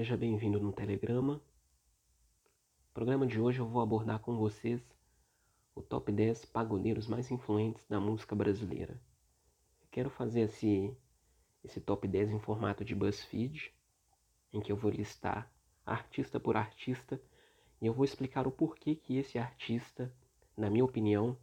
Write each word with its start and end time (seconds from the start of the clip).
Seja 0.00 0.16
bem-vindo 0.16 0.58
no 0.58 0.72
Telegrama. 0.72 1.34
No 1.34 2.94
programa 2.94 3.26
de 3.26 3.38
hoje 3.38 3.58
eu 3.58 3.66
vou 3.66 3.82
abordar 3.82 4.18
com 4.18 4.34
vocês 4.34 4.80
o 5.74 5.82
top 5.82 6.10
10 6.10 6.46
pagodeiros 6.46 7.06
mais 7.06 7.30
influentes 7.30 7.86
da 7.86 8.00
música 8.00 8.34
brasileira. 8.34 8.98
Quero 9.90 10.08
fazer 10.08 10.40
esse, 10.40 10.96
esse 11.62 11.82
top 11.82 12.08
10 12.08 12.30
em 12.30 12.38
formato 12.38 12.82
de 12.82 12.94
BuzzFeed, 12.94 13.74
em 14.54 14.62
que 14.62 14.72
eu 14.72 14.76
vou 14.76 14.90
listar 14.90 15.52
artista 15.84 16.40
por 16.40 16.56
artista 16.56 17.20
e 17.78 17.86
eu 17.86 17.92
vou 17.92 18.06
explicar 18.06 18.46
o 18.46 18.50
porquê 18.50 18.94
que 18.94 19.18
esse 19.18 19.38
artista, 19.38 20.10
na 20.56 20.70
minha 20.70 20.86
opinião, 20.86 21.36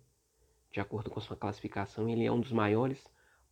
de 0.71 0.79
acordo 0.79 1.11
com 1.11 1.21
sua 1.21 1.37
classificação, 1.37 2.09
ele 2.09 2.25
é 2.25 2.31
um 2.31 2.41
dos 2.41 2.51
maiores 2.51 3.07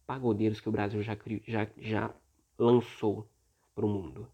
pagodeiros 0.07 0.59
que 0.59 0.67
o 0.67 0.71
Brasil 0.71 1.03
já, 1.03 1.15
já, 1.45 1.70
já 1.77 2.12
lançou 2.57 3.29
para 3.76 3.85
o 3.85 3.87
mundo. 3.90 4.27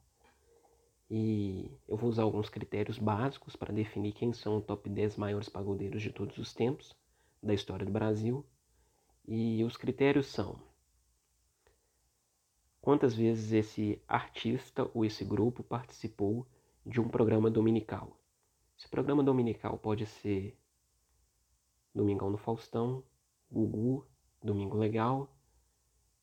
E 1.13 1.69
eu 1.89 1.97
vou 1.97 2.09
usar 2.09 2.23
alguns 2.23 2.47
critérios 2.47 2.97
básicos 2.97 3.53
para 3.53 3.73
definir 3.73 4.13
quem 4.13 4.31
são 4.31 4.55
o 4.55 4.61
top 4.61 4.89
10 4.89 5.17
maiores 5.17 5.49
pagodeiros 5.49 6.01
de 6.01 6.09
todos 6.09 6.37
os 6.37 6.53
tempos 6.53 6.95
da 7.43 7.53
história 7.53 7.85
do 7.85 7.91
Brasil. 7.91 8.45
E 9.27 9.61
os 9.65 9.75
critérios 9.75 10.27
são: 10.27 10.57
quantas 12.79 13.13
vezes 13.13 13.51
esse 13.51 14.01
artista 14.07 14.89
ou 14.93 15.03
esse 15.03 15.25
grupo 15.25 15.61
participou 15.61 16.47
de 16.85 17.01
um 17.01 17.09
programa 17.09 17.51
dominical. 17.51 18.17
Esse 18.77 18.87
programa 18.87 19.21
dominical 19.21 19.77
pode 19.77 20.05
ser 20.05 20.57
Domingão 21.93 22.29
no 22.29 22.37
Faustão, 22.37 23.03
Gugu, 23.51 24.07
Domingo 24.41 24.77
Legal, 24.77 25.29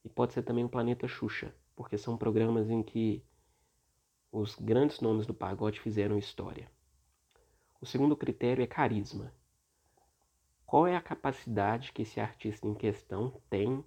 e 0.03 0.09
pode 0.09 0.33
ser 0.33 0.45
também 0.45 0.65
o 0.65 0.69
Planeta 0.71 1.07
Xuxa, 1.07 1.55
porque 1.77 1.99
são 1.99 2.17
programas 2.17 2.71
em 2.71 2.83
que 2.83 3.23
os 4.31 4.55
grandes 4.57 5.01
nomes 5.01 5.27
do 5.27 5.33
pagode 5.33 5.81
fizeram 5.81 6.19
história. 6.19 6.71
O 7.81 7.87
segundo 7.87 8.17
critério 8.17 8.63
é 8.63 8.67
carisma. 8.67 9.33
Qual 10.67 10.87
é 10.87 10.95
a 10.95 11.01
capacidade 11.01 11.93
que 11.93 12.03
esse 12.03 12.21
artista 12.21 12.67
em 12.67 12.75
questão 12.75 13.41
tem 13.49 13.83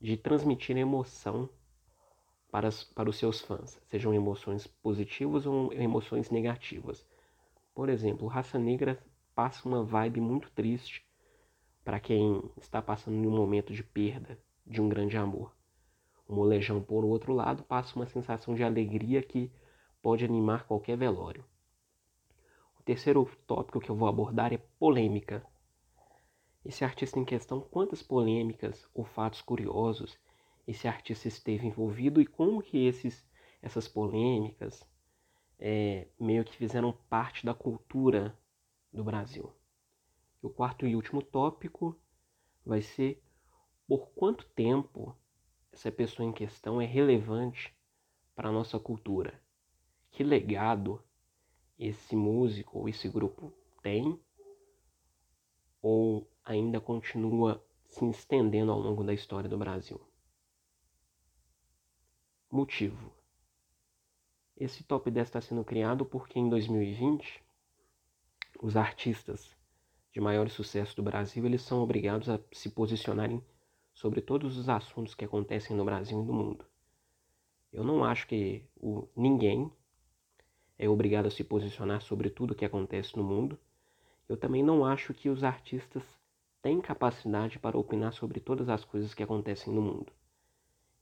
de 0.00 0.16
transmitir 0.16 0.76
emoção 0.76 1.48
para, 2.50 2.70
para 2.94 3.08
os 3.08 3.16
seus 3.16 3.40
fãs, 3.40 3.80
sejam 3.86 4.12
emoções 4.12 4.66
positivas 4.66 5.46
ou 5.46 5.72
emoções 5.72 6.30
negativas? 6.30 7.06
Por 7.72 7.88
exemplo, 7.88 8.26
Raça 8.26 8.58
Negra 8.58 8.98
passa 9.34 9.68
uma 9.68 9.84
vibe 9.84 10.20
muito 10.20 10.50
triste 10.50 11.06
para 11.84 12.00
quem 12.00 12.42
está 12.60 12.82
passando 12.82 13.14
em 13.16 13.26
um 13.26 13.36
momento 13.36 13.72
de 13.72 13.84
perda 13.84 14.36
de 14.66 14.82
um 14.82 14.88
grande 14.88 15.16
amor. 15.16 15.54
O 16.26 16.34
molejão, 16.34 16.82
por 16.82 17.04
outro 17.04 17.32
lado, 17.32 17.62
passa 17.62 17.94
uma 17.94 18.06
sensação 18.06 18.54
de 18.54 18.64
alegria 18.64 19.22
que 19.22 19.50
pode 20.02 20.24
animar 20.24 20.66
qualquer 20.66 20.96
velório. 20.96 21.44
O 22.78 22.82
terceiro 22.82 23.28
tópico 23.46 23.80
que 23.80 23.90
eu 23.90 23.96
vou 23.96 24.08
abordar 24.08 24.52
é 24.52 24.58
polêmica. 24.78 25.44
Esse 26.64 26.84
artista 26.84 27.18
em 27.18 27.24
questão, 27.24 27.60
quantas 27.60 28.02
polêmicas 28.02 28.88
ou 28.94 29.04
fatos 29.04 29.42
curiosos 29.42 30.18
esse 30.66 30.86
artista 30.86 31.28
esteve 31.28 31.66
envolvido 31.66 32.20
e 32.20 32.26
como 32.26 32.62
que 32.62 32.86
esses, 32.86 33.26
essas 33.62 33.88
polêmicas 33.88 34.86
é, 35.58 36.06
meio 36.20 36.44
que 36.44 36.54
fizeram 36.54 36.92
parte 37.08 37.44
da 37.44 37.54
cultura 37.54 38.38
do 38.92 39.02
Brasil. 39.02 39.50
O 40.42 40.50
quarto 40.50 40.86
e 40.86 40.94
último 40.94 41.22
tópico 41.22 41.98
vai 42.64 42.82
ser 42.82 43.22
por 43.86 44.10
quanto 44.10 44.44
tempo 44.50 45.16
essa 45.72 45.90
pessoa 45.90 46.28
em 46.28 46.32
questão 46.32 46.80
é 46.80 46.84
relevante 46.84 47.74
para 48.34 48.50
a 48.50 48.52
nossa 48.52 48.78
cultura 48.78 49.40
que 50.18 50.24
legado 50.24 51.00
esse 51.78 52.16
músico 52.16 52.80
ou 52.80 52.88
esse 52.88 53.08
grupo 53.08 53.52
tem 53.80 54.20
ou 55.80 56.28
ainda 56.44 56.80
continua 56.80 57.64
se 57.86 58.04
estendendo 58.10 58.72
ao 58.72 58.80
longo 58.80 59.04
da 59.04 59.14
história 59.14 59.48
do 59.48 59.56
Brasil. 59.56 60.00
Motivo. 62.50 63.12
Esse 64.56 64.82
top 64.82 65.08
10 65.08 65.28
está 65.28 65.40
sendo 65.40 65.64
criado 65.64 66.04
porque 66.04 66.36
em 66.36 66.48
2020 66.48 67.40
os 68.60 68.76
artistas 68.76 69.56
de 70.10 70.20
maior 70.20 70.50
sucesso 70.50 70.96
do 70.96 71.02
Brasil 71.04 71.46
eles 71.46 71.62
são 71.62 71.80
obrigados 71.80 72.28
a 72.28 72.40
se 72.50 72.70
posicionarem 72.70 73.40
sobre 73.94 74.20
todos 74.20 74.58
os 74.58 74.68
assuntos 74.68 75.14
que 75.14 75.24
acontecem 75.24 75.76
no 75.76 75.84
Brasil 75.84 76.20
e 76.20 76.26
no 76.26 76.32
mundo. 76.32 76.66
Eu 77.72 77.84
não 77.84 78.02
acho 78.02 78.26
que 78.26 78.68
o, 78.74 79.06
ninguém 79.14 79.70
é 80.78 80.88
obrigado 80.88 81.26
a 81.26 81.30
se 81.30 81.42
posicionar 81.42 82.00
sobre 82.00 82.30
tudo 82.30 82.52
o 82.52 82.54
que 82.54 82.64
acontece 82.64 83.16
no 83.16 83.24
mundo. 83.24 83.58
Eu 84.28 84.36
também 84.36 84.62
não 84.62 84.84
acho 84.84 85.12
que 85.12 85.28
os 85.28 85.42
artistas 85.42 86.04
têm 86.62 86.80
capacidade 86.80 87.58
para 87.58 87.78
opinar 87.78 88.12
sobre 88.12 88.38
todas 88.38 88.68
as 88.68 88.84
coisas 88.84 89.12
que 89.12 89.22
acontecem 89.22 89.72
no 89.72 89.82
mundo. 89.82 90.12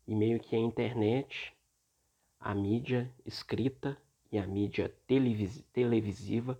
E 0.07 0.15
meio 0.15 0.41
que 0.41 0.57
a 0.57 0.59
internet, 0.59 1.55
a 2.41 2.55
mídia 2.55 3.13
escrita 3.25 3.99
e 4.33 4.39
a 4.39 4.47
mídia 4.47 4.95
televis 5.07 5.63
televisiva 5.73 6.59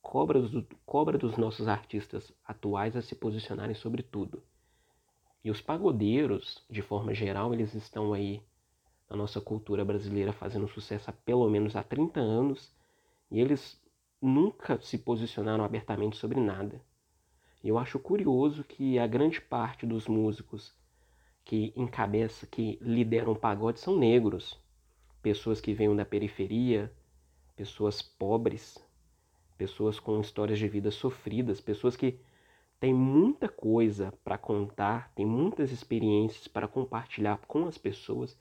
cobra, 0.00 0.40
cobra 0.84 1.18
dos 1.18 1.36
nossos 1.36 1.68
artistas 1.68 2.32
atuais 2.44 2.96
a 2.96 3.02
se 3.02 3.14
posicionarem 3.14 3.74
sobre 3.74 4.02
tudo. 4.02 4.42
E 5.44 5.50
os 5.50 5.60
pagodeiros, 5.60 6.64
de 6.70 6.80
forma 6.80 7.12
geral, 7.12 7.52
eles 7.52 7.74
estão 7.74 8.12
aí 8.12 8.42
na 9.08 9.16
nossa 9.16 9.40
cultura 9.40 9.84
brasileira 9.84 10.32
fazendo 10.32 10.68
sucesso 10.68 11.10
há 11.10 11.12
pelo 11.12 11.48
menos 11.48 11.76
há 11.76 11.82
30 11.82 12.20
anos 12.20 12.72
e 13.30 13.40
eles 13.40 13.80
nunca 14.20 14.80
se 14.80 14.98
posicionaram 14.98 15.64
abertamente 15.64 16.16
sobre 16.16 16.40
nada. 16.40 16.80
E 17.62 17.68
eu 17.68 17.78
acho 17.78 17.98
curioso 17.98 18.64
que 18.64 18.98
a 18.98 19.06
grande 19.06 19.40
parte 19.40 19.86
dos 19.86 20.06
músicos 20.06 20.74
que 21.44 21.72
encabeça, 21.76 22.46
que 22.46 22.78
lideram 22.80 23.32
o 23.32 23.36
pagode 23.36 23.80
são 23.80 23.96
negros, 23.96 24.58
pessoas 25.22 25.60
que 25.60 25.72
vêm 25.72 25.94
da 25.94 26.04
periferia, 26.04 26.92
pessoas 27.54 28.02
pobres, 28.02 28.78
pessoas 29.56 29.98
com 29.98 30.20
histórias 30.20 30.58
de 30.58 30.68
vida 30.68 30.90
sofridas, 30.90 31.60
pessoas 31.60 31.96
que 31.96 32.18
têm 32.78 32.92
muita 32.92 33.48
coisa 33.48 34.12
para 34.22 34.36
contar, 34.36 35.10
têm 35.14 35.24
muitas 35.24 35.72
experiências 35.72 36.46
para 36.46 36.68
compartilhar 36.68 37.38
com 37.46 37.66
as 37.66 37.78
pessoas 37.78 38.36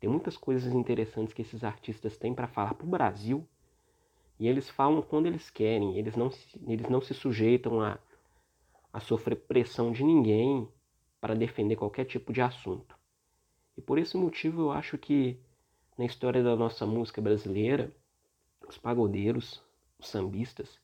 tem 0.00 0.08
muitas 0.08 0.36
coisas 0.36 0.72
interessantes 0.72 1.34
que 1.34 1.42
esses 1.42 1.62
artistas 1.62 2.16
têm 2.16 2.34
para 2.34 2.48
falar 2.48 2.72
para 2.72 2.86
o 2.86 2.90
Brasil 2.90 3.46
e 4.38 4.48
eles 4.48 4.70
falam 4.70 5.02
quando 5.02 5.26
eles 5.26 5.50
querem, 5.50 5.98
eles 5.98 6.16
não 6.16 6.30
se, 6.30 6.58
eles 6.66 6.88
não 6.88 7.02
se 7.02 7.12
sujeitam 7.12 7.82
a, 7.82 7.98
a 8.90 8.98
sofrer 8.98 9.36
pressão 9.36 9.92
de 9.92 10.02
ninguém 10.02 10.66
para 11.20 11.34
defender 11.34 11.76
qualquer 11.76 12.06
tipo 12.06 12.32
de 12.32 12.40
assunto. 12.40 12.98
E 13.76 13.82
por 13.82 13.98
esse 13.98 14.16
motivo 14.16 14.62
eu 14.62 14.72
acho 14.72 14.96
que 14.96 15.38
na 15.98 16.06
história 16.06 16.42
da 16.42 16.56
nossa 16.56 16.86
música 16.86 17.20
brasileira, 17.20 17.94
os 18.66 18.78
pagodeiros, 18.78 19.62
os 19.98 20.08
sambistas, 20.08 20.80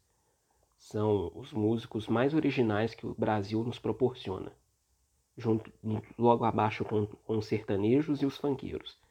são 0.76 1.32
os 1.34 1.54
músicos 1.54 2.06
mais 2.06 2.34
originais 2.34 2.94
que 2.94 3.06
o 3.06 3.14
Brasil 3.14 3.64
nos 3.64 3.78
proporciona, 3.78 4.52
junto 5.38 5.72
logo 6.18 6.44
abaixo 6.44 6.84
com, 6.84 7.06
com 7.06 7.38
os 7.38 7.46
sertanejos 7.46 8.20
e 8.20 8.26
os 8.26 8.36
funkeiros. 8.36 9.05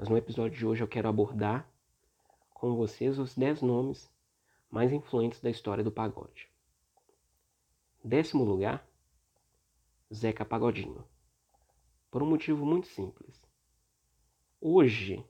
Mas 0.00 0.08
no 0.08 0.16
episódio 0.16 0.56
de 0.56 0.66
hoje 0.66 0.82
eu 0.82 0.88
quero 0.88 1.10
abordar 1.10 1.70
com 2.54 2.74
vocês 2.74 3.18
os 3.18 3.36
10 3.36 3.60
nomes 3.60 4.10
mais 4.70 4.90
influentes 4.94 5.42
da 5.42 5.50
história 5.50 5.84
do 5.84 5.92
pagode. 5.92 6.48
Décimo 8.02 8.42
lugar, 8.42 8.88
Zeca 10.10 10.42
Pagodinho. 10.42 11.04
Por 12.10 12.22
um 12.22 12.26
motivo 12.26 12.64
muito 12.64 12.86
simples. 12.86 13.46
Hoje, 14.58 15.22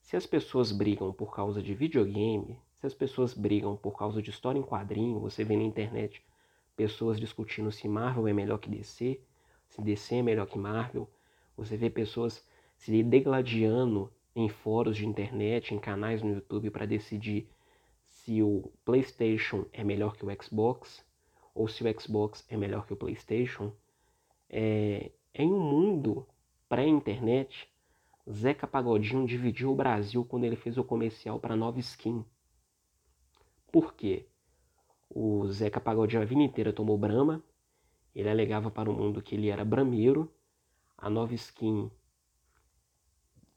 se 0.00 0.16
as 0.16 0.26
pessoas 0.26 0.72
brigam 0.72 1.12
por 1.12 1.32
causa 1.32 1.62
de 1.62 1.72
videogame, 1.72 2.60
se 2.74 2.88
as 2.88 2.92
pessoas 2.92 3.34
brigam 3.34 3.76
por 3.76 3.96
causa 3.96 4.20
de 4.20 4.30
história 4.30 4.58
em 4.58 4.64
quadrinho, 4.64 5.20
você 5.20 5.44
vê 5.44 5.56
na 5.56 5.62
internet 5.62 6.20
pessoas 6.74 7.20
discutindo 7.20 7.70
se 7.70 7.86
Marvel 7.86 8.26
é 8.26 8.32
melhor 8.32 8.58
que 8.58 8.68
DC, 8.68 9.20
se 9.68 9.80
DC 9.80 10.16
é 10.16 10.22
melhor 10.22 10.48
que 10.48 10.58
Marvel, 10.58 11.08
você 11.56 11.76
vê 11.76 11.88
pessoas 11.88 12.44
se 12.76 13.02
degladiando 13.02 14.12
em 14.34 14.48
fóruns 14.48 14.96
de 14.96 15.06
internet, 15.06 15.74
em 15.74 15.78
canais 15.78 16.22
no 16.22 16.34
YouTube 16.34 16.70
para 16.70 16.86
decidir 16.86 17.48
se 18.06 18.42
o 18.42 18.70
PlayStation 18.84 19.64
é 19.72 19.82
melhor 19.82 20.16
que 20.16 20.24
o 20.24 20.42
Xbox 20.42 21.04
ou 21.54 21.66
se 21.66 21.82
o 21.82 22.00
Xbox 22.00 22.44
é 22.48 22.56
melhor 22.56 22.86
que 22.86 22.92
o 22.92 22.96
PlayStation. 22.96 23.72
É, 24.48 25.10
em 25.34 25.50
um 25.50 25.58
mundo 25.58 26.26
pré-internet, 26.68 27.68
Zeca 28.30 28.66
Pagodinho 28.66 29.26
dividiu 29.26 29.72
o 29.72 29.74
Brasil 29.74 30.24
quando 30.24 30.44
ele 30.44 30.56
fez 30.56 30.76
o 30.76 30.84
comercial 30.84 31.40
para 31.40 31.56
nova 31.56 31.80
skin. 31.80 32.24
Por 33.72 33.94
quê? 33.94 34.26
O 35.08 35.46
Zeca 35.48 35.80
Pagodinho 35.80 36.22
a 36.22 36.24
vida 36.24 36.42
inteira 36.42 36.72
tomou 36.72 36.98
brama, 36.98 37.42
ele 38.14 38.28
alegava 38.28 38.70
para 38.70 38.90
o 38.90 38.94
mundo 38.94 39.22
que 39.22 39.34
ele 39.34 39.48
era 39.48 39.64
brameiro, 39.64 40.30
a 40.98 41.08
nova 41.08 41.34
skin 41.34 41.90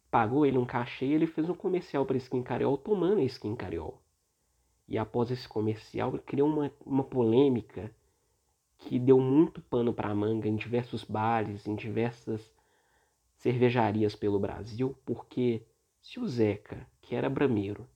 pagou 0.10 0.46
ele 0.46 0.58
um 0.58 0.66
cachê 0.66 1.06
e 1.06 1.14
ele 1.14 1.28
fez 1.28 1.50
um 1.50 1.54
comercial 1.54 2.06
para 2.06 2.18
Skin 2.18 2.44
Cariol 2.44 2.78
tomando 2.78 3.20
a 3.20 3.24
Skin 3.24 3.56
Cariol. 3.56 4.02
E 4.88 4.98
após 4.98 5.30
esse 5.30 5.48
comercial, 5.48 6.12
criou 6.26 6.50
uma, 6.50 6.72
uma 6.84 7.04
polêmica 7.04 7.94
que 8.80 8.98
deu 8.98 9.20
muito 9.20 9.62
pano 9.62 9.94
para 9.94 10.14
manga 10.16 10.48
em 10.48 10.56
diversos 10.56 11.04
bares, 11.04 11.68
em 11.68 11.76
diversas 11.76 12.52
cervejarias 13.36 14.16
pelo 14.16 14.40
Brasil, 14.40 14.96
porque 15.06 15.64
se 16.02 16.20
o 16.20 16.28
Zeca, 16.28 16.88
que 17.02 17.14
era 17.14 17.30
brameiro, 17.30 17.88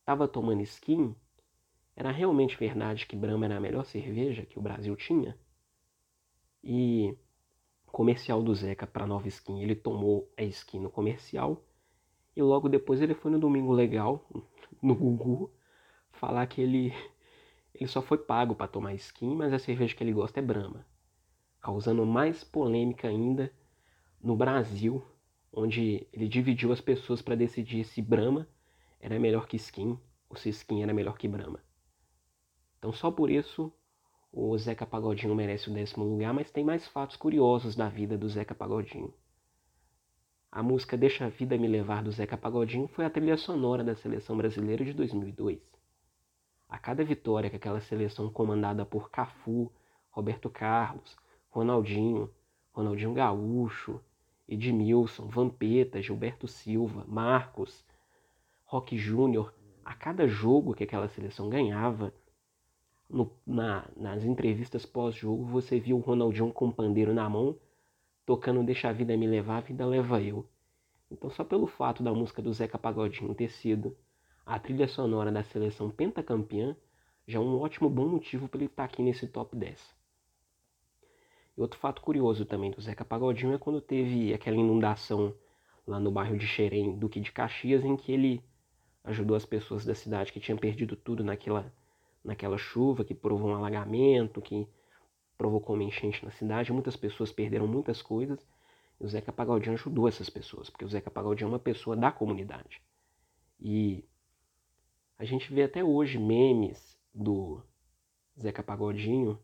estava 0.00 0.28
tomando 0.28 0.62
skin, 0.62 1.14
era 1.96 2.10
realmente 2.10 2.56
verdade 2.56 3.06
que 3.06 3.16
Brahma 3.16 3.46
era 3.46 3.56
a 3.56 3.60
melhor 3.60 3.84
cerveja 3.84 4.44
que 4.44 4.58
o 4.58 4.62
Brasil 4.62 4.94
tinha? 4.96 5.38
E 6.62 7.16
comercial 7.94 8.42
do 8.42 8.52
Zeca 8.52 8.88
para 8.88 9.06
nova 9.06 9.28
skin, 9.28 9.62
ele 9.62 9.76
tomou 9.76 10.28
a 10.36 10.42
skin 10.42 10.80
no 10.80 10.90
comercial 10.90 11.64
e 12.34 12.42
logo 12.42 12.68
depois 12.68 13.00
ele 13.00 13.14
foi 13.14 13.30
no 13.30 13.38
Domingo 13.38 13.72
Legal, 13.72 14.28
no 14.82 14.96
Gugu, 14.96 15.48
falar 16.10 16.44
que 16.48 16.60
ele 16.60 16.92
ele 17.72 17.86
só 17.86 18.02
foi 18.02 18.18
pago 18.18 18.54
para 18.56 18.66
tomar 18.66 18.94
skin, 18.94 19.36
mas 19.36 19.52
a 19.52 19.60
cerveja 19.60 19.94
que 19.94 20.02
ele 20.02 20.12
gosta 20.12 20.40
é 20.40 20.42
Brahma, 20.42 20.84
causando 21.60 22.04
mais 22.04 22.42
polêmica 22.42 23.06
ainda 23.06 23.52
no 24.20 24.34
Brasil, 24.34 25.00
onde 25.52 26.04
ele 26.12 26.26
dividiu 26.26 26.72
as 26.72 26.80
pessoas 26.80 27.22
para 27.22 27.36
decidir 27.36 27.84
se 27.84 28.02
Brahma 28.02 28.48
era 28.98 29.20
melhor 29.20 29.46
que 29.46 29.56
skin 29.56 29.96
ou 30.28 30.36
se 30.36 30.48
skin 30.48 30.82
era 30.82 30.92
melhor 30.92 31.16
que 31.16 31.28
Brahma. 31.28 31.60
Então 32.76 32.92
só 32.92 33.08
por 33.08 33.30
isso 33.30 33.72
o 34.36 34.58
Zeca 34.58 34.84
Pagodinho 34.84 35.32
merece 35.32 35.70
o 35.70 35.72
décimo 35.72 36.04
lugar, 36.04 36.34
mas 36.34 36.50
tem 36.50 36.64
mais 36.64 36.88
fatos 36.88 37.14
curiosos 37.14 37.76
da 37.76 37.88
vida 37.88 38.18
do 38.18 38.28
Zeca 38.28 38.52
Pagodinho. 38.52 39.14
A 40.50 40.60
música 40.60 40.96
Deixa 40.96 41.26
a 41.26 41.28
Vida 41.28 41.56
Me 41.56 41.68
Levar 41.68 42.02
do 42.02 42.10
Zeca 42.10 42.36
Pagodinho 42.36 42.88
foi 42.88 43.04
a 43.04 43.10
trilha 43.10 43.36
sonora 43.36 43.84
da 43.84 43.94
seleção 43.94 44.36
brasileira 44.36 44.84
de 44.84 44.92
2002. 44.92 45.60
A 46.68 46.76
cada 46.78 47.04
vitória 47.04 47.48
que 47.48 47.54
aquela 47.54 47.80
seleção 47.80 48.28
comandada 48.28 48.84
por 48.84 49.08
Cafu, 49.08 49.70
Roberto 50.10 50.50
Carlos, 50.50 51.16
Ronaldinho, 51.48 52.28
Ronaldinho 52.72 53.14
Gaúcho, 53.14 54.00
Edmilson, 54.48 55.28
Vampeta, 55.28 56.02
Gilberto 56.02 56.48
Silva, 56.48 57.04
Marcos, 57.06 57.84
Roque 58.64 58.98
Júnior, 58.98 59.54
a 59.84 59.94
cada 59.94 60.26
jogo 60.26 60.74
que 60.74 60.82
aquela 60.82 61.06
seleção 61.06 61.48
ganhava, 61.48 62.12
no, 63.08 63.30
na, 63.46 63.86
nas 63.96 64.24
entrevistas 64.24 64.86
pós-jogo, 64.86 65.44
você 65.44 65.78
viu 65.78 65.96
o 65.96 66.00
Ronaldinho 66.00 66.52
com 66.52 66.68
o 66.68 66.72
pandeiro 66.72 67.12
na 67.12 67.28
mão, 67.28 67.56
tocando 68.24 68.64
Deixa 68.64 68.88
a 68.88 68.92
Vida 68.92 69.16
Me 69.16 69.26
Levar, 69.26 69.58
a 69.58 69.60
Vida 69.60 69.86
Leva 69.86 70.22
Eu. 70.22 70.46
Então, 71.10 71.30
só 71.30 71.44
pelo 71.44 71.66
fato 71.66 72.02
da 72.02 72.12
música 72.12 72.42
do 72.42 72.52
Zeca 72.52 72.78
Pagodinho 72.78 73.34
ter 73.34 73.50
sido 73.50 73.96
a 74.44 74.58
trilha 74.58 74.88
sonora 74.88 75.30
da 75.30 75.42
seleção 75.42 75.90
pentacampeã, 75.90 76.76
já 77.26 77.38
é 77.38 77.42
um 77.42 77.58
ótimo 77.60 77.88
bom 77.88 78.06
motivo 78.06 78.48
para 78.48 78.58
ele 78.58 78.66
estar 78.66 78.86
tá 78.86 78.92
aqui 78.92 79.02
nesse 79.02 79.26
top 79.26 79.56
10. 79.56 79.94
E 81.56 81.60
outro 81.60 81.78
fato 81.78 82.02
curioso 82.02 82.44
também 82.44 82.70
do 82.70 82.80
Zeca 82.80 83.04
Pagodinho 83.04 83.54
é 83.54 83.58
quando 83.58 83.80
teve 83.80 84.34
aquela 84.34 84.56
inundação 84.56 85.34
lá 85.86 86.00
no 86.00 86.10
bairro 86.10 86.36
de 86.36 86.46
Xerém, 86.46 86.98
Duque 86.98 87.20
de 87.20 87.30
Caxias, 87.30 87.84
em 87.84 87.96
que 87.96 88.12
ele 88.12 88.42
ajudou 89.04 89.36
as 89.36 89.44
pessoas 89.44 89.84
da 89.84 89.94
cidade 89.94 90.32
que 90.32 90.40
tinham 90.40 90.58
perdido 90.58 90.96
tudo 90.96 91.22
naquela 91.22 91.72
naquela 92.24 92.56
chuva 92.56 93.04
que 93.04 93.14
provou 93.14 93.50
um 93.50 93.54
alagamento, 93.54 94.40
que 94.40 94.66
provocou 95.36 95.76
uma 95.76 95.84
enchente 95.84 96.24
na 96.24 96.30
cidade. 96.30 96.72
Muitas 96.72 96.96
pessoas 96.96 97.30
perderam 97.30 97.66
muitas 97.66 98.00
coisas 98.00 98.44
e 99.00 99.04
o 99.04 99.08
Zeca 99.08 99.32
Pagodinho 99.32 99.74
ajudou 99.74 100.08
essas 100.08 100.30
pessoas, 100.30 100.70
porque 100.70 100.84
o 100.84 100.88
Zeca 100.88 101.10
Pagodinho 101.10 101.46
é 101.46 101.50
uma 101.50 101.58
pessoa 101.58 101.94
da 101.94 102.10
comunidade. 102.10 102.80
E 103.60 104.04
a 105.18 105.24
gente 105.24 105.52
vê 105.52 105.64
até 105.64 105.84
hoje 105.84 106.18
memes 106.18 106.98
do 107.12 107.62
Zeca 108.40 108.62
Pagodinho 108.62 109.38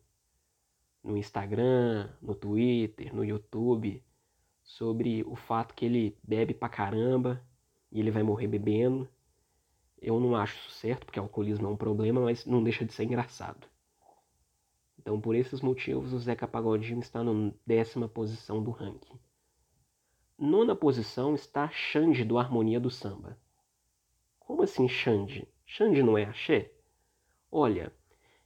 no 1.02 1.16
Instagram, 1.16 2.10
no 2.20 2.34
Twitter, 2.34 3.14
no 3.14 3.24
YouTube, 3.24 4.02
sobre 4.62 5.22
o 5.24 5.34
fato 5.34 5.74
que 5.74 5.84
ele 5.84 6.16
bebe 6.22 6.54
pra 6.54 6.68
caramba 6.68 7.42
e 7.90 8.00
ele 8.00 8.10
vai 8.10 8.22
morrer 8.22 8.46
bebendo 8.46 9.08
eu 10.00 10.18
não 10.18 10.34
acho 10.34 10.70
certo, 10.70 11.04
porque 11.04 11.18
alcoolismo 11.18 11.66
é 11.68 11.70
um 11.70 11.76
problema, 11.76 12.22
mas 12.22 12.46
não 12.46 12.62
deixa 12.62 12.84
de 12.84 12.92
ser 12.92 13.04
engraçado. 13.04 13.68
Então, 14.98 15.20
por 15.20 15.34
esses 15.34 15.60
motivos, 15.60 16.12
o 16.12 16.18
Zeca 16.18 16.48
Pagodinho 16.48 17.00
está 17.00 17.22
na 17.22 17.52
décima 17.66 18.08
posição 18.08 18.62
do 18.62 18.70
ranking. 18.70 19.18
Nona 20.38 20.74
posição 20.74 21.34
está 21.34 21.68
Xande 21.68 22.24
do 22.24 22.38
Harmonia 22.38 22.80
do 22.80 22.90
Samba. 22.90 23.38
Como 24.38 24.62
assim 24.62 24.88
Xande? 24.88 25.46
Xande 25.66 26.02
não 26.02 26.16
é 26.16 26.24
axé? 26.24 26.72
Olha, 27.52 27.92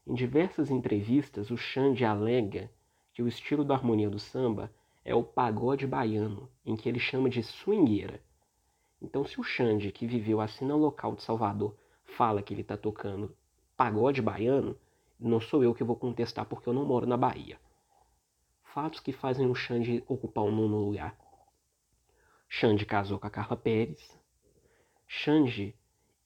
em 0.06 0.14
diversas 0.14 0.70
entrevistas, 0.70 1.50
o 1.50 1.56
Xande 1.56 2.04
alega 2.04 2.70
que 3.12 3.22
o 3.22 3.28
estilo 3.28 3.64
do 3.64 3.72
Harmonia 3.72 4.10
do 4.10 4.18
Samba 4.18 4.74
é 5.04 5.14
o 5.14 5.22
pagode 5.22 5.86
baiano, 5.86 6.50
em 6.64 6.74
que 6.74 6.88
ele 6.88 6.98
chama 6.98 7.30
de 7.30 7.42
swingueira 7.42 8.20
então, 9.00 9.24
se 9.24 9.40
o 9.40 9.44
Xande, 9.44 9.92
que 9.92 10.06
viveu 10.06 10.40
assim 10.40 10.64
no 10.64 10.76
local 10.76 11.14
de 11.14 11.22
Salvador, 11.22 11.76
fala 12.04 12.42
que 12.42 12.54
ele 12.54 12.62
está 12.62 12.76
tocando 12.76 13.36
pagode 13.76 14.22
baiano, 14.22 14.78
não 15.18 15.40
sou 15.40 15.62
eu 15.62 15.74
que 15.74 15.84
vou 15.84 15.96
contestar 15.96 16.46
porque 16.46 16.68
eu 16.68 16.72
não 16.72 16.84
moro 16.84 17.06
na 17.06 17.16
Bahia. 17.16 17.58
Fatos 18.62 19.00
que 19.00 19.12
fazem 19.12 19.46
o 19.46 19.54
Xande 19.54 20.02
ocupar 20.08 20.44
o 20.44 20.50
nono 20.50 20.84
lugar. 20.84 21.16
Xande 22.48 22.84
casou 22.84 23.18
com 23.18 23.26
a 23.26 23.30
Carla 23.30 23.56
Pérez. 23.56 24.18
Xande, 25.06 25.74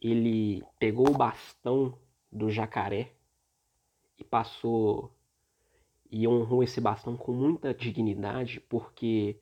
ele 0.01 0.63
pegou 0.79 1.09
o 1.09 1.17
bastão 1.17 1.99
do 2.31 2.51
jacaré 2.51 3.13
e 4.19 4.25
passou 4.25 5.13
e 6.11 6.27
honrou 6.27 6.63
esse 6.63 6.81
bastão 6.81 7.17
com 7.17 7.33
muita 7.33 7.75
dignidade, 7.75 8.61
porque 8.61 9.39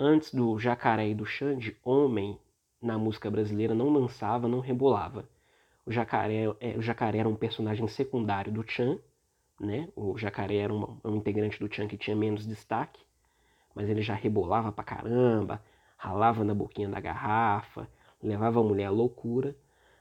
Antes 0.00 0.32
do 0.32 0.56
Jacaré 0.60 1.08
e 1.08 1.14
do 1.14 1.26
Xande, 1.26 1.76
homem 1.82 2.38
na 2.80 2.96
música 2.96 3.28
brasileira 3.28 3.74
não 3.74 3.92
dançava, 3.92 4.46
não 4.46 4.60
rebolava. 4.60 5.28
O 5.84 5.90
Jacaré, 5.90 6.44
é, 6.60 6.78
o 6.78 6.80
Jacaré 6.80 7.18
era 7.18 7.28
um 7.28 7.34
personagem 7.34 7.88
secundário 7.88 8.52
do 8.52 8.62
Chan, 8.62 8.96
né? 9.58 9.88
O 9.96 10.16
Jacaré 10.16 10.58
era 10.58 10.72
um, 10.72 11.00
um 11.04 11.16
integrante 11.16 11.58
do 11.58 11.74
Chan 11.74 11.88
que 11.88 11.96
tinha 11.96 12.14
menos 12.14 12.46
destaque, 12.46 13.00
mas 13.74 13.88
ele 13.88 14.00
já 14.00 14.14
rebolava 14.14 14.70
pra 14.70 14.84
caramba, 14.84 15.60
ralava 15.96 16.44
na 16.44 16.54
boquinha 16.54 16.88
da 16.88 17.00
garrafa, 17.00 17.88
levava 18.22 18.60
a 18.60 18.62
mulher 18.62 18.86
à 18.86 18.90
loucura. 18.90 19.56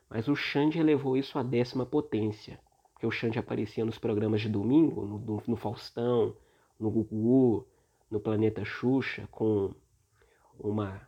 Mas 0.07 0.27
o 0.27 0.35
Xande 0.35 0.77
elevou 0.77 1.17
isso 1.17 1.39
à 1.39 1.43
décima 1.43 1.87
potência, 1.87 2.59
porque 2.93 3.07
o 3.07 3.11
Xande 3.11 3.39
aparecia 3.39 3.83
nos 3.83 3.97
programas 3.97 4.41
de 4.41 4.49
domingo, 4.49 5.07
no, 5.07 5.43
no 5.47 5.55
Faustão, 5.55 6.35
no 6.79 6.91
Gugu, 6.91 7.65
no 8.11 8.19
Planeta 8.19 8.63
Xuxa, 8.63 9.27
com 9.31 9.73
uma 10.59 11.07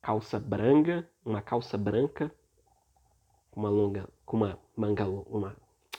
calça 0.00 0.38
branca, 0.38 1.08
uma 1.24 1.42
calça 1.42 1.76
branca, 1.76 2.32
uma 3.54 3.68
longa, 3.68 4.08
com 4.24 4.38
uma 4.38 4.58
manga, 4.76 5.06
uma, 5.06 5.56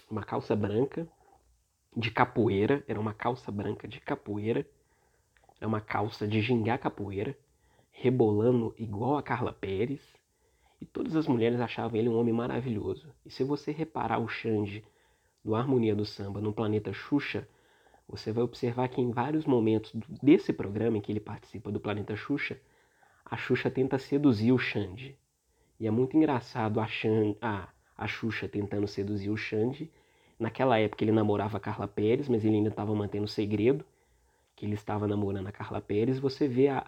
uma 0.10 0.24
calça 0.24 0.56
branca 0.56 1.08
de 1.96 2.10
capoeira, 2.10 2.84
era 2.88 3.00
uma 3.00 3.14
calça 3.14 3.52
branca 3.52 3.88
de 3.88 4.00
capoeira, 4.00 4.66
é 5.60 5.68
uma 5.68 5.82
calça 5.82 6.28
de 6.28 6.42
gingá 6.42 6.78
capoeira, 6.78 7.38
rebolando 7.92 8.74
igual 8.78 9.18
a 9.18 9.24
Carla 9.24 9.54
Pérez, 9.54 10.02
e 10.80 10.86
todas 10.86 11.16
as 11.16 11.28
mulheres 11.28 11.60
achavam 11.60 12.00
ele 12.00 12.10
um 12.10 12.18
homem 12.18 12.34
maravilhoso. 12.34 13.14
E 13.24 13.30
se 13.30 13.44
você 13.44 13.72
reparar 13.72 14.18
o 14.18 14.28
Xande 14.28 14.84
do 15.44 15.54
Harmonia 15.54 15.96
do 15.96 16.06
Samba 16.06 16.42
no 16.42 16.52
planeta 16.52 16.92
Xuxa, 16.92 17.48
você 18.08 18.32
vai 18.32 18.44
observar 18.44 18.90
que 18.90 19.00
em 19.00 19.12
vários 19.12 19.46
momentos 19.46 19.92
desse 20.22 20.52
programa 20.52 20.98
em 20.98 21.02
que 21.02 21.12
ele 21.12 21.20
participa 21.20 21.72
do 21.72 21.80
planeta 21.80 22.16
Xuxa, 22.16 22.60
a 23.32 23.38
Xuxa 23.38 23.72
tenta 23.72 23.98
seduzir 23.98 24.52
o 24.52 24.60
Xande. 24.60 25.18
E 25.80 25.88
é 25.88 25.92
muito 25.92 26.18
engraçado 26.18 26.82
a, 26.82 26.86
Xande, 26.86 27.38
a, 27.42 27.70
Xuxa 28.06 28.46
tentando 28.46 28.86
seduzir 28.90 29.30
o 29.30 29.38
Xande. 29.38 29.90
Naquela 30.38 30.78
época 30.78 31.06
ele 31.06 31.14
namorava 31.14 31.56
a 31.56 31.60
Carla 31.62 31.88
Pérez, 31.88 32.28
mas 32.28 32.44
ele 32.44 32.58
ainda 32.58 32.68
estava 32.68 32.94
mantendo 32.94 33.24
o 33.24 33.30
segredo 33.30 33.86
que 34.54 34.66
ele 34.66 34.74
estava 34.74 35.08
namorando 35.08 35.48
a 35.48 35.52
Carla 35.52 35.80
Pérez. 35.80 36.20
Você 36.20 36.46
vê 36.46 36.68
a, 36.68 36.84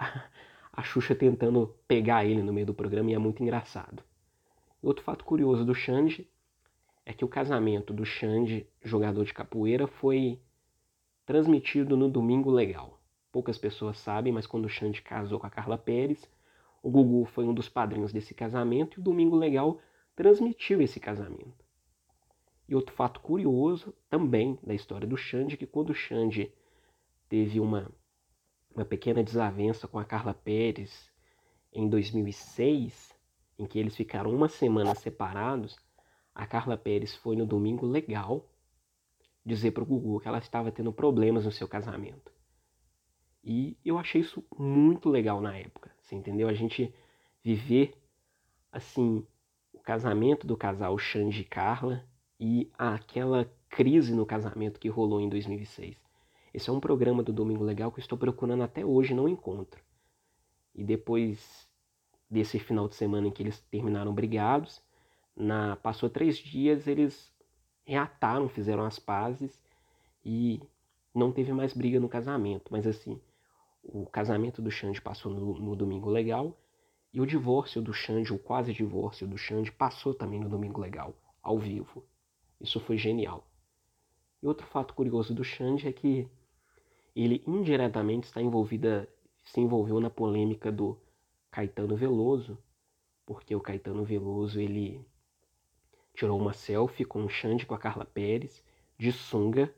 a 0.74 0.84
Xuxa 0.84 1.16
tentando 1.16 1.74
pegar 1.88 2.26
ele 2.26 2.44
no 2.44 2.52
meio 2.52 2.68
do 2.68 2.74
programa 2.74 3.10
e 3.10 3.14
é 3.14 3.18
muito 3.18 3.42
engraçado. 3.42 4.04
Outro 4.82 5.02
fato 5.02 5.24
curioso 5.24 5.64
do 5.64 5.74
Xande 5.74 6.28
é 7.06 7.14
que 7.14 7.24
o 7.24 7.30
casamento 7.30 7.94
do 7.94 8.04
Xande, 8.04 8.68
jogador 8.84 9.24
de 9.24 9.34
capoeira, 9.34 9.88
foi 9.88 10.38
transmitido 11.26 11.96
no 11.96 12.10
Domingo 12.10 12.52
Legal. 12.52 12.93
Poucas 13.34 13.58
pessoas 13.58 13.98
sabem, 13.98 14.32
mas 14.32 14.46
quando 14.46 14.66
o 14.66 14.70
Xande 14.70 15.02
casou 15.02 15.40
com 15.40 15.48
a 15.48 15.50
Carla 15.50 15.75
Pérez, 15.75 16.30
o 16.84 16.92
Gugu 16.92 17.25
foi 17.25 17.46
um 17.46 17.54
dos 17.54 17.68
padrinhos 17.68 18.13
desse 18.13 18.32
casamento 18.32 19.00
e 19.00 19.02
o 19.02 19.04
Domingo 19.04 19.36
Legal 19.36 19.82
transmitiu 20.16 20.80
esse 20.84 21.00
casamento. 21.00 21.66
E 22.70 22.75
outro 22.75 22.94
fato 22.94 23.20
curioso 23.22 23.92
também 24.08 24.60
da 24.62 24.75
história 24.75 25.08
do 25.08 25.18
Xande, 25.18 25.56
é 25.56 25.58
que 25.58 25.66
quando 25.66 25.90
o 25.90 25.96
Xande 25.96 26.54
teve 27.28 27.60
uma, 27.60 27.92
uma 28.75 28.86
pequena 28.86 29.24
desavença 29.24 29.88
com 29.88 29.98
a 29.98 30.06
Carla 30.06 30.36
Pérez 30.36 31.12
em 31.74 31.90
2006, 31.90 33.18
em 33.58 33.66
que 33.66 33.80
eles 33.80 33.96
ficaram 33.96 34.30
uma 34.30 34.48
semana 34.48 34.94
separados, 34.94 35.75
a 36.36 36.46
Carla 36.46 36.78
Pérez 36.78 37.16
foi 37.16 37.36
no 37.36 37.48
domingo 37.48 37.88
legal 37.88 38.48
dizer 39.44 39.72
para 39.72 39.82
o 39.82 39.88
Gugu 39.88 40.20
que 40.20 40.28
ela 40.28 40.38
estava 40.38 40.72
tendo 40.72 40.94
problemas 40.94 41.46
no 41.46 41.52
seu 41.52 41.68
casamento. 41.68 42.33
E 43.44 43.78
eu 43.84 43.98
achei 43.98 44.22
isso 44.22 44.44
muito 44.58 45.10
legal 45.10 45.42
na 45.42 45.58
época, 45.58 45.92
você 46.02 46.16
entendeu? 46.16 46.48
A 46.48 46.54
gente 46.54 46.94
viver 47.44 47.94
assim 48.72 49.26
o 49.74 49.80
casamento 49.80 50.48
do 50.48 50.56
casal 50.56 50.98
Xande 50.98 51.42
e 51.42 51.46
Carla 51.46 52.06
e 52.40 52.72
aquela 52.78 53.52
crise 53.70 54.14
no 54.14 54.26
casamento 54.26 54.80
que 54.80 54.88
rolou 54.88 55.20
em 55.20 55.28
2006. 55.28 55.98
Esse 56.54 56.70
é 56.70 56.74
um 56.74 56.80
programa 56.80 57.22
do 57.22 57.34
Domingo 57.34 57.64
Legal 57.64 57.92
que 57.92 58.00
eu 58.00 58.04
estou 58.04 58.18
procurando 58.18 58.64
até 58.64 58.86
hoje, 58.86 59.14
não 59.14 59.28
encontro. 59.28 59.84
E 60.74 60.84
depois 60.84 61.68
desse 62.30 62.60
final 62.60 62.88
de 62.88 62.96
semana 62.96 63.28
em 63.28 63.32
que 63.32 63.44
eles 63.44 63.60
terminaram 63.70 64.14
brigados, 64.14 64.82
na 65.36 65.76
passou 65.76 66.10
três 66.10 66.38
dias 66.38 66.88
eles 66.88 67.34
reataram, 67.84 68.48
fizeram 68.48 68.86
as 68.86 69.00
pazes 69.00 69.60
e 70.24 70.62
não 71.14 71.32
teve 71.32 71.52
mais 71.52 71.74
briga 71.74 72.00
no 72.00 72.08
casamento. 72.08 72.72
Mas 72.72 72.88
assim, 72.88 73.20
o 73.84 74.06
casamento 74.06 74.62
do 74.62 74.72
Xande 74.72 75.02
passou 75.02 75.32
no, 75.34 75.60
no 75.60 75.75
Domingo 75.75 76.10
Legal 76.10 76.58
e 77.13 77.20
o 77.20 77.28
divórcio 77.28 77.82
do 77.82 77.94
Xande, 77.94 78.34
o 78.34 78.40
quase 78.40 78.74
divórcio 78.74 79.28
do 79.28 79.38
Xande, 79.38 79.72
passou 79.72 80.13
também 80.13 80.40
no 80.40 80.50
Domingo 80.50 80.80
Legal, 80.80 81.13
ao 81.42 81.60
vivo. 81.60 82.04
Isso 82.60 82.80
foi 82.80 82.98
genial. 82.98 83.46
E 84.42 84.48
outro 84.48 84.66
fato 84.66 84.94
curioso 84.94 85.34
do 85.34 85.44
Xande 85.44 85.88
é 85.88 85.94
que 85.94 86.28
ele 87.16 87.44
indiretamente 87.46 88.25
está 88.28 88.42
envolvida, 88.42 89.08
se 89.44 89.60
envolveu 89.60 90.00
na 90.00 90.10
polêmica 90.10 90.72
do 90.72 90.98
Caetano 91.52 91.96
Veloso, 91.96 92.58
porque 93.25 93.56
o 93.56 93.62
Caetano 93.62 94.04
Veloso 94.04 94.60
ele 94.60 95.06
tirou 96.16 96.40
uma 96.40 96.54
selfie 96.54 97.06
com 97.06 97.24
o 97.24 97.30
Xande 97.30 97.66
com 97.66 97.75
a 97.75 97.80
Carla 97.80 98.06
Pérez, 98.06 98.63
de 98.98 99.12
sunga, 99.12 99.74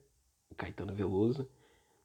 o 0.50 0.56
Caetano 0.56 0.94
Veloso, 0.94 1.50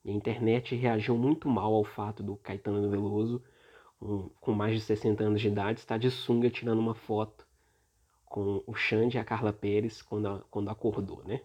e 0.04 0.10
a 0.10 0.14
internet 0.14 0.74
reagiu 0.74 1.16
muito 1.16 1.48
mal 1.48 1.74
ao 1.74 1.84
fato 1.84 2.22
do 2.22 2.36
Caetano 2.36 2.88
Veloso, 2.90 3.42
com, 3.98 4.30
com 4.40 4.52
mais 4.52 4.74
de 4.74 4.80
60 4.80 5.22
anos 5.22 5.40
de 5.40 5.48
idade, 5.48 5.80
estar 5.80 5.98
de 5.98 6.10
sunga 6.10 6.48
tirando 6.48 6.78
uma 6.78 6.94
foto 6.94 7.46
com 8.24 8.62
o 8.66 8.74
Xande 8.74 9.16
e 9.16 9.20
a 9.20 9.24
Carla 9.24 9.52
Pérez 9.52 10.00
quando, 10.00 10.44
quando 10.50 10.70
acordou, 10.70 11.22
né? 11.24 11.42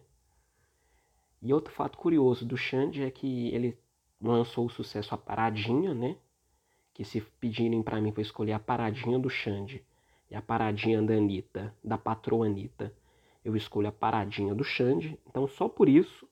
E 1.41 1.53
outro 1.53 1.73
fato 1.73 1.97
curioso 1.97 2.45
do 2.45 2.55
Xande 2.55 3.03
é 3.03 3.11
que 3.11 3.49
ele 3.53 3.77
lançou 4.21 4.67
o 4.67 4.69
sucesso 4.69 5.13
A 5.13 5.17
Paradinha, 5.17 5.93
né? 5.93 6.15
Que 6.93 7.03
se 7.03 7.19
pedirem 7.21 7.83
para 7.83 7.99
mim 7.99 8.11
para 8.11 8.21
escolher 8.21 8.53
a 8.53 8.59
Paradinha 8.59 9.19
do 9.19 9.29
Xande 9.29 9.83
e 10.29 10.35
a 10.35 10.41
Paradinha 10.41 11.01
da 11.01 11.13
Anitta, 11.13 11.75
da 11.83 11.97
patroa 11.97 12.45
Anitta, 12.45 12.93
eu 13.43 13.55
escolho 13.55 13.87
a 13.87 13.91
Paradinha 13.91 14.55
do 14.55 14.63
Xande. 14.63 15.19
Então 15.27 15.47
só 15.47 15.67
por 15.67 15.89
isso 15.89 16.27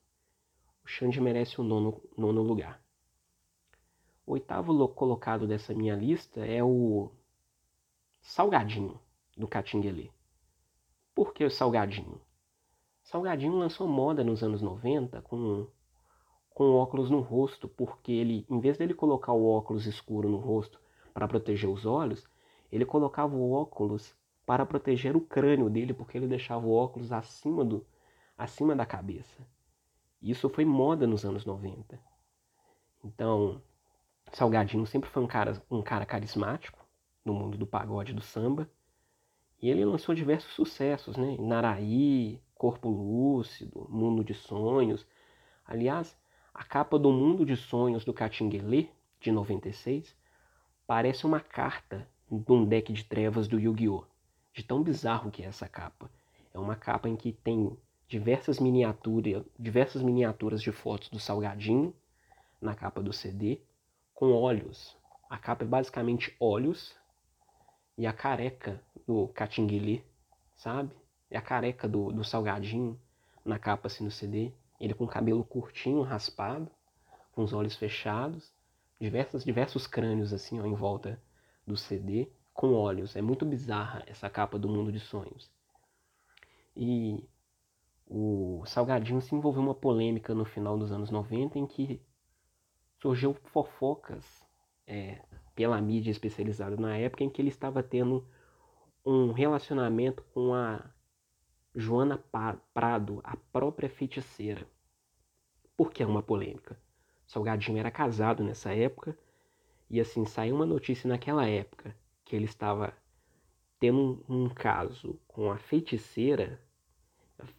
o 0.84 0.88
Xande 0.88 1.22
merece 1.22 1.60
o 1.62 1.64
nono, 1.64 2.02
nono 2.18 2.42
lugar. 2.42 2.82
O 4.26 4.34
oitavo 4.34 4.88
colocado 4.90 5.48
dessa 5.48 5.74
minha 5.74 5.96
lista 5.96 6.46
é 6.46 6.64
o 6.64 7.12
Salgadinho, 8.22 9.00
do 9.36 9.48
Catinguelê. 9.48 10.10
Por 11.14 11.34
que 11.34 11.44
o 11.44 11.52
Salgadinho? 11.52 12.22
Salgadinho 13.04 13.58
lançou 13.58 13.88
moda 13.88 14.24
nos 14.24 14.44
anos 14.44 14.62
90 14.62 15.22
com, 15.22 15.68
com 16.50 16.76
óculos 16.76 17.10
no 17.10 17.20
rosto, 17.20 17.68
porque 17.68 18.12
ele, 18.12 18.46
em 18.50 18.60
vez 18.60 18.78
dele 18.78 18.94
colocar 18.94 19.34
o 19.34 19.46
óculos 19.46 19.86
escuro 19.86 20.30
no 20.30 20.38
rosto 20.38 20.80
para 21.14 21.28
proteger 21.28 21.70
os 21.70 21.86
olhos, 21.86 22.26
ele 22.72 22.86
colocava 22.86 23.36
o 23.36 23.52
óculos 23.52 24.16
para 24.46 24.66
proteger 24.66 25.16
o 25.16 25.22
crânio 25.22 25.70
dele, 25.70 25.94
porque 25.94 26.18
ele 26.18 26.28
deixava 26.28 26.66
o 26.66 26.74
óculos 26.74 27.12
acima, 27.12 27.64
do, 27.64 27.86
acima 28.38 28.76
da 28.76 28.86
cabeça. 28.86 29.46
Isso 30.24 30.48
foi 30.48 30.64
moda 30.64 31.06
nos 31.06 31.26
anos 31.26 31.46
90. 31.46 32.00
Então, 33.04 33.62
Salgadinho 34.32 34.86
sempre 34.88 35.10
foi 35.10 35.22
um 35.22 35.28
cara, 35.28 35.62
um 35.70 35.82
cara 35.82 36.06
carismático 36.06 36.80
no 37.26 37.34
mundo 37.34 37.58
do 37.58 37.68
pagode 37.68 38.14
do 38.14 38.22
samba. 38.22 38.70
E 39.62 39.70
ele 39.70 39.84
lançou 39.84 40.16
diversos 40.16 40.54
sucessos, 40.54 41.18
né? 41.18 41.36
Naraí, 41.38 42.42
Corpo 42.56 42.90
Lúcido, 42.90 43.86
Mundo 43.90 44.24
de 44.24 44.34
Sonhos. 44.34 45.06
Aliás, 45.66 46.18
a 46.54 46.64
capa 46.64 46.98
do 46.98 47.12
Mundo 47.12 47.46
de 47.46 47.58
Sonhos 47.58 48.06
do 48.06 48.14
Catinguelê, 48.14 48.88
de 49.20 49.30
96, 49.30 50.16
parece 50.88 51.26
uma 51.26 51.42
carta 51.42 52.08
de 52.32 52.52
um 52.52 52.64
deck 52.64 52.94
de 52.94 53.04
trevas 53.04 53.48
do 53.48 53.60
Yu-Gi-Oh! 53.60 54.06
De 54.54 54.64
tão 54.64 54.82
bizarro 54.82 55.30
que 55.30 55.44
é 55.44 55.48
essa 55.48 55.68
capa. 55.68 56.10
É 56.54 56.60
uma 56.60 56.78
capa 56.78 57.10
em 57.10 57.16
que 57.18 57.34
tem 57.34 57.78
diversas 58.14 58.60
miniaturas, 58.60 59.44
diversas 59.58 60.04
miniaturas 60.04 60.62
de 60.62 60.72
fotos 60.72 61.10
do 61.10 61.20
Salgadinho 61.20 61.92
na 62.62 62.76
capa 62.76 63.02
do 63.02 63.12
CD, 63.12 63.60
com 64.14 64.32
olhos. 64.32 64.96
A 65.28 65.36
capa 65.36 65.64
é 65.64 65.68
basicamente 65.68 66.36
olhos 66.40 66.96
e 67.98 68.06
a 68.06 68.14
careca 68.14 68.80
do 69.08 69.30
Catinguele, 69.30 70.06
sabe? 70.56 70.92
É 71.32 71.40
a 71.40 71.42
careca 71.42 71.88
do, 71.88 72.12
do 72.12 72.24
Salgadinho 72.24 73.00
na 73.44 73.58
capa 73.58 73.88
assim 73.88 74.04
no 74.04 74.12
CD. 74.12 74.54
Ele 74.80 74.94
com 74.94 75.08
cabelo 75.08 75.44
curtinho, 75.44 76.04
raspado, 76.04 76.70
com 77.32 77.44
os 77.44 77.52
olhos 77.52 77.76
fechados, 77.76 78.54
diversos, 79.02 79.44
diversos 79.44 79.88
crânios 79.88 80.32
assim 80.32 80.62
ó, 80.62 80.68
em 80.68 80.76
volta 80.76 81.20
do 81.66 81.76
CD, 81.76 82.30
com 82.54 82.76
olhos. 82.76 83.16
É 83.16 83.24
muito 83.24 83.44
bizarra 83.44 84.04
essa 84.06 84.30
capa 84.30 84.60
do 84.60 84.70
Mundo 84.70 84.92
de 84.92 85.00
Sonhos. 85.00 85.50
E 86.76 87.28
o 88.16 88.64
Salgadinho 88.68 89.20
se 89.24 89.34
envolveu 89.34 89.64
uma 89.64 89.74
polêmica 89.74 90.36
no 90.36 90.46
final 90.46 90.78
dos 90.78 90.92
anos 90.92 91.10
90 91.10 91.58
em 91.58 91.66
que 91.66 92.00
surgiu 93.02 93.34
fofocas 93.34 94.46
é, 94.86 95.20
pela 95.56 95.82
mídia 95.82 96.12
especializada 96.12 96.78
na 96.78 96.96
época 96.96 97.24
em 97.24 97.30
que 97.30 97.42
ele 97.42 97.50
estava 97.50 97.82
tendo 97.82 98.24
um 99.04 99.32
relacionamento 99.32 100.24
com 100.32 100.54
a 100.54 100.86
Joana 101.74 102.24
Prado, 102.72 103.20
a 103.24 103.36
própria 103.52 103.90
feiticeira. 103.90 104.68
Por 105.76 105.92
que 105.92 106.04
é 106.04 106.06
uma 106.06 106.22
polêmica? 106.22 106.80
Salgadinho 107.26 107.80
era 107.80 107.90
casado 107.90 108.44
nessa 108.44 108.76
época 108.76 109.18
e 109.90 110.00
assim 110.00 110.24
saiu 110.24 110.56
uma 110.56 110.68
notícia 110.68 111.08
naquela 111.08 111.48
época 111.48 111.96
que 112.24 112.36
ele 112.36 112.46
estava 112.46 112.94
tendo 113.80 114.24
um, 114.30 114.44
um 114.44 114.50
caso 114.50 115.20
com 115.28 115.52
a 115.52 115.58
feiticeira 115.58 116.62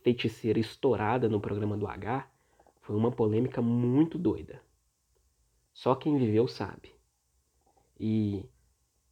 feiticeira 0.03 0.59
estourada 0.59 1.29
no 1.29 1.41
programa 1.41 1.77
do 1.77 1.87
H 1.87 2.29
foi 2.83 2.97
uma 2.97 3.11
polêmica 3.11 3.63
muito 3.63 4.19
doida. 4.19 4.61
Só 5.73 5.95
quem 5.95 6.19
viveu 6.19 6.47
sabe. 6.47 6.95
E 7.99 8.45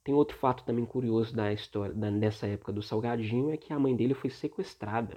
tem 0.04 0.14
outro 0.14 0.36
fato 0.36 0.64
também 0.64 0.84
curioso 0.84 1.34
da 1.34 1.52
história 1.52 1.94
da, 1.94 2.10
dessa 2.10 2.46
época 2.46 2.72
do 2.72 2.82
Salgadinho 2.82 3.50
é 3.50 3.56
que 3.56 3.72
a 3.72 3.78
mãe 3.78 3.94
dele 3.96 4.14
foi 4.14 4.30
sequestrada. 4.30 5.16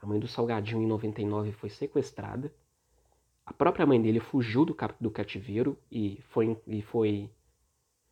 A 0.00 0.06
mãe 0.06 0.18
do 0.18 0.28
Salgadinho 0.28 0.82
em 0.82 0.86
99 0.86 1.52
foi 1.52 1.70
sequestrada. 1.70 2.52
A 3.46 3.52
própria 3.52 3.86
mãe 3.86 4.00
dele 4.00 4.20
fugiu 4.20 4.64
do, 4.64 4.76
do 5.00 5.10
cativeiro 5.10 5.78
e 5.90 6.20
foi, 6.28 6.56
e 6.66 6.82
foi 6.82 7.30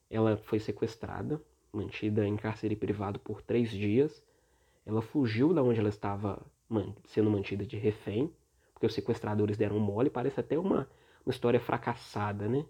ela 0.09 0.37
foi 0.37 0.59
sequestrada, 0.59 1.43
mantida 1.73 2.27
em 2.27 2.37
cárcere 2.37 2.75
privado 2.75 3.19
por 3.19 3.43
três 3.43 3.71
dias 3.71 4.25
ela 4.87 5.03
fugiu 5.03 5.53
da 5.53 5.63
onde 5.63 5.81
ela 5.81 5.89
estava 5.89 6.41
sendo 7.07 7.29
mantida 7.29 7.67
de 7.67 7.77
refém, 7.77 8.33
porque 8.73 8.87
os 8.87 8.95
sequestradores 8.95 9.57
deram 9.57 9.81
mole. 9.81 10.09
Parece 10.09 10.39
até 10.39 10.57
uma, 10.57 10.89
uma 11.25 11.33
história 11.33 11.59
fracassada, 11.59 12.49
né? 12.49 12.65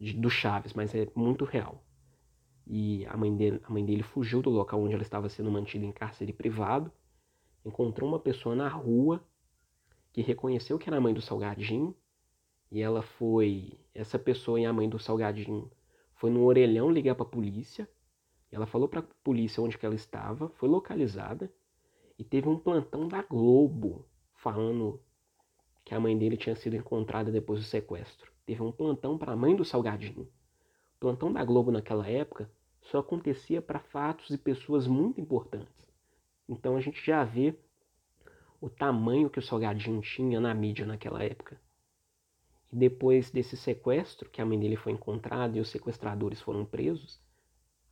De, 0.00 0.12
do 0.12 0.28
Chaves, 0.28 0.74
mas 0.74 0.92
é 0.94 1.08
muito 1.14 1.44
real. 1.44 1.84
E 2.66 3.06
a 3.06 3.16
mãe, 3.16 3.34
dele, 3.34 3.60
a 3.64 3.70
mãe 3.70 3.84
dele 3.84 4.02
fugiu 4.02 4.42
do 4.42 4.50
local 4.50 4.82
onde 4.82 4.94
ela 4.94 5.02
estava 5.02 5.28
sendo 5.28 5.50
mantida 5.50 5.86
em 5.86 5.92
cárcere 5.92 6.32
privado, 6.32 6.92
encontrou 7.64 8.08
uma 8.08 8.18
pessoa 8.18 8.54
na 8.54 8.68
rua 8.68 9.24
que 10.12 10.20
reconheceu 10.20 10.78
que 10.78 10.88
era 10.88 10.96
a 10.96 11.00
mãe 11.00 11.14
do 11.14 11.22
Salgadinho, 11.22 11.94
e 12.70 12.82
ela 12.82 13.00
foi. 13.00 13.78
Essa 13.94 14.18
pessoa 14.18 14.60
e 14.60 14.66
a 14.66 14.72
mãe 14.72 14.88
do 14.88 14.98
Salgadinho 14.98 15.70
foi 16.14 16.30
no 16.30 16.44
orelhão 16.44 16.90
ligar 16.90 17.14
para 17.14 17.24
a 17.24 17.28
polícia 17.28 17.88
ela 18.50 18.66
falou 18.66 18.88
para 18.88 19.00
a 19.00 19.06
polícia 19.22 19.62
onde 19.62 19.78
ela 19.82 19.94
estava, 19.94 20.48
foi 20.50 20.68
localizada 20.68 21.52
e 22.18 22.24
teve 22.24 22.48
um 22.48 22.58
plantão 22.58 23.06
da 23.06 23.22
Globo 23.22 24.06
falando 24.34 25.00
que 25.84 25.94
a 25.94 26.00
mãe 26.00 26.16
dele 26.16 26.36
tinha 26.36 26.56
sido 26.56 26.76
encontrada 26.76 27.30
depois 27.30 27.60
do 27.60 27.66
sequestro. 27.66 28.32
Teve 28.44 28.62
um 28.62 28.72
plantão 28.72 29.18
para 29.18 29.32
a 29.32 29.36
mãe 29.36 29.54
do 29.54 29.64
Salgadinho. 29.64 30.22
O 30.22 31.00
plantão 31.00 31.32
da 31.32 31.44
Globo 31.44 31.70
naquela 31.70 32.08
época 32.08 32.50
só 32.80 32.98
acontecia 32.98 33.60
para 33.60 33.78
fatos 33.78 34.30
e 34.30 34.38
pessoas 34.38 34.86
muito 34.86 35.20
importantes. 35.20 35.86
Então 36.48 36.76
a 36.76 36.80
gente 36.80 37.04
já 37.04 37.22
vê 37.24 37.54
o 38.60 38.68
tamanho 38.68 39.30
que 39.30 39.38
o 39.38 39.42
Salgadinho 39.42 40.00
tinha 40.00 40.40
na 40.40 40.54
mídia 40.54 40.86
naquela 40.86 41.22
época. 41.22 41.60
E 42.72 42.76
depois 42.76 43.30
desse 43.30 43.56
sequestro, 43.56 44.28
que 44.28 44.40
a 44.40 44.46
mãe 44.46 44.58
dele 44.58 44.76
foi 44.76 44.92
encontrada 44.92 45.56
e 45.56 45.60
os 45.60 45.68
sequestradores 45.68 46.40
foram 46.40 46.64
presos, 46.64 47.20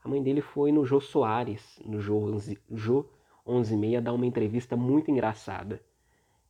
A 0.07 0.09
mãe 0.09 0.23
dele 0.23 0.41
foi 0.41 0.71
no 0.71 0.85
Jô 0.85 1.01
Soares, 1.01 1.83
no 1.85 2.01
Jô 2.01 2.17
11, 2.17 2.57
Jô 2.71 3.07
11 3.45 3.75
e 3.75 3.77
meia, 3.77 4.01
dar 4.01 4.13
uma 4.13 4.25
entrevista 4.25 4.77
muito 4.77 5.11
engraçada. 5.11 5.83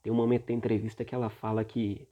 Tem 0.02 0.12
um 0.12 0.16
momento 0.16 0.44
da 0.44 0.52
entrevista 0.52 1.06
que 1.06 1.14
ela 1.14 1.30
fala 1.30 1.64
que 1.64 2.06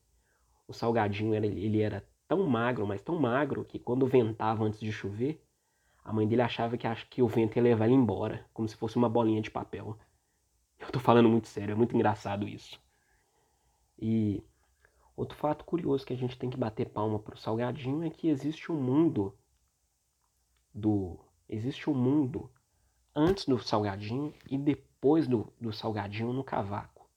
o 0.66 0.72
Salgadinho 0.72 1.34
era, 1.34 1.44
ele 1.44 1.82
era 1.82 2.02
tão 2.26 2.46
magro, 2.46 2.86
mas 2.86 3.02
tão 3.02 3.20
magro, 3.20 3.62
que 3.62 3.78
quando 3.78 4.06
ventava 4.06 4.64
antes 4.64 4.80
de 4.80 4.90
chover, 4.90 5.38
a 6.02 6.14
mãe 6.14 6.26
dele 6.26 6.40
achava 6.40 6.78
que, 6.78 6.88
que 7.10 7.20
o 7.20 7.28
vento 7.28 7.56
ia 7.56 7.62
levar 7.62 7.84
ele 7.84 7.94
embora, 7.94 8.46
como 8.54 8.66
se 8.66 8.74
fosse 8.74 8.96
uma 8.96 9.10
bolinha 9.10 9.42
de 9.42 9.50
papel. 9.50 9.98
Eu 10.80 10.90
tô 10.90 10.98
falando 10.98 11.28
muito 11.28 11.46
sério, 11.48 11.72
é 11.72 11.76
muito 11.76 11.94
engraçado 11.94 12.48
isso. 12.48 12.80
E 13.98 14.42
outro 15.14 15.36
fato 15.36 15.62
curioso 15.66 16.06
que 16.06 16.14
a 16.14 16.16
gente 16.16 16.38
tem 16.38 16.48
que 16.48 16.56
bater 16.56 16.88
palma 16.88 17.18
pro 17.18 17.36
Salgadinho 17.36 18.02
é 18.02 18.08
que 18.08 18.28
existe 18.28 18.72
um 18.72 18.80
mundo 18.80 19.36
do. 20.72 21.20
Existe 21.48 21.88
um 21.90 21.94
mundo 21.94 22.50
antes 23.14 23.44
do 23.44 23.58
Salgadinho 23.58 24.34
e 24.50 24.58
depois 24.58 25.28
do, 25.28 25.52
do 25.60 25.72
Salgadinho 25.72 26.32
no 26.32 26.42
cavaco. 26.42 27.08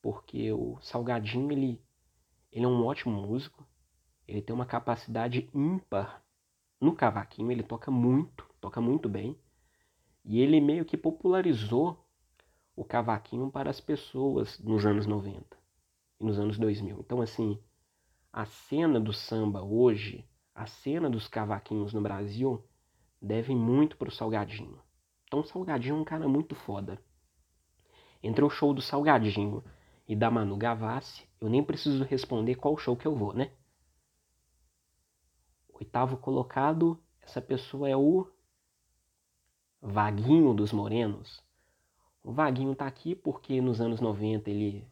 Porque 0.00 0.52
o 0.52 0.78
Salgadinho, 0.80 1.50
ele, 1.50 1.82
ele 2.52 2.64
é 2.64 2.68
um 2.68 2.84
ótimo 2.84 3.20
músico, 3.20 3.66
ele 4.26 4.42
tem 4.42 4.54
uma 4.54 4.66
capacidade 4.66 5.48
ímpar 5.54 6.22
no 6.80 6.94
cavaquinho, 6.94 7.50
ele 7.50 7.62
toca 7.62 7.90
muito, 7.90 8.46
toca 8.60 8.80
muito 8.80 9.08
bem. 9.08 9.36
E 10.24 10.40
ele 10.40 10.60
meio 10.60 10.84
que 10.84 10.96
popularizou 10.96 12.06
o 12.76 12.84
cavaquinho 12.84 13.50
para 13.50 13.70
as 13.70 13.80
pessoas 13.80 14.58
nos 14.60 14.86
anos 14.86 15.06
90 15.06 15.56
e 16.20 16.24
nos 16.24 16.38
anos 16.38 16.58
2000. 16.58 17.00
Então, 17.00 17.20
assim, 17.20 17.58
a 18.32 18.44
cena 18.44 19.00
do 19.00 19.12
samba 19.12 19.62
hoje, 19.62 20.28
a 20.54 20.66
cena 20.66 21.08
dos 21.08 21.26
cavaquinhos 21.26 21.92
no 21.92 22.00
Brasil, 22.00 22.62
deve 23.20 23.54
muito 23.54 23.96
para 23.96 24.08
o 24.08 24.12
Salgadinho. 24.12 24.80
Então, 25.26 25.40
o 25.40 25.44
Salgadinho 25.44 25.96
é 25.96 26.00
um 26.00 26.04
cara 26.04 26.26
muito 26.28 26.54
foda. 26.54 27.02
Entre 28.22 28.44
o 28.44 28.50
show 28.50 28.72
do 28.72 28.80
Salgadinho 28.80 29.62
e 30.06 30.16
da 30.16 30.30
Manu 30.30 30.56
Gavassi, 30.56 31.28
eu 31.40 31.48
nem 31.48 31.62
preciso 31.62 32.02
responder 32.04 32.54
qual 32.54 32.76
show 32.78 32.96
que 32.96 33.06
eu 33.06 33.14
vou, 33.14 33.32
né? 33.32 33.52
Oitavo 35.68 36.16
colocado, 36.16 36.98
essa 37.20 37.40
pessoa 37.40 37.88
é 37.88 37.96
o 37.96 38.26
Vaguinho 39.80 40.54
dos 40.54 40.72
Morenos. 40.72 41.42
O 42.22 42.32
Vaguinho 42.32 42.74
tá 42.74 42.86
aqui 42.86 43.14
porque 43.14 43.60
nos 43.60 43.80
anos 43.80 44.00
90 44.00 44.50
ele, 44.50 44.84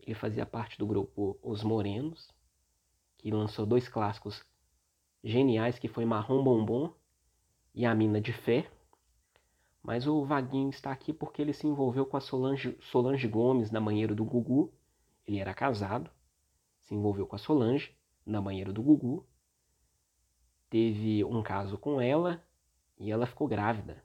ele 0.00 0.14
fazia 0.14 0.46
parte 0.46 0.78
do 0.78 0.86
grupo 0.86 1.38
Os 1.42 1.62
Morenos, 1.62 2.30
que 3.18 3.30
lançou 3.30 3.66
dois 3.66 3.88
clássicos 3.88 4.42
geniais 5.22 5.78
que 5.78 5.88
foi 5.88 6.04
Marrom 6.04 6.42
Bombom 6.42 6.94
e 7.74 7.84
A 7.84 7.94
Mina 7.94 8.20
de 8.20 8.32
Fé. 8.32 8.70
Mas 9.82 10.06
o 10.06 10.24
Vaguinho 10.24 10.70
está 10.70 10.90
aqui 10.92 11.12
porque 11.12 11.42
ele 11.42 11.52
se 11.52 11.66
envolveu 11.66 12.06
com 12.06 12.16
a 12.16 12.20
Solange, 12.20 12.76
Solange 12.80 13.28
Gomes 13.28 13.70
na 13.70 13.80
banheira 13.80 14.14
do 14.14 14.24
Gugu. 14.24 14.72
Ele 15.26 15.38
era 15.38 15.52
casado, 15.52 16.10
se 16.80 16.94
envolveu 16.94 17.26
com 17.26 17.36
a 17.36 17.38
Solange 17.38 17.94
na 18.24 18.40
banheira 18.40 18.72
do 18.72 18.82
Gugu 18.82 19.26
teve 20.74 21.24
um 21.24 21.40
caso 21.40 21.78
com 21.78 22.00
ela 22.00 22.44
e 22.98 23.08
ela 23.08 23.26
ficou 23.26 23.46
grávida. 23.46 24.02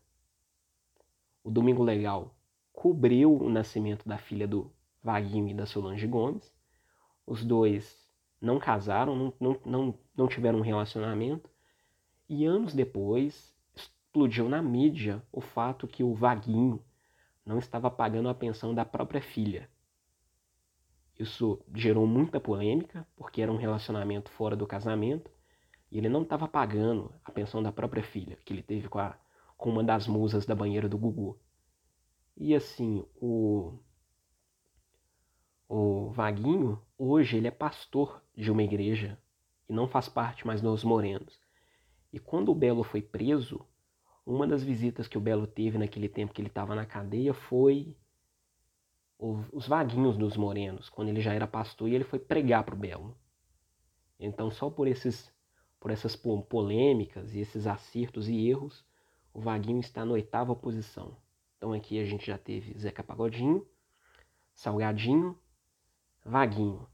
O 1.43 1.49
Domingo 1.49 1.81
Legal 1.81 2.35
cobriu 2.71 3.35
o 3.35 3.49
nascimento 3.49 4.07
da 4.07 4.19
filha 4.19 4.47
do 4.47 4.71
Vaguinho 5.01 5.47
e 5.47 5.53
da 5.55 5.65
Solange 5.65 6.05
Gomes. 6.05 6.53
Os 7.25 7.43
dois 7.43 8.07
não 8.39 8.59
casaram, 8.59 9.15
não, 9.15 9.33
não, 9.39 9.59
não, 9.65 9.95
não 10.15 10.27
tiveram 10.27 10.59
um 10.59 10.61
relacionamento. 10.61 11.49
E 12.29 12.45
anos 12.45 12.75
depois 12.75 13.51
explodiu 14.19 14.49
na 14.49 14.62
mídia 14.62 15.23
o 15.32 15.39
fato 15.39 15.88
que 15.88 16.03
o 16.03 16.13
Vaguinho 16.13 16.84
não 17.45 17.58
estava 17.58 17.89
pagando 17.89 18.27
a 18.27 18.36
pensão 18.36 18.75
da 18.75 18.84
própria 18.84 19.21
filha. 19.21 19.69
Isso 21.17 21.63
gerou 21.73 22.05
muita 22.05 22.38
polêmica, 22.38 23.08
porque 23.15 23.41
era 23.41 23.51
um 23.51 23.55
relacionamento 23.55 24.29
fora 24.32 24.58
do 24.58 24.67
casamento, 24.67 25.32
e 25.89 25.97
ele 25.97 26.10
não 26.10 26.23
estava 26.23 26.49
pagando 26.49 27.13
a 27.23 27.32
pensão 27.32 27.63
da 27.63 27.71
própria 27.71 28.03
filha, 28.03 28.38
que 28.43 28.51
ele 28.51 28.62
teve 28.62 28.89
com, 28.89 28.99
a, 28.99 29.17
com 29.58 29.69
uma 29.69 29.84
das 29.84 30.05
musas 30.05 30.45
da 30.45 30.53
banheira 30.53 30.89
do 30.89 30.97
Gugu. 30.97 31.39
E 32.36 32.53
assim, 32.53 33.05
o, 33.15 33.79
o 35.69 36.12
Vaguinho, 36.12 36.82
hoje 36.97 37.38
ele 37.38 37.47
é 37.47 37.51
pastor 37.51 38.21
de 38.36 38.51
uma 38.51 38.63
igreja 38.63 39.17
e 39.69 39.71
não 39.71 39.88
faz 39.88 40.10
parte 40.10 40.45
mais 40.45 40.62
dos 40.62 40.84
Morenos. 40.84 41.39
E 42.12 42.19
quando 42.19 42.49
o 42.49 42.55
Belo 42.55 42.84
foi 42.84 43.01
preso, 43.01 43.65
uma 44.29 44.45
das 44.45 44.63
visitas 44.63 45.07
que 45.07 45.17
o 45.17 45.21
Belo 45.21 45.47
teve 45.47 45.77
naquele 45.79 46.07
tempo 46.07 46.33
que 46.33 46.39
ele 46.39 46.49
estava 46.49 46.75
na 46.75 46.85
cadeia 46.85 47.33
foi 47.33 47.97
os 49.17 49.67
vaguinhos 49.67 50.17
dos 50.17 50.37
Morenos, 50.37 50.87
quando 50.87 51.09
ele 51.09 51.19
já 51.19 51.33
era 51.33 51.47
pastor 51.47 51.89
e 51.89 51.95
ele 51.95 52.03
foi 52.05 52.19
pregar 52.19 52.63
para 52.63 52.75
o 52.75 52.77
Belo. 52.77 53.17
Então, 54.19 54.49
só 54.49 54.69
por 54.69 54.87
esses 54.87 55.33
por 55.79 55.91
essas 55.91 56.15
polêmicas 56.15 57.33
e 57.33 57.39
esses 57.39 57.65
acertos 57.65 58.27
e 58.27 58.49
erros, 58.49 58.85
o 59.33 59.39
Vaguinho 59.39 59.79
está 59.79 60.05
na 60.05 60.11
oitava 60.11 60.53
posição. 60.53 61.15
Então 61.57 61.71
aqui 61.71 62.01
a 62.01 62.05
gente 62.05 62.27
já 62.27 62.37
teve 62.37 62.77
Zeca 62.77 63.01
Pagodinho, 63.01 63.65
Salgadinho, 64.53 65.39
Vaguinho. 66.23 66.85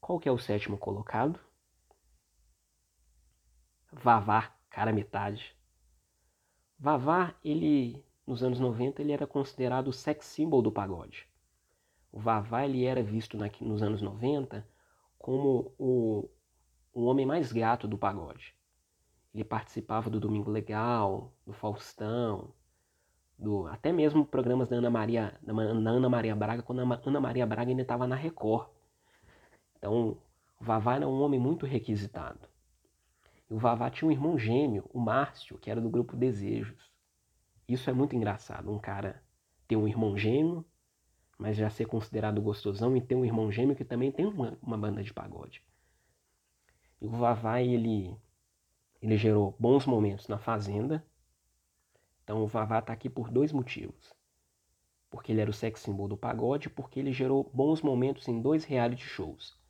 Qual 0.00 0.18
que 0.18 0.28
é 0.28 0.32
o 0.32 0.38
sétimo 0.38 0.78
colocado? 0.78 1.38
Vavá, 3.92 4.54
cara 4.70 4.94
metade. 4.94 5.54
Vavá, 6.82 7.32
ele 7.44 8.04
nos 8.26 8.42
anos 8.42 8.58
90 8.58 9.00
ele 9.02 9.12
era 9.12 9.24
considerado 9.24 9.86
o 9.86 9.92
sex 9.92 10.26
symbol 10.26 10.60
do 10.60 10.72
pagode. 10.72 11.28
O 12.10 12.18
Vavá 12.18 12.64
ele 12.64 12.84
era 12.84 13.00
visto 13.00 13.36
na, 13.38 13.48
nos 13.60 13.84
anos 13.84 14.02
90 14.02 14.66
como 15.16 15.72
o, 15.78 16.28
o 16.92 17.04
homem 17.04 17.24
mais 17.24 17.52
gato 17.52 17.86
do 17.86 17.96
pagode. 17.96 18.52
Ele 19.32 19.44
participava 19.44 20.10
do 20.10 20.18
Domingo 20.18 20.50
Legal, 20.50 21.32
do 21.46 21.52
Faustão, 21.52 22.52
do 23.38 23.68
até 23.68 23.92
mesmo 23.92 24.26
programas 24.26 24.68
da 24.68 24.74
Ana 24.74 24.90
Maria, 24.90 25.38
da 25.40 25.52
Ana 25.52 26.08
Maria 26.08 26.34
Braga, 26.34 26.64
quando 26.64 26.80
a 26.80 27.00
Ana 27.06 27.20
Maria 27.20 27.46
Braga 27.46 27.70
ainda 27.70 27.82
estava 27.82 28.08
na 28.08 28.16
Record. 28.16 28.68
Então, 29.78 30.18
o 30.60 30.64
Vavá 30.64 30.96
era 30.96 31.06
um 31.06 31.22
homem 31.22 31.38
muito 31.38 31.64
requisitado. 31.64 32.40
O 33.52 33.58
Vavá 33.58 33.90
tinha 33.90 34.08
um 34.08 34.10
irmão 34.10 34.38
gêmeo, 34.38 34.88
o 34.94 34.98
Márcio, 34.98 35.58
que 35.58 35.70
era 35.70 35.78
do 35.78 35.90
grupo 35.90 36.16
Desejos. 36.16 36.90
Isso 37.68 37.90
é 37.90 37.92
muito 37.92 38.16
engraçado, 38.16 38.72
um 38.72 38.78
cara 38.78 39.22
ter 39.68 39.76
um 39.76 39.86
irmão 39.86 40.16
gêmeo, 40.16 40.64
mas 41.36 41.58
já 41.58 41.68
ser 41.68 41.84
considerado 41.84 42.40
gostosão 42.40 42.96
e 42.96 43.00
ter 43.02 43.14
um 43.14 43.26
irmão 43.26 43.52
gêmeo 43.52 43.76
que 43.76 43.84
também 43.84 44.10
tem 44.10 44.24
uma, 44.24 44.56
uma 44.62 44.78
banda 44.78 45.02
de 45.02 45.12
pagode. 45.12 45.62
E 46.98 47.06
o 47.06 47.10
Vavá, 47.10 47.60
ele, 47.60 48.16
ele 49.02 49.18
gerou 49.18 49.54
bons 49.60 49.84
momentos 49.84 50.28
na 50.28 50.38
Fazenda. 50.38 51.04
Então 52.24 52.42
o 52.42 52.46
Vavá 52.46 52.78
está 52.78 52.94
aqui 52.94 53.10
por 53.10 53.30
dois 53.30 53.52
motivos. 53.52 54.14
Porque 55.10 55.30
ele 55.30 55.42
era 55.42 55.50
o 55.50 55.54
sex 55.54 55.80
symbol 55.80 56.08
do 56.08 56.16
pagode 56.16 56.70
porque 56.70 56.98
ele 56.98 57.12
gerou 57.12 57.50
bons 57.52 57.82
momentos 57.82 58.26
em 58.28 58.40
dois 58.40 58.64
reality 58.64 59.04
shows. 59.04 59.60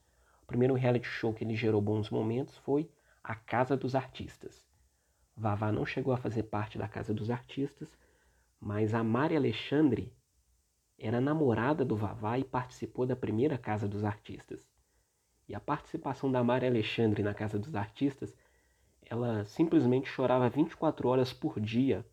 O 0.41 0.47
primeiro 0.47 0.75
reality 0.75 1.09
show 1.09 1.35
que 1.35 1.43
ele 1.43 1.57
gerou 1.57 1.83
bons 1.83 2.09
momentos 2.09 2.57
foi 2.59 2.89
A 3.25 3.35
Casa 3.35 3.77
dos 3.77 3.95
Artistas. 3.95 4.67
Vavá 5.37 5.71
não 5.71 5.87
chegou 5.87 6.13
a 6.13 6.17
fazer 6.17 6.45
parte 6.45 6.77
da 6.77 6.89
Casa 6.89 7.15
dos 7.15 7.31
Artistas, 7.31 7.97
mas 8.61 8.95
a 8.95 9.03
Mari 9.05 9.37
Alexandre 9.37 10.13
era 10.99 11.21
namorada 11.21 11.85
do 11.85 11.97
Vavá 11.97 12.39
e 12.39 12.45
participou 12.45 13.07
da 13.07 13.17
primeira 13.17 13.57
Casa 13.57 13.89
dos 13.89 14.05
Artistas. 14.05 14.69
E 15.49 15.55
a 15.55 15.61
participação 15.61 16.31
da 16.31 16.43
Mari 16.43 16.67
Alexandre 16.67 17.23
na 17.23 17.35
Casa 17.35 17.59
dos 17.59 17.75
Artistas, 17.75 18.35
ela 19.03 19.45
simplesmente 19.45 20.09
chorava 20.09 20.49
24 20.49 21.09
horas 21.09 21.33
por 21.33 21.61
dia, 21.61 22.07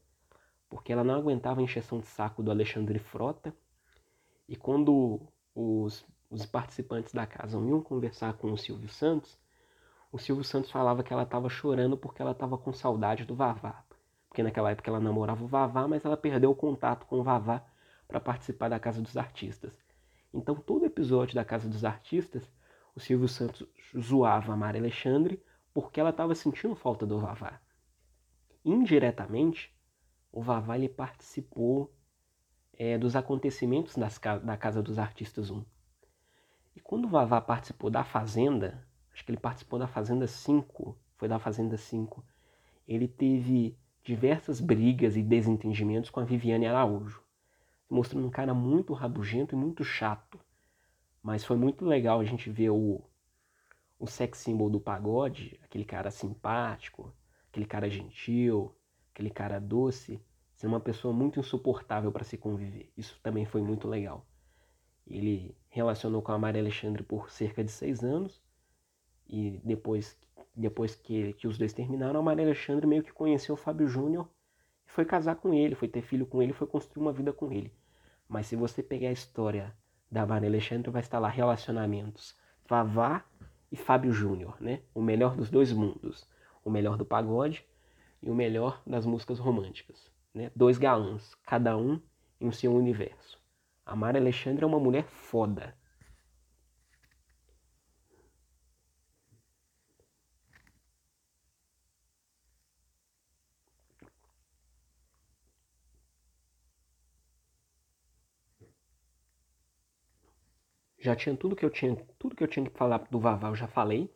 porque 0.70 0.92
ela 0.92 1.04
não 1.04 1.16
aguentava 1.16 1.60
a 1.60 1.64
encheção 1.64 2.00
de 2.00 2.08
saco 2.08 2.44
do 2.44 2.52
Alexandre 2.52 3.00
Frota. 3.00 3.54
E 4.48 4.56
quando 4.56 5.22
os, 5.56 6.06
os 6.30 6.46
participantes 6.46 7.14
da 7.14 7.26
casa 7.26 7.58
iam 7.58 7.82
conversar 7.82 8.34
com 8.34 8.52
o 8.52 8.58
Silvio 8.58 8.90
Santos, 8.90 9.38
o 10.12 10.18
Silvio 10.18 10.44
Santos 10.44 10.72
falava 10.72 11.04
que 11.04 11.14
ela 11.14 11.24
estava 11.24 11.50
chorando 11.50 11.98
porque 11.98 12.22
ela 12.22 12.32
estava 12.32 12.58
com 12.58 12.74
saudade 12.74 13.26
do 13.26 13.36
Vavá. 13.36 13.84
Porque 14.28 14.44
naquela 14.44 14.72
época 14.72 14.90
ela 14.90 15.00
namorava 15.00 15.44
o 15.44 15.48
Vavá, 15.48 15.88
mas 15.88 16.06
ela 16.06 16.18
perdeu 16.18 16.52
o 16.52 16.56
contato 16.56 17.06
com 17.06 17.20
o 17.20 17.24
Vavá 17.24 17.64
para 18.08 18.20
participar 18.20 18.70
da 18.70 18.80
Casa 18.80 19.02
dos 19.02 19.18
Artistas. 19.18 19.74
Então 20.34 20.56
todo 20.56 20.86
episódio 20.86 21.36
da 21.36 21.46
Casa 21.46 21.68
dos 21.68 21.84
Artistas 21.86 22.44
o 22.96 23.00
Silvio 23.00 23.28
Santos 23.28 23.66
zoava 23.98 24.54
a 24.54 24.58
Maria 24.58 24.82
Alexandre 24.82 25.42
porque 25.74 26.00
ela 26.00 26.10
estava 26.10 26.36
sentindo 26.36 26.76
falta 26.76 27.06
do 27.06 27.20
Vavá. 27.20 27.60
Indiretamente, 28.66 29.74
o 30.32 30.42
Vavá 30.42 30.78
ele 30.78 30.90
participou 30.90 31.94
é, 32.74 32.98
dos 32.98 33.16
acontecimentos 33.16 33.96
das, 33.96 34.20
da 34.20 34.58
Casa 34.58 34.82
dos 34.82 35.00
Artistas 35.00 35.50
1. 35.50 35.64
E 36.76 36.82
quando 36.82 37.06
o 37.06 37.10
Vavá 37.10 37.40
participou 37.40 37.90
da 37.90 38.04
Fazenda, 38.04 38.86
acho 39.20 39.26
que 39.26 39.32
ele 39.32 39.38
participou 39.38 39.78
da 39.78 39.86
Fazenda 39.88 40.26
5, 40.26 40.98
foi 41.18 41.28
da 41.28 41.38
Fazenda 41.38 41.76
5, 41.76 42.24
ele 42.88 43.06
teve 43.06 43.78
diversas 44.02 44.62
brigas 44.62 45.18
e 45.18 45.22
desentendimentos 45.22 46.10
com 46.10 46.22
a 46.22 46.24
Viviane 46.24 46.66
Araújo, 46.66 47.22
mostrando 47.90 48.26
um 48.26 48.32
cara 48.32 48.54
muito 48.54 48.94
rabugento 48.94 49.54
e 49.54 49.58
muito 49.58 49.84
chato. 49.84 50.40
Mas 51.22 51.44
foi 51.44 51.58
muito 51.58 51.84
legal 51.84 52.22
a 52.22 52.24
gente 52.24 52.50
ver 52.50 52.70
o, 52.70 53.02
o 54.00 54.08
sex 54.08 54.38
symbol 54.38 54.70
do 54.70 54.80
pagode, 54.80 55.60
aquele 55.64 55.84
cara 55.84 56.10
simpático, 56.10 57.14
aquele 57.50 57.66
cara 57.66 57.90
gentil, 57.90 58.74
aquele 59.14 59.30
cara 59.30 59.60
doce, 59.60 60.18
ser 60.56 60.68
uma 60.68 60.80
pessoa 60.80 61.14
muito 61.14 61.42
insuportável 61.42 62.10
para 62.10 62.24
se 62.24 62.38
conviver. 62.38 62.90
Isso 62.96 63.20
também 63.22 63.46
foi 63.46 63.62
muito 63.62 63.86
legal. 63.86 64.26
Ele 65.06 65.54
relacionou 65.68 66.22
com 66.22 66.32
a 66.32 66.40
Maria 66.40 66.62
Alexandre 66.62 67.04
por 67.04 67.30
cerca 67.30 67.62
de 67.62 67.72
seis 67.72 68.02
anos 68.02 68.42
e 69.30 69.62
depois, 69.64 70.18
depois 70.56 70.96
que, 70.96 71.34
que 71.34 71.48
os 71.48 71.58
dois 71.58 71.72
terminaram, 71.72 72.20
a 72.20 72.24
Maria 72.24 72.46
Alexandre 72.46 72.88
meio 72.88 73.04
que 73.04 73.14
conheceu 73.14 73.54
o 73.54 73.58
Fábio 73.58 73.88
Júnior 73.88 74.28
e 74.88 74.92
foi 74.92 75.06
casar 75.06 75.36
com 75.36 75.54
ele, 75.54 75.76
foi 75.76 75.88
ter 75.88 76.02
filho 76.02 76.26
com 76.26 76.42
ele, 76.42 76.52
foi 76.52 76.68
construir 76.68 77.04
uma 77.04 77.14
vida 77.14 77.32
com 77.32 77.52
ele. 77.52 77.72
Mas 78.28 78.48
se 78.48 78.56
você 78.56 78.82
pegar 78.82 79.10
a 79.10 79.14
história 79.14 79.76
da 80.12 80.26
Maria 80.26 80.50
Alexandre, 80.50 80.90
vai 80.92 81.02
estar 81.02 81.20
lá 81.20 81.30
relacionamentos 81.30 82.36
Vavá 82.68 83.24
e 83.72 83.76
Fábio 83.76 84.12
Júnior, 84.12 84.58
né? 84.60 84.82
O 84.94 85.02
melhor 85.02 85.36
dos 85.36 85.50
dois 85.50 85.72
mundos. 85.72 86.28
O 86.64 86.70
melhor 86.70 86.98
do 86.98 87.06
pagode 87.06 87.66
e 88.22 88.30
o 88.30 88.36
melhor 88.36 88.82
das 88.86 89.06
músicas 89.06 89.40
românticas. 89.40 90.12
Né? 90.34 90.52
Dois 90.56 90.78
galãs, 90.78 91.36
cada 91.46 91.78
um 91.78 92.00
em 92.40 92.52
seu 92.52 92.74
universo. 92.74 93.40
A 93.86 93.96
Maria 93.96 94.22
Alexandre 94.22 94.64
é 94.64 94.68
uma 94.68 94.80
mulher 94.80 95.06
foda. 95.06 95.76
Já 111.00 111.16
tinha 111.16 111.36
tudo 111.36 111.56
que 111.56 111.64
eu 111.64 111.70
tinha, 111.70 111.96
tudo 112.18 112.36
que 112.36 112.44
eu 112.44 112.48
tinha 112.48 112.70
que 112.70 112.78
falar 112.78 112.98
do 113.10 113.20
Vavá, 113.20 113.48
eu 113.48 113.56
já 113.56 113.68
falei. 113.68 114.14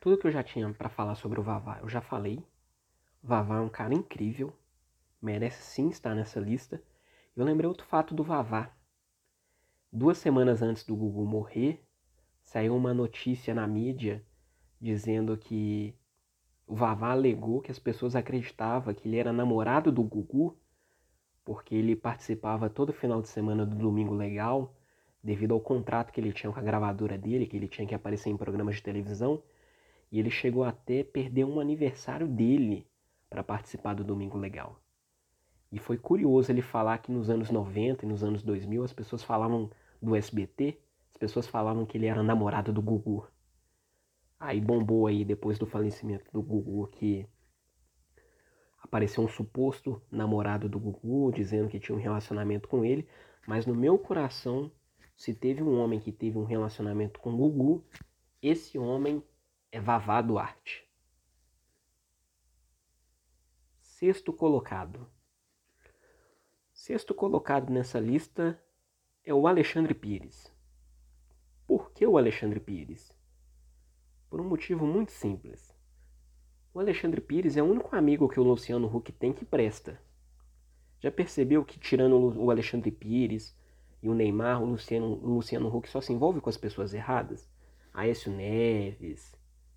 Tudo 0.00 0.16
que 0.16 0.26
eu 0.26 0.30
já 0.30 0.42
tinha 0.42 0.72
para 0.72 0.88
falar 0.88 1.16
sobre 1.16 1.40
o 1.40 1.42
Vavá, 1.42 1.80
eu 1.80 1.88
já 1.88 2.00
falei. 2.00 2.46
Vavá 3.20 3.56
é 3.56 3.60
um 3.60 3.68
cara 3.68 3.92
incrível, 3.92 4.56
merece 5.20 5.62
sim 5.62 5.88
estar 5.88 6.14
nessa 6.14 6.38
lista. 6.38 6.80
Eu 7.34 7.44
lembrei 7.44 7.66
outro 7.66 7.84
fato 7.86 8.14
do 8.14 8.22
Vavá. 8.22 8.70
Duas 9.92 10.18
semanas 10.18 10.62
antes 10.62 10.84
do 10.84 10.94
Gugu 10.94 11.26
morrer, 11.26 11.84
saiu 12.40 12.76
uma 12.76 12.94
notícia 12.94 13.52
na 13.52 13.66
mídia 13.66 14.24
dizendo 14.80 15.36
que 15.36 15.92
o 16.68 16.76
Vavá 16.76 17.10
alegou 17.10 17.60
que 17.60 17.72
as 17.72 17.80
pessoas 17.80 18.14
acreditavam 18.14 18.94
que 18.94 19.08
ele 19.08 19.16
era 19.16 19.32
namorado 19.32 19.90
do 19.90 20.04
Gugu 20.04 20.56
porque 21.46 21.76
ele 21.76 21.94
participava 21.94 22.68
todo 22.68 22.92
final 22.92 23.22
de 23.22 23.28
semana 23.28 23.64
do 23.64 23.76
Domingo 23.76 24.12
Legal, 24.12 24.74
devido 25.22 25.54
ao 25.54 25.60
contrato 25.60 26.12
que 26.12 26.20
ele 26.20 26.32
tinha 26.32 26.52
com 26.52 26.58
a 26.58 26.62
gravadora 26.62 27.16
dele, 27.16 27.46
que 27.46 27.56
ele 27.56 27.68
tinha 27.68 27.86
que 27.86 27.94
aparecer 27.94 28.30
em 28.30 28.36
programas 28.36 28.74
de 28.74 28.82
televisão, 28.82 29.40
e 30.10 30.18
ele 30.18 30.28
chegou 30.28 30.64
até 30.64 31.04
perder 31.04 31.44
um 31.44 31.60
aniversário 31.60 32.26
dele 32.26 32.84
para 33.30 33.44
participar 33.44 33.94
do 33.94 34.02
Domingo 34.02 34.36
Legal. 34.36 34.76
E 35.70 35.78
foi 35.78 35.96
curioso 35.96 36.50
ele 36.50 36.62
falar 36.62 36.98
que 36.98 37.12
nos 37.12 37.30
anos 37.30 37.48
90 37.48 38.04
e 38.04 38.08
nos 38.08 38.24
anos 38.24 38.42
2000 38.42 38.82
as 38.82 38.92
pessoas 38.92 39.22
falavam 39.22 39.70
do 40.02 40.16
SBT, 40.16 40.76
as 41.12 41.16
pessoas 41.16 41.46
falavam 41.46 41.86
que 41.86 41.96
ele 41.96 42.06
era 42.06 42.24
namorado 42.24 42.72
do 42.72 42.82
Gugu. 42.82 43.24
Aí 44.38 44.60
bombou 44.60 45.06
aí 45.06 45.24
depois 45.24 45.60
do 45.60 45.66
falecimento 45.66 46.24
do 46.32 46.42
Gugu 46.42 46.88
que 46.88 47.24
apareceu 48.86 49.22
um 49.22 49.28
suposto 49.28 50.00
namorado 50.10 50.68
do 50.68 50.78
Gugu 50.78 51.32
dizendo 51.32 51.68
que 51.68 51.80
tinha 51.80 51.96
um 51.96 52.00
relacionamento 52.00 52.68
com 52.68 52.84
ele, 52.84 53.06
mas 53.46 53.66
no 53.66 53.74
meu 53.74 53.98
coração, 53.98 54.70
se 55.16 55.34
teve 55.34 55.62
um 55.62 55.78
homem 55.78 55.98
que 55.98 56.12
teve 56.12 56.38
um 56.38 56.44
relacionamento 56.44 57.20
com 57.20 57.34
o 57.34 57.36
Gugu, 57.36 57.84
esse 58.40 58.78
homem 58.78 59.22
é 59.72 59.80
Vavá 59.80 60.22
Duarte. 60.22 60.88
Sexto 63.80 64.32
colocado. 64.32 65.10
Sexto 66.72 67.14
colocado 67.14 67.72
nessa 67.72 67.98
lista 67.98 68.62
é 69.24 69.34
o 69.34 69.48
Alexandre 69.48 69.94
Pires. 69.94 70.54
Por 71.66 71.90
que 71.90 72.06
o 72.06 72.16
Alexandre 72.16 72.60
Pires? 72.60 73.12
Por 74.30 74.40
um 74.40 74.48
motivo 74.48 74.86
muito 74.86 75.10
simples. 75.10 75.65
O 76.76 76.80
Alexandre 76.80 77.22
Pires 77.22 77.56
é 77.56 77.62
o 77.62 77.70
único 77.70 77.96
amigo 77.96 78.28
que 78.28 78.38
o 78.38 78.42
Luciano 78.42 78.86
Huck 78.86 79.10
tem 79.10 79.32
que 79.32 79.46
presta. 79.46 79.98
Já 81.00 81.10
percebeu 81.10 81.64
que 81.64 81.78
tirando 81.78 82.38
o 82.38 82.50
Alexandre 82.50 82.90
Pires 82.90 83.56
e 84.02 84.10
o 84.10 84.14
Neymar, 84.14 84.62
o 84.62 84.66
Luciano, 84.66 85.06
o 85.06 85.36
Luciano 85.36 85.74
Huck 85.74 85.88
só 85.88 86.02
se 86.02 86.12
envolve 86.12 86.38
com 86.38 86.50
as 86.50 86.58
pessoas 86.58 86.92
erradas? 86.92 87.48
Aécio 87.94 88.30
Neves, 88.30 89.34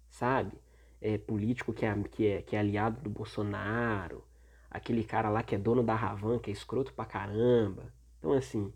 sabe? 0.09 0.57
É 0.99 1.17
político 1.17 1.71
que 1.71 1.85
é, 1.85 2.03
que, 2.03 2.27
é, 2.27 2.41
que 2.41 2.53
é 2.57 2.59
aliado 2.59 2.99
do 2.99 3.09
Bolsonaro, 3.09 4.21
aquele 4.69 5.05
cara 5.05 5.29
lá 5.29 5.41
que 5.41 5.55
é 5.55 5.57
dono 5.57 5.81
da 5.81 5.95
Ravan, 5.95 6.37
que 6.37 6.49
é 6.49 6.53
escroto 6.53 6.93
pra 6.93 7.05
caramba. 7.05 7.93
Então 8.17 8.33
assim, 8.33 8.73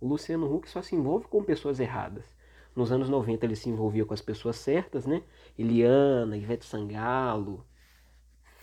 o 0.00 0.08
Luciano 0.08 0.50
Huck 0.50 0.70
só 0.70 0.80
se 0.80 0.96
envolve 0.96 1.26
com 1.28 1.44
pessoas 1.44 1.80
erradas. 1.80 2.34
Nos 2.78 2.92
anos 2.92 3.08
90 3.08 3.44
ele 3.44 3.56
se 3.56 3.68
envolvia 3.68 4.04
com 4.04 4.14
as 4.14 4.20
pessoas 4.20 4.54
certas, 4.54 5.04
né? 5.04 5.24
Eliana, 5.58 6.36
Ivete 6.36 6.64
Sangalo, 6.64 7.66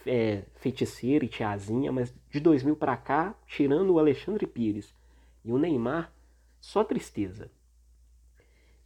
é, 0.06 0.44
Feiticeira 0.56 1.26
e 1.26 1.28
Tiazinha, 1.28 1.92
mas 1.92 2.16
de 2.30 2.40
2000 2.40 2.78
para 2.78 2.96
cá, 2.96 3.36
tirando 3.46 3.90
o 3.90 4.00
Alexandre 4.00 4.48
Pires 4.48 4.96
e 5.44 5.52
o 5.52 5.58
Neymar, 5.58 6.14
só 6.62 6.82
tristeza. 6.82 7.52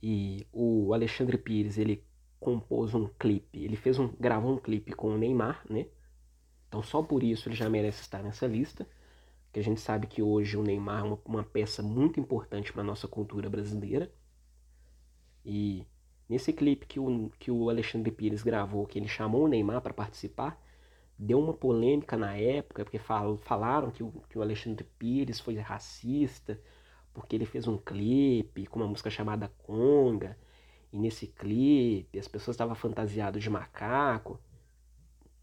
E 0.01 0.47
o 0.51 0.95
Alexandre 0.95 1.37
Pires, 1.37 1.77
ele 1.77 2.03
compôs 2.39 2.95
um 2.95 3.07
clipe, 3.07 3.63
ele 3.63 3.75
fez 3.75 3.99
um, 3.99 4.07
gravou 4.19 4.53
um 4.53 4.57
clipe 4.57 4.93
com 4.93 5.09
o 5.09 5.17
Neymar, 5.19 5.63
né? 5.69 5.85
Então 6.67 6.81
só 6.81 7.03
por 7.03 7.21
isso 7.21 7.49
ele 7.49 7.55
já 7.55 7.69
merece 7.69 8.01
estar 8.01 8.23
nessa 8.23 8.47
lista, 8.47 8.87
que 9.53 9.59
a 9.59 9.63
gente 9.63 9.79
sabe 9.79 10.07
que 10.07 10.23
hoje 10.23 10.57
o 10.57 10.63
Neymar 10.63 11.01
é 11.01 11.03
uma, 11.03 11.19
uma 11.23 11.43
peça 11.43 11.83
muito 11.83 12.19
importante 12.19 12.73
para 12.73 12.81
nossa 12.83 13.07
cultura 13.07 13.47
brasileira. 13.47 14.11
E 15.45 15.85
nesse 16.27 16.53
clipe 16.53 16.85
que 16.85 16.99
o, 16.99 17.31
que 17.39 17.51
o 17.51 17.69
Alexandre 17.69 18.11
Pires 18.11 18.43
gravou, 18.43 18.85
que 18.85 18.99
ele 18.99 19.07
chamou 19.07 19.45
o 19.45 19.47
Neymar 19.47 19.81
para 19.81 19.93
participar, 19.93 20.61
deu 21.17 21.39
uma 21.39 21.53
polêmica 21.53 22.15
na 22.15 22.35
época, 22.35 22.83
porque 22.85 22.97
fal, 22.97 23.37
falaram 23.37 23.91
que 23.91 24.03
o, 24.03 24.11
que 24.29 24.37
o 24.37 24.41
Alexandre 24.41 24.85
Pires 24.97 25.39
foi 25.39 25.55
racista, 25.57 26.59
porque 27.13 27.35
ele 27.35 27.45
fez 27.45 27.67
um 27.67 27.77
clipe 27.77 28.65
com 28.67 28.79
uma 28.79 28.87
música 28.87 29.09
chamada 29.09 29.51
Conga, 29.63 30.37
e 30.91 30.97
nesse 30.97 31.27
clipe 31.27 32.17
as 32.17 32.27
pessoas 32.27 32.55
estavam 32.55 32.75
fantasiadas 32.75 33.43
de 33.43 33.49
macaco. 33.49 34.39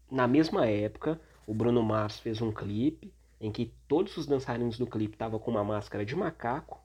Na 0.09 0.27
mesma 0.27 0.65
época, 0.65 1.21
o 1.45 1.53
Bruno 1.53 1.83
Mars 1.83 2.19
fez 2.19 2.41
um 2.41 2.51
clipe 2.51 3.13
em 3.39 3.51
que 3.51 3.73
todos 3.87 4.17
os 4.17 4.25
dançarinos 4.25 4.77
do 4.77 4.87
clipe 4.87 5.13
estavam 5.13 5.39
com 5.39 5.51
uma 5.51 5.63
máscara 5.63 6.05
de 6.05 6.15
macaco 6.15 6.81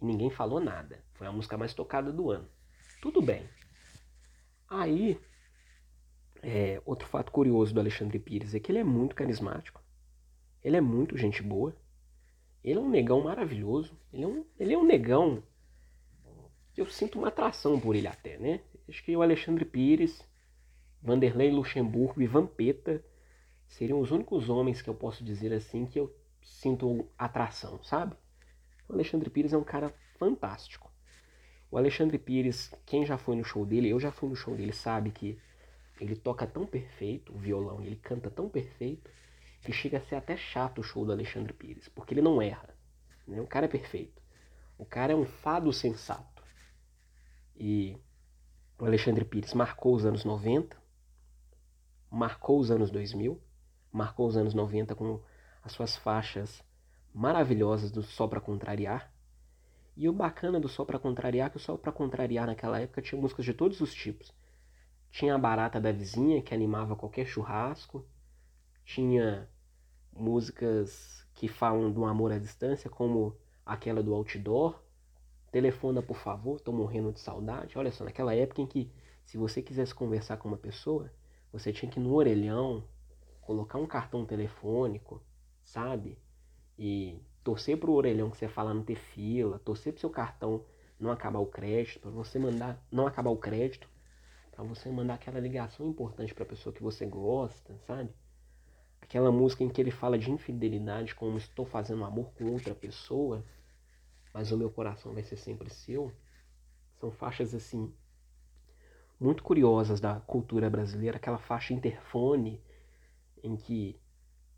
e 0.00 0.04
ninguém 0.04 0.30
falou 0.30 0.60
nada. 0.60 1.04
Foi 1.20 1.26
a 1.26 1.32
música 1.32 1.58
mais 1.58 1.74
tocada 1.74 2.10
do 2.10 2.30
ano. 2.30 2.48
Tudo 3.02 3.20
bem. 3.20 3.46
Aí, 4.66 5.20
é, 6.42 6.80
outro 6.86 7.06
fato 7.06 7.30
curioso 7.30 7.74
do 7.74 7.80
Alexandre 7.80 8.18
Pires 8.18 8.54
é 8.54 8.58
que 8.58 8.72
ele 8.72 8.78
é 8.78 8.84
muito 8.84 9.14
carismático. 9.14 9.82
Ele 10.64 10.78
é 10.78 10.80
muito 10.80 11.18
gente 11.18 11.42
boa. 11.42 11.76
Ele 12.64 12.78
é 12.78 12.82
um 12.82 12.88
negão 12.88 13.20
maravilhoso. 13.20 13.94
Ele 14.10 14.24
é 14.24 14.26
um, 14.26 14.46
ele 14.58 14.72
é 14.72 14.78
um 14.78 14.86
negão 14.86 15.42
que 16.72 16.80
eu 16.80 16.86
sinto 16.86 17.18
uma 17.18 17.28
atração 17.28 17.78
por 17.78 17.94
ele 17.94 18.06
até, 18.06 18.38
né? 18.38 18.62
Acho 18.88 19.04
que 19.04 19.14
o 19.14 19.20
Alexandre 19.20 19.66
Pires, 19.66 20.26
Vanderlei 21.02 21.50
Luxemburgo 21.50 22.22
e 22.22 22.26
Vampeta 22.26 23.04
seriam 23.68 24.00
os 24.00 24.10
únicos 24.10 24.48
homens 24.48 24.80
que 24.80 24.88
eu 24.88 24.94
posso 24.94 25.22
dizer 25.22 25.52
assim 25.52 25.84
que 25.84 26.00
eu 26.00 26.16
sinto 26.40 27.06
atração, 27.18 27.82
sabe? 27.82 28.16
O 28.88 28.94
Alexandre 28.94 29.28
Pires 29.28 29.52
é 29.52 29.58
um 29.58 29.64
cara 29.64 29.94
fantástico. 30.18 30.89
O 31.70 31.78
Alexandre 31.78 32.18
Pires, 32.18 32.74
quem 32.84 33.06
já 33.06 33.16
foi 33.16 33.36
no 33.36 33.44
show 33.44 33.64
dele, 33.64 33.88
eu 33.88 34.00
já 34.00 34.10
fui 34.10 34.28
no 34.28 34.34
show 34.34 34.56
dele, 34.56 34.72
sabe 34.72 35.10
que 35.10 35.38
ele 36.00 36.16
toca 36.16 36.46
tão 36.46 36.66
perfeito 36.66 37.32
o 37.32 37.38
violão, 37.38 37.80
ele 37.82 37.96
canta 37.96 38.30
tão 38.30 38.48
perfeito, 38.48 39.10
que 39.62 39.72
chega 39.72 39.98
a 39.98 40.00
ser 40.00 40.16
até 40.16 40.36
chato 40.36 40.80
o 40.80 40.82
show 40.82 41.04
do 41.04 41.12
Alexandre 41.12 41.52
Pires, 41.52 41.88
porque 41.88 42.14
ele 42.14 42.22
não 42.22 42.40
erra. 42.40 42.74
Né? 43.26 43.40
O 43.40 43.46
cara 43.46 43.66
é 43.66 43.68
perfeito. 43.68 44.20
O 44.78 44.84
cara 44.84 45.12
é 45.12 45.16
um 45.16 45.26
fado 45.26 45.72
sensato. 45.72 46.42
E 47.54 47.96
o 48.78 48.86
Alexandre 48.86 49.24
Pires 49.24 49.52
marcou 49.52 49.94
os 49.94 50.06
anos 50.06 50.24
90, 50.24 50.76
marcou 52.10 52.58
os 52.58 52.70
anos 52.70 52.90
2000, 52.90 53.40
marcou 53.92 54.26
os 54.26 54.36
anos 54.36 54.54
90 54.54 54.94
com 54.94 55.22
as 55.62 55.72
suas 55.72 55.96
faixas 55.96 56.64
maravilhosas 57.12 57.90
do 57.90 58.02
Só 58.02 58.26
Pra 58.26 58.40
Contrariar. 58.40 59.12
E 60.00 60.08
o 60.08 60.14
bacana 60.14 60.58
do 60.58 60.66
Só 60.66 60.82
Pra 60.82 60.98
Contrariar 60.98 61.48
é 61.48 61.50
que 61.50 61.58
o 61.58 61.60
Só 61.60 61.76
Pra 61.76 61.92
Contrariar 61.92 62.46
naquela 62.46 62.80
época 62.80 63.02
tinha 63.02 63.20
músicas 63.20 63.44
de 63.44 63.52
todos 63.52 63.82
os 63.82 63.92
tipos. 63.92 64.32
Tinha 65.10 65.34
a 65.34 65.38
barata 65.38 65.78
da 65.78 65.92
vizinha 65.92 66.40
que 66.40 66.54
animava 66.54 66.96
qualquer 66.96 67.26
churrasco. 67.26 68.02
Tinha 68.82 69.46
músicas 70.10 71.28
que 71.34 71.48
falam 71.48 71.92
do 71.92 72.06
amor 72.06 72.32
à 72.32 72.38
distância, 72.38 72.88
como 72.88 73.36
aquela 73.66 74.02
do 74.02 74.14
outdoor. 74.14 74.82
Telefona, 75.52 76.00
por 76.00 76.16
favor, 76.16 76.58
tô 76.62 76.72
morrendo 76.72 77.12
de 77.12 77.20
saudade. 77.20 77.76
Olha 77.76 77.92
só, 77.92 78.02
naquela 78.02 78.34
época 78.34 78.62
em 78.62 78.66
que 78.66 78.90
se 79.26 79.36
você 79.36 79.60
quisesse 79.60 79.94
conversar 79.94 80.38
com 80.38 80.48
uma 80.48 80.56
pessoa, 80.56 81.12
você 81.52 81.74
tinha 81.74 81.92
que 81.92 82.00
ir 82.00 82.02
no 82.02 82.14
orelhão, 82.14 82.88
colocar 83.42 83.76
um 83.76 83.86
cartão 83.86 84.24
telefônico, 84.24 85.22
sabe? 85.62 86.18
E 86.78 87.20
torcer 87.42 87.78
pro 87.78 87.92
orelhão 87.92 88.30
que 88.30 88.36
você 88.36 88.48
fala 88.48 88.74
não 88.74 88.82
ter 88.82 88.96
fila, 88.96 89.58
torcer 89.58 89.92
pro 89.92 90.00
seu 90.00 90.10
cartão 90.10 90.64
não 91.00 91.10
acabar 91.10 91.38
o 91.38 91.46
crédito, 91.46 92.00
para 92.00 92.10
você 92.10 92.38
mandar 92.38 92.86
não 92.92 93.06
acabar 93.06 93.30
o 93.30 93.36
crédito, 93.36 93.88
para 94.50 94.62
você 94.62 94.90
mandar 94.90 95.14
aquela 95.14 95.40
ligação 95.40 95.88
importante 95.88 96.34
para 96.34 96.44
pessoa 96.44 96.74
que 96.74 96.82
você 96.82 97.06
gosta, 97.06 97.74
sabe? 97.86 98.10
Aquela 99.00 99.32
música 99.32 99.64
em 99.64 99.68
que 99.70 99.80
ele 99.80 99.90
fala 99.90 100.18
de 100.18 100.30
infidelidade, 100.30 101.14
como 101.14 101.38
estou 101.38 101.64
fazendo 101.64 102.04
amor 102.04 102.30
com 102.34 102.52
outra 102.52 102.74
pessoa, 102.74 103.42
mas 104.32 104.52
o 104.52 104.58
meu 104.58 104.70
coração 104.70 105.14
vai 105.14 105.22
ser 105.22 105.36
sempre 105.36 105.70
seu. 105.70 106.12
São 107.00 107.10
faixas 107.10 107.54
assim 107.54 107.92
muito 109.18 109.42
curiosas 109.42 110.00
da 110.00 110.20
cultura 110.20 110.70
brasileira, 110.70 111.16
aquela 111.16 111.38
faixa 111.38 111.74
interfone 111.74 112.62
em 113.42 113.56
que 113.56 113.98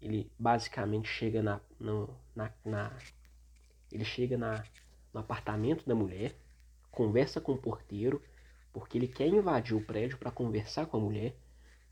ele 0.02 0.30
basicamente 0.36 1.08
chega 1.08 1.40
na, 1.40 1.60
no, 1.78 2.12
na, 2.34 2.52
na 2.64 2.92
ele 3.90 4.04
chega 4.04 4.36
na, 4.36 4.64
no 5.14 5.20
apartamento 5.20 5.86
da 5.86 5.94
mulher, 5.94 6.34
conversa 6.90 7.40
com 7.40 7.52
o 7.52 7.58
porteiro, 7.58 8.20
porque 8.72 8.98
ele 8.98 9.06
quer 9.06 9.28
invadir 9.28 9.76
o 9.76 9.84
prédio 9.84 10.18
para 10.18 10.30
conversar 10.30 10.86
com 10.86 10.96
a 10.96 11.00
mulher. 11.00 11.36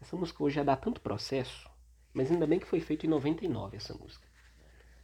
Essa 0.01 0.16
música 0.16 0.42
hoje 0.42 0.57
já 0.57 0.64
dá 0.64 0.77
tanto 0.77 1.01
processo, 1.01 1.70
mas 2.12 2.31
ainda 2.31 2.46
bem 2.46 2.59
que 2.59 2.66
foi 2.66 2.81
feito 2.81 3.07
em 3.07 3.09
99 3.09 3.77
essa 3.77 3.94
música. 3.94 4.27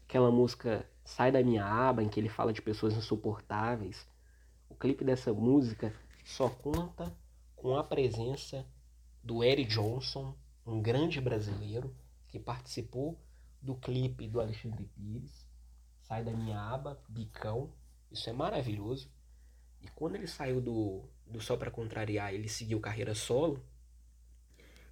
Aquela 0.09 0.31
música 0.31 0.89
Sai 1.05 1.31
da 1.31 1.43
Minha 1.43 1.65
Aba, 1.65 2.03
em 2.03 2.09
que 2.09 2.19
ele 2.19 2.29
fala 2.29 2.53
de 2.53 2.63
pessoas 2.63 2.95
insuportáveis. 2.97 4.07
O 4.69 4.75
clipe 4.75 5.05
dessa 5.05 5.33
música 5.33 5.95
só 6.25 6.49
conta 6.49 7.15
com 7.55 7.77
a 7.77 7.85
presença 7.85 8.67
do 9.23 9.45
Eric 9.45 9.71
Johnson, 9.71 10.35
um 10.67 10.81
grande 10.81 11.21
brasileiro 11.21 11.95
que 12.37 12.45
participou 12.45 13.19
do 13.63 13.75
clipe 13.75 14.29
do 14.29 14.41
Alexandre 14.41 14.85
Pires, 14.95 15.47
Sai 16.03 16.23
da 16.23 16.31
Minha 16.31 16.61
Aba, 16.61 17.01
Bicão. 17.09 17.73
Isso 18.13 18.29
é 18.31 18.33
maravilhoso. 18.33 19.11
E 19.81 19.89
quando 19.89 20.15
ele 20.15 20.27
saiu 20.27 20.61
do, 20.61 21.03
do 21.27 21.41
Só 21.41 21.57
Pra 21.57 21.71
Contrariar, 21.71 22.33
ele 22.33 22.49
seguiu 22.49 22.79
carreira 22.79 23.15
solo, 23.15 23.65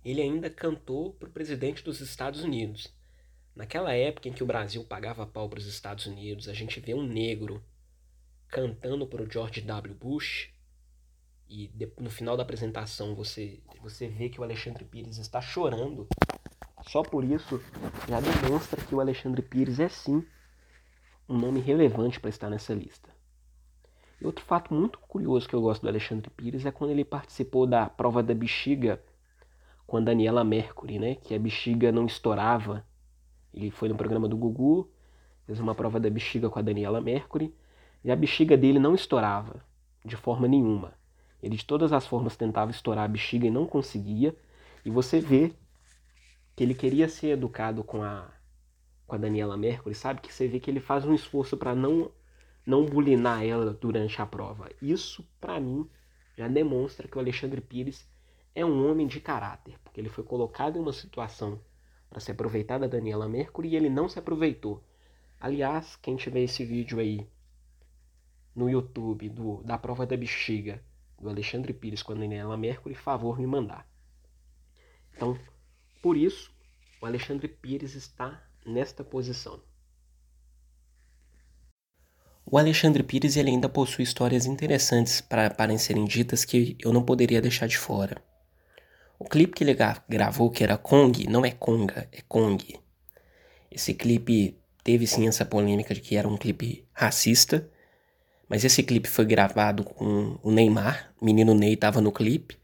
ele 0.05 0.21
ainda 0.21 0.51
cantou 0.51 1.13
para 1.13 1.29
o 1.29 1.33
presidente 1.33 1.85
dos 1.85 2.01
Estados 2.01 2.43
Unidos. 2.43 2.93
Naquela 3.55 3.95
época 3.95 4.29
em 4.29 4.33
que 4.33 4.43
o 4.43 4.47
Brasil 4.47 4.85
pagava 4.85 5.27
pau 5.27 5.49
para 5.49 5.59
os 5.59 5.67
Estados 5.67 6.07
Unidos, 6.07 6.49
a 6.49 6.55
gente 6.55 6.81
vê 6.81 6.95
um 6.95 7.07
negro 7.07 7.63
cantando 8.49 9.07
para 9.07 9.23
o 9.23 9.31
George 9.31 9.61
W. 9.61 9.95
Bush, 9.95 10.51
e 11.49 11.71
no 12.01 12.11
final 12.11 12.37
da 12.37 12.43
apresentação 12.43 13.15
você, 13.15 13.61
você 13.81 14.09
vê 14.09 14.29
que 14.29 14.41
o 14.41 14.43
Alexandre 14.43 14.85
Pires 14.85 15.19
está 15.19 15.41
chorando, 15.41 16.09
só 16.87 17.03
por 17.03 17.25
isso 17.25 17.61
já 18.09 18.21
demonstra 18.21 18.81
que 18.81 18.95
o 18.95 19.01
Alexandre 19.01 19.43
Pires 19.43 19.81
é 19.81 19.89
sim 19.89 20.25
um 21.29 21.39
nome 21.39 21.61
relevante 21.61 22.21
para 22.21 22.31
estar 22.31 22.51
nessa 22.51 22.75
lista. 22.75 23.09
E 24.21 24.27
outro 24.27 24.45
fato 24.45 24.73
muito 24.73 24.99
curioso 25.01 25.49
que 25.49 25.55
eu 25.55 25.63
gosto 25.63 25.83
do 25.83 25.89
Alexandre 25.89 26.31
Pires 26.31 26.65
é 26.67 26.71
quando 26.71 26.91
ele 26.91 27.05
participou 27.05 27.67
da 27.67 27.89
prova 27.89 28.23
da 28.23 28.35
bexiga 28.35 29.03
com 29.87 29.97
a 29.97 30.01
Daniela 30.01 30.45
Mercury, 30.45 30.99
né? 30.99 31.15
Que 31.17 31.35
a 31.35 31.39
bexiga 31.39 31.91
não 31.91 32.07
estourava. 32.07 32.85
Ele 33.53 33.71
foi 33.71 33.89
no 33.89 33.97
programa 33.97 34.29
do 34.29 34.37
Gugu, 34.37 34.91
fez 35.47 35.61
uma 35.61 35.75
prova 35.75 35.99
da 35.99 36.11
bexiga 36.11 36.49
com 36.49 36.59
a 36.59 36.63
Daniela 36.63 37.01
Mercury 37.01 37.55
e 38.03 38.11
a 38.11 38.17
bexiga 38.17 38.57
dele 38.57 38.79
não 38.79 38.95
estourava 38.95 39.65
de 40.05 40.17
forma 40.17 40.47
nenhuma. 40.47 40.93
Ele 41.43 41.57
de 41.57 41.65
todas 41.65 41.93
as 41.93 42.07
formas 42.07 42.37
tentava 42.37 42.71
estourar 42.71 43.05
a 43.05 43.09
bexiga 43.09 43.47
e 43.47 43.51
não 43.51 43.67
conseguia. 43.67 44.37
E 44.85 44.91
você 44.91 45.21
vê 45.21 45.53
que 46.55 46.63
ele 46.63 46.75
queria 46.75 47.09
ser 47.09 47.29
educado 47.29 47.83
com 47.83 48.03
a, 48.03 48.31
com 49.07 49.15
a 49.15 49.19
Daniela 49.19 49.57
Mercury, 49.57 49.95
sabe? 49.95 50.21
Que 50.21 50.33
você 50.33 50.47
vê 50.49 50.61
que 50.61 50.71
ele 50.71 50.81
faz 50.81 51.05
um 51.05 51.15
esforço 51.15 51.57
para 51.57 51.75
não 51.75 52.11
não 52.67 52.87
bulinar 52.87 53.45
ela 53.45 53.75
durante 53.75 54.21
a 54.23 54.27
prova. 54.27 54.71
Isso, 54.81 55.27
para 55.39 55.61
mim, 55.61 55.89
já 56.37 56.49
demonstra 56.49 57.07
que 57.07 57.17
o 57.17 57.21
Alexandre 57.21 57.61
Pires 57.61 58.09
é 58.55 58.65
um 58.65 58.91
homem 58.91 59.07
de 59.07 59.21
caráter, 59.21 59.79
porque 59.85 60.01
ele 60.01 60.09
foi 60.09 60.25
colocado 60.25 60.77
em 60.77 60.81
uma 60.81 60.93
situação 60.93 61.61
para 62.09 62.21
se 62.21 62.31
aproveitar 62.31 62.79
da 62.79 62.87
Daniela 62.87 63.29
Mercury 63.29 63.69
e 63.69 63.77
ele 63.77 63.91
não 63.91 64.09
se 64.09 64.19
aproveitou. 64.19 64.83
Aliás, 65.41 65.97
quem 65.97 66.17
tiver 66.17 66.41
esse 66.41 66.65
vídeo 66.65 66.99
aí 66.99 67.29
no 68.55 68.71
YouTube 68.71 69.29
do, 69.29 69.63
da 69.63 69.77
prova 69.77 70.07
da 70.07 70.17
bexiga 70.17 70.83
do 71.21 71.29
Alexandre 71.29 71.73
Pires 71.73 72.03
com 72.03 72.13
a 72.13 72.17
Daniela 72.17 72.57
Mercury, 72.57 72.95
favor 72.95 73.39
me 73.39 73.47
mandar. 73.47 73.87
Então, 75.15 75.39
por 76.05 76.19
isso, 76.19 76.53
o 77.01 77.07
Alexandre 77.07 77.49
Pires 77.49 77.95
está 77.95 78.39
nesta 78.67 79.03
posição. 79.03 79.59
O 82.45 82.59
Alexandre 82.59 83.03
Pires 83.03 83.39
ele 83.39 83.49
ainda 83.49 83.71
possui 83.71 84.05
histórias 84.05 84.45
interessantes 84.45 85.23
para, 85.23 85.79
serem 85.79 86.05
ditas 86.05 86.45
que 86.45 86.77
eu 86.79 86.93
não 86.93 87.03
poderia 87.03 87.41
deixar 87.41 87.67
de 87.67 87.79
fora. 87.79 88.23
O 89.19 89.25
clipe 89.25 89.55
que 89.55 89.65
ele 89.65 89.75
gravou, 90.07 90.51
que 90.51 90.63
era 90.63 90.77
Kong, 90.77 91.27
não 91.27 91.43
é 91.43 91.53
Conga, 91.53 92.07
é 92.13 92.21
Kong. 92.29 92.79
Esse 93.71 93.95
clipe 93.95 94.59
teve 94.85 95.07
sim 95.07 95.27
essa 95.27 95.47
polêmica 95.47 95.95
de 95.95 96.03
que 96.03 96.17
era 96.17 96.29
um 96.29 96.37
clipe 96.37 96.87
racista, 96.93 97.67
mas 98.47 98.63
esse 98.63 98.83
clipe 98.83 99.09
foi 99.09 99.25
gravado 99.25 99.85
com 99.85 100.39
o 100.43 100.51
Neymar, 100.51 101.15
o 101.19 101.25
menino 101.25 101.55
Ney 101.55 101.73
estava 101.73 102.03
no 102.03 102.13
clipe, 102.13 102.59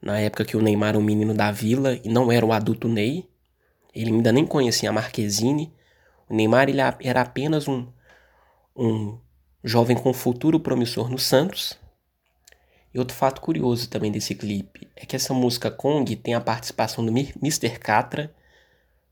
na 0.00 0.18
época 0.18 0.44
que 0.44 0.56
o 0.56 0.62
Neymar 0.62 0.90
era 0.90 0.98
um 0.98 1.02
menino 1.02 1.34
da 1.34 1.50
vila 1.50 1.98
e 2.02 2.08
não 2.08 2.30
era 2.30 2.44
o 2.44 2.52
adulto 2.52 2.88
Ney. 2.88 3.28
Ele 3.94 4.10
ainda 4.10 4.32
nem 4.32 4.46
conhecia 4.46 4.90
a 4.90 4.92
Marquezine. 4.92 5.72
O 6.28 6.34
Neymar 6.34 6.68
ele 6.68 6.80
era 6.80 7.20
apenas 7.20 7.68
um, 7.68 7.86
um 8.76 9.18
jovem 9.62 9.96
com 9.96 10.12
futuro 10.12 10.60
promissor 10.60 11.10
no 11.10 11.18
Santos. 11.18 11.78
E 12.92 12.98
outro 12.98 13.16
fato 13.16 13.40
curioso 13.40 13.88
também 13.88 14.10
desse 14.10 14.34
clipe 14.34 14.88
é 14.96 15.06
que 15.06 15.14
essa 15.14 15.34
música 15.34 15.70
Kong 15.70 16.16
tem 16.16 16.34
a 16.34 16.40
participação 16.40 17.04
do 17.04 17.12
Mr. 17.12 17.78
Catra. 17.78 18.34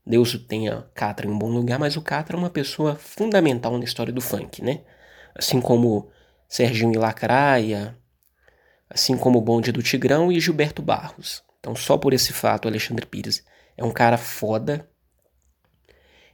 Deus 0.05 0.33
o 0.33 0.39
tenha 0.39 0.87
Catra 0.93 1.27
em 1.27 1.29
um 1.29 1.37
bom 1.37 1.49
lugar, 1.49 1.79
mas 1.79 1.95
o 1.95 2.01
Catra 2.01 2.35
é 2.35 2.39
uma 2.39 2.49
pessoa 2.49 2.95
fundamental 2.95 3.77
na 3.77 3.83
história 3.83 4.11
do 4.11 4.21
funk, 4.21 4.63
né? 4.63 4.81
assim 5.39 5.61
como 5.61 6.09
Serginho 6.47 6.93
e 6.93 6.97
Lacraia, 6.97 7.97
assim 8.89 9.17
como 9.17 9.37
o 9.37 9.41
Bonde 9.41 9.71
do 9.71 9.83
Tigrão 9.83 10.31
e 10.31 10.39
Gilberto 10.39 10.81
Barros. 10.81 11.43
Então, 11.59 11.75
só 11.75 11.97
por 11.97 12.13
esse 12.13 12.33
fato, 12.33 12.67
Alexandre 12.67 13.05
Pires 13.05 13.43
é 13.77 13.83
um 13.83 13.91
cara 13.91 14.17
foda. 14.17 14.89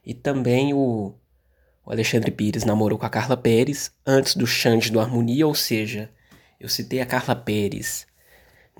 E 0.05 0.13
também 0.13 0.73
o, 0.73 1.15
o 1.83 1.91
Alexandre 1.91 2.31
Pires 2.31 2.63
namorou 2.63 2.97
com 2.97 3.05
a 3.05 3.09
Carla 3.09 3.35
Pérez 3.35 3.91
antes 4.05 4.35
do 4.35 4.47
Xande 4.47 4.91
do 4.91 4.99
Harmonia, 4.99 5.47
ou 5.47 5.55
seja, 5.55 6.09
eu 6.59 6.69
citei 6.69 7.01
a 7.01 7.05
Carla 7.05 7.35
Pérez 7.35 8.07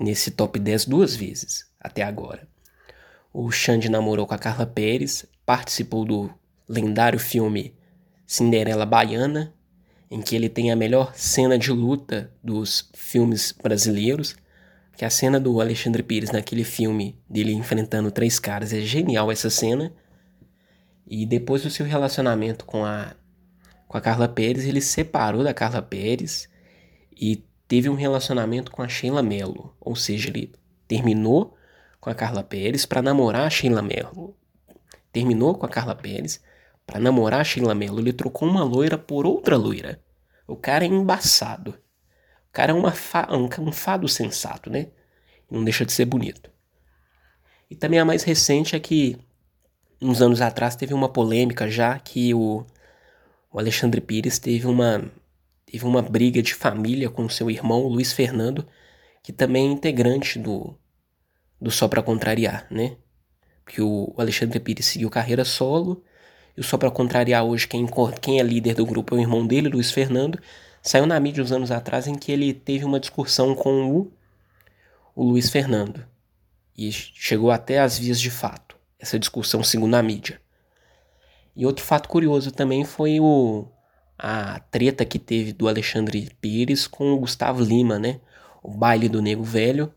nesse 0.00 0.30
top 0.30 0.58
10 0.58 0.86
duas 0.86 1.14
vezes 1.16 1.66
até 1.80 2.02
agora. 2.02 2.48
O 3.32 3.50
Xande 3.50 3.88
namorou 3.88 4.26
com 4.26 4.34
a 4.34 4.38
Carla 4.38 4.66
Pérez, 4.66 5.26
participou 5.44 6.04
do 6.04 6.32
lendário 6.68 7.18
filme 7.18 7.76
Cinderela 8.26 8.86
Baiana, 8.86 9.54
em 10.10 10.20
que 10.20 10.36
ele 10.36 10.48
tem 10.48 10.70
a 10.70 10.76
melhor 10.76 11.14
cena 11.14 11.58
de 11.58 11.72
luta 11.72 12.30
dos 12.42 12.90
filmes 12.94 13.52
brasileiros, 13.52 14.36
que 14.96 15.04
é 15.04 15.06
a 15.06 15.10
cena 15.10 15.38
do 15.38 15.60
Alexandre 15.60 16.02
Pires 16.02 16.30
naquele 16.30 16.64
filme 16.64 17.18
dele 17.28 17.52
enfrentando 17.52 18.10
três 18.10 18.38
caras 18.38 18.72
é 18.72 18.80
genial 18.80 19.30
essa 19.30 19.50
cena. 19.50 19.92
E 21.06 21.26
depois 21.26 21.62
do 21.62 21.70
seu 21.70 21.86
relacionamento 21.86 22.64
com 22.64 22.84
a 22.84 23.14
com 23.86 23.96
a 23.96 24.00
Carla 24.00 24.28
Pérez, 24.28 24.66
ele 24.66 24.80
separou 24.80 25.44
da 25.44 25.54
Carla 25.54 25.80
Pérez 25.80 26.48
e 27.16 27.44
teve 27.68 27.88
um 27.88 27.94
relacionamento 27.94 28.70
com 28.70 28.82
a 28.82 28.88
Sheila 28.88 29.22
Mello, 29.22 29.74
ou 29.80 29.94
seja, 29.94 30.28
ele 30.28 30.52
terminou 30.88 31.56
com 32.00 32.10
a 32.10 32.14
Carla 32.14 32.42
Pérez 32.42 32.84
para 32.84 33.00
namorar 33.00 33.46
a 33.46 33.50
Sheila 33.50 33.82
Mello. 33.82 34.36
Terminou 35.12 35.54
com 35.54 35.66
a 35.66 35.68
Carla 35.68 35.94
Pérez 35.94 36.40
para 36.86 37.00
namorar 37.00 37.44
Sheila 37.44 37.74
Mello, 37.74 37.98
ele 37.98 38.12
trocou 38.12 38.48
uma 38.48 38.62
loira 38.62 38.96
por 38.96 39.26
outra 39.26 39.56
loira. 39.56 40.00
O 40.46 40.54
cara 40.54 40.84
é 40.84 40.88
embaçado. 40.88 41.70
O 41.70 42.52
cara 42.52 42.72
é 42.72 42.90
fa 42.92 43.28
um, 43.32 43.48
um 43.68 43.72
fado 43.72 44.08
sensato, 44.08 44.70
né? 44.70 44.88
Não 45.50 45.64
deixa 45.64 45.84
de 45.84 45.92
ser 45.92 46.04
bonito. 46.04 46.50
E 47.68 47.74
também 47.74 47.98
a 47.98 48.04
mais 48.04 48.22
recente 48.22 48.76
é 48.76 48.80
que, 48.80 49.18
uns 50.00 50.22
anos 50.22 50.40
atrás, 50.40 50.76
teve 50.76 50.94
uma 50.94 51.08
polêmica 51.08 51.68
já 51.68 51.98
que 51.98 52.32
o, 52.32 52.64
o 53.50 53.58
Alexandre 53.58 54.00
Pires 54.00 54.38
teve 54.38 54.66
uma, 54.66 55.10
teve 55.64 55.84
uma 55.84 56.00
briga 56.00 56.40
de 56.40 56.54
família 56.54 57.10
com 57.10 57.28
seu 57.28 57.50
irmão, 57.50 57.88
Luiz 57.88 58.12
Fernando, 58.12 58.66
que 59.22 59.32
também 59.32 59.68
é 59.68 59.72
integrante 59.72 60.38
do, 60.38 60.78
do 61.60 61.70
Só 61.70 61.88
Pra 61.88 62.02
Contrariar, 62.02 62.66
né? 62.70 62.96
Porque 63.64 63.82
o 63.82 64.14
Alexandre 64.16 64.60
Pires 64.60 64.86
seguiu 64.86 65.10
carreira 65.10 65.44
solo, 65.44 66.04
e 66.56 66.62
Só 66.62 66.78
Pra 66.78 66.90
Contrariar 66.90 67.44
hoje, 67.44 67.68
quem, 67.68 67.86
quem 68.20 68.40
é 68.40 68.42
líder 68.42 68.74
do 68.74 68.86
grupo 68.86 69.14
é 69.14 69.18
o 69.18 69.20
irmão 69.20 69.46
dele, 69.46 69.68
Luiz 69.68 69.90
Fernando, 69.90 70.38
saiu 70.82 71.06
na 71.06 71.18
mídia 71.20 71.42
uns 71.42 71.52
anos 71.52 71.70
atrás 71.70 72.06
em 72.06 72.14
que 72.14 72.32
ele 72.32 72.54
teve 72.54 72.84
uma 72.84 73.00
discussão 73.00 73.54
com 73.54 73.90
o, 73.90 74.12
o 75.14 75.24
Luiz 75.24 75.50
Fernando. 75.50 76.04
E 76.76 76.90
chegou 76.92 77.50
até 77.50 77.80
às 77.80 77.98
vias 77.98 78.20
de 78.20 78.30
fato, 78.30 78.76
essa 78.98 79.18
discussão 79.18 79.62
segundo 79.62 79.94
a 79.94 80.02
mídia. 80.02 80.40
E 81.54 81.64
outro 81.64 81.84
fato 81.84 82.08
curioso 82.08 82.52
também 82.52 82.84
foi 82.84 83.18
o, 83.18 83.66
a 84.18 84.60
treta 84.70 85.04
que 85.04 85.18
teve 85.18 85.52
do 85.52 85.68
Alexandre 85.68 86.30
Pires 86.40 86.86
com 86.86 87.12
o 87.12 87.18
Gustavo 87.18 87.62
Lima, 87.62 87.98
né? 87.98 88.20
O 88.62 88.70
baile 88.70 89.08
do 89.08 89.22
Nego 89.22 89.42
Velho 89.42 89.92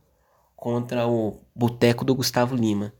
contra 0.55 1.07
o 1.07 1.39
Boteco 1.55 2.05
do 2.05 2.15
Gustavo 2.15 2.55
Lima. 2.55 2.93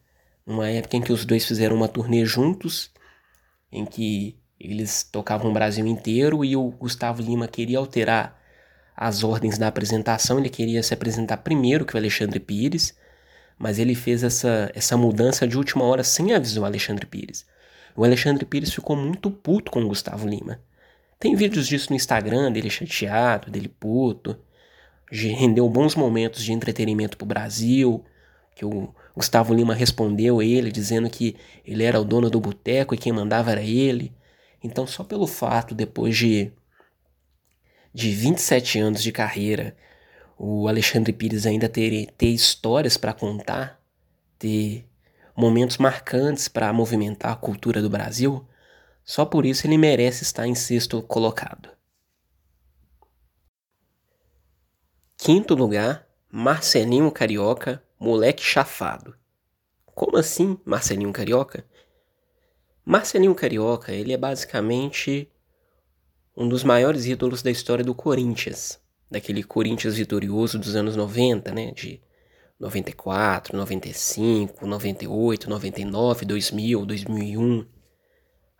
Uma 0.45 0.69
época 0.69 0.97
em 0.97 1.01
que 1.01 1.13
os 1.13 1.25
dois 1.25 1.45
fizeram 1.45 1.75
uma 1.75 1.87
turnê 1.87 2.25
juntos, 2.25 2.91
em 3.71 3.85
que 3.85 4.37
eles 4.59 5.03
tocavam 5.03 5.49
o 5.49 5.53
Brasil 5.53 5.85
inteiro 5.87 6.43
e 6.43 6.55
o 6.55 6.69
Gustavo 6.69 7.21
Lima 7.21 7.47
queria 7.47 7.77
alterar 7.77 8.37
as 8.95 9.23
ordens 9.23 9.57
da 9.57 9.67
apresentação, 9.67 10.39
ele 10.39 10.49
queria 10.49 10.83
se 10.83 10.93
apresentar 10.93 11.37
primeiro 11.37 11.85
que 11.85 11.95
o 11.95 11.97
Alexandre 11.97 12.39
Pires, 12.39 12.93
mas 13.57 13.79
ele 13.79 13.95
fez 13.95 14.23
essa, 14.23 14.69
essa 14.75 14.97
mudança 14.97 15.47
de 15.47 15.57
última 15.57 15.85
hora 15.85 16.03
sem 16.03 16.33
avisar 16.33 16.63
o 16.63 16.65
Alexandre 16.65 17.05
Pires. 17.05 17.45
O 17.95 18.03
Alexandre 18.03 18.45
Pires 18.45 18.73
ficou 18.73 18.95
muito 18.95 19.31
puto 19.31 19.71
com 19.71 19.81
o 19.81 19.87
Gustavo 19.87 20.27
Lima. 20.27 20.59
Tem 21.19 21.35
vídeos 21.35 21.67
disso 21.67 21.89
no 21.89 21.95
Instagram, 21.95 22.51
dele 22.51 22.69
chateado, 22.69 23.51
dele 23.51 23.67
puto. 23.67 24.37
Rendeu 25.11 25.69
bons 25.69 25.95
momentos 25.95 26.43
de 26.43 26.53
entretenimento 26.53 27.17
pro 27.17 27.25
Brasil. 27.25 28.03
Que 28.55 28.63
o 28.63 28.93
Gustavo 29.15 29.53
Lima 29.53 29.73
respondeu 29.73 30.41
ele 30.41 30.71
dizendo 30.71 31.09
que 31.09 31.35
ele 31.65 31.83
era 31.83 31.99
o 31.99 32.05
dono 32.05 32.29
do 32.29 32.39
boteco 32.39 32.93
e 32.93 32.97
quem 32.97 33.11
mandava 33.11 33.51
era 33.51 33.61
ele. 33.61 34.13
Então, 34.63 34.85
só 34.85 35.03
pelo 35.03 35.27
fato, 35.27 35.73
depois 35.73 36.17
de, 36.17 36.51
de 37.93 38.11
27 38.11 38.79
anos 38.79 39.01
de 39.01 39.11
carreira, 39.11 39.75
o 40.37 40.67
Alexandre 40.67 41.11
Pires 41.11 41.45
ainda 41.45 41.67
ter, 41.67 42.07
ter 42.17 42.29
histórias 42.29 42.97
para 42.97 43.13
contar, 43.13 43.81
ter 44.37 44.85
momentos 45.35 45.77
marcantes 45.77 46.47
para 46.47 46.71
movimentar 46.73 47.31
a 47.31 47.35
cultura 47.35 47.81
do 47.81 47.89
Brasil, 47.89 48.45
só 49.03 49.25
por 49.25 49.45
isso 49.45 49.65
ele 49.65 49.77
merece 49.77 50.23
estar 50.23 50.47
em 50.47 50.55
sexto 50.55 51.01
colocado. 51.01 51.69
Quinto 55.17 55.55
lugar, 55.55 56.07
Marcelinho 56.31 57.11
Carioca, 57.11 57.83
moleque 57.99 58.41
chafado. 58.41 59.15
Como 59.85 60.15
assim, 60.15 60.57
Marcelinho 60.63 61.11
Carioca? 61.11 61.65
Marcelinho 62.85 63.35
Carioca, 63.35 63.91
ele 63.91 64.13
é 64.13 64.17
basicamente 64.17 65.29
um 66.35 66.47
dos 66.47 66.63
maiores 66.63 67.05
ídolos 67.05 67.41
da 67.41 67.51
história 67.51 67.83
do 67.83 67.93
Corinthians, 67.93 68.79
daquele 69.11 69.43
Corinthians 69.43 69.95
vitorioso 69.95 70.57
dos 70.57 70.75
anos 70.75 70.95
90, 70.95 71.51
né, 71.51 71.71
de 71.71 72.01
94, 72.57 73.57
95, 73.57 74.65
98, 74.65 75.49
99, 75.49 76.25
2000, 76.25 76.85
2001. 76.85 77.67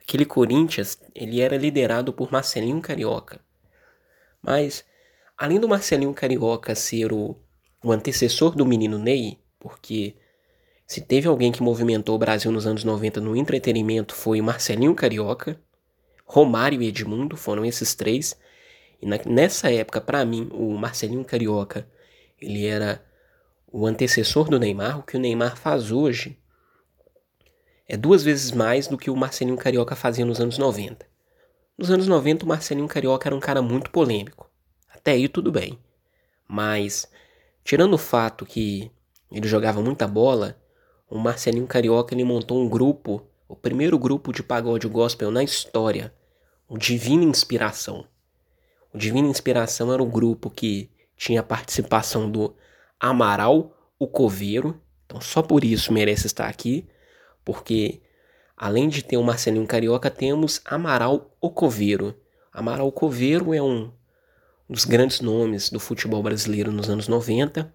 Aquele 0.02 0.25
Corinthians, 0.25 0.99
ele 1.15 1.39
era 1.39 1.56
liderado 1.56 2.12
por 2.12 2.32
Marcelinho 2.32 2.82
Carioca. 2.82 3.39
Mas, 4.41 4.84
além 5.38 5.60
do 5.60 5.69
Marcelinho 5.69 6.13
Carioca 6.13 6.75
ser 6.75 7.13
o, 7.13 7.38
o 7.84 7.92
antecessor 7.92 8.56
do 8.56 8.65
menino 8.65 8.98
Ney, 8.98 9.38
porque 9.60 10.15
se 10.86 11.02
teve 11.02 11.28
alguém 11.28 11.52
que 11.52 11.62
movimentou 11.62 12.15
o 12.15 12.20
Brasil 12.20 12.52
nos 12.52 12.65
anos 12.65 12.84
90 12.84 13.22
no 13.22 13.36
entretenimento 13.36 14.15
foi 14.15 14.42
Marcelinho 14.42 14.96
Carioca, 14.96 15.60
Romário 16.26 16.82
e 16.82 16.88
Edmundo, 16.88 17.36
foram 17.38 17.65
esses 17.65 17.96
três. 17.96 18.38
E 19.02 19.06
na, 19.06 19.18
nessa 19.26 19.72
época, 19.72 20.02
para 20.02 20.24
mim, 20.26 20.50
o 20.52 20.78
Marcelinho 20.78 21.24
Carioca, 21.24 21.88
ele 22.39 22.65
era 22.65 23.04
o 23.72 23.86
antecessor 23.86 24.50
do 24.50 24.60
Neymar, 24.60 25.00
o 25.00 25.04
que 25.04 25.15
o 25.18 25.20
Neymar 25.20 25.58
faz 25.58 25.92
hoje 25.92 26.38
é 27.89 27.98
duas 27.98 28.22
vezes 28.22 28.52
mais 28.52 28.88
do 28.88 28.98
que 28.98 29.10
o 29.10 29.15
Marcelinho 29.15 29.58
Carioca 29.58 29.96
fazia 29.96 30.24
nos 30.24 30.39
anos 30.39 30.60
90. 30.60 31.08
Nos 31.76 31.89
anos 31.89 32.08
90, 32.08 32.46
o 32.46 32.48
Marcelinho 32.48 32.88
Carioca 32.88 33.28
era 33.28 33.36
um 33.36 33.39
cara 33.39 33.63
muito 33.63 33.89
polêmico. 33.89 34.48
Até 34.94 35.13
aí 35.13 35.28
tudo 35.28 35.52
bem. 35.52 35.80
Mas, 36.48 37.08
tirando 37.63 37.93
o 37.93 37.98
fato 37.98 38.45
que 38.45 38.91
ele 39.32 39.48
jogava 39.48 39.82
muita 39.82 40.08
bola, 40.08 40.58
o 41.10 41.17
Marcelinho 41.17 41.67
Carioca 41.67 42.13
ele 42.13 42.24
montou 42.24 42.62
um 42.62 42.69
grupo, 42.69 43.26
o 43.48 43.56
primeiro 43.56 43.98
grupo 43.98 44.32
de 44.32 44.43
pagode 44.43 44.88
gospel 44.88 45.32
na 45.32 45.43
história, 45.43 46.13
o 46.67 46.78
Divina 46.78 47.24
Inspiração. 47.24 48.06
O 48.93 48.98
Divina 48.98 49.28
Inspiração 49.28 49.93
era 49.93 50.02
o 50.02 50.06
grupo 50.06 50.50
que 50.50 50.89
tinha 51.15 51.41
a 51.41 51.43
participação 51.43 52.30
do 52.30 52.56
Amaral, 53.00 53.76
o 53.98 54.08
Coveiro, 54.08 54.80
então 55.06 55.19
só 55.19 55.41
por 55.41 55.63
isso 55.63 55.91
merece 55.91 56.28
estar 56.28 56.48
aqui 56.48 56.88
porque 57.50 58.00
além 58.56 58.88
de 58.88 59.04
ter 59.04 59.17
o 59.17 59.24
Marcelinho 59.24 59.65
Carioca, 59.65 60.12
temos 60.12 60.62
Amaral 60.63 61.36
Ocoveiro. 61.41 62.13
Amaral 62.54 62.88
Ocoveiro 62.88 63.56
é 63.56 63.62
um 63.62 63.91
dos 64.70 64.86
grandes 64.86 65.20
nomes 65.20 65.70
do 65.70 65.80
futebol 65.80 66.22
brasileiro 66.22 66.72
nos 66.72 66.90
anos 66.90 67.08
90. 67.08 67.74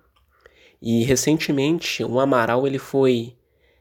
E 0.80 1.02
recentemente 1.02 2.04
o 2.04 2.20
Amaral 2.20 2.66
ele 2.66 2.78
foi, 2.78 3.36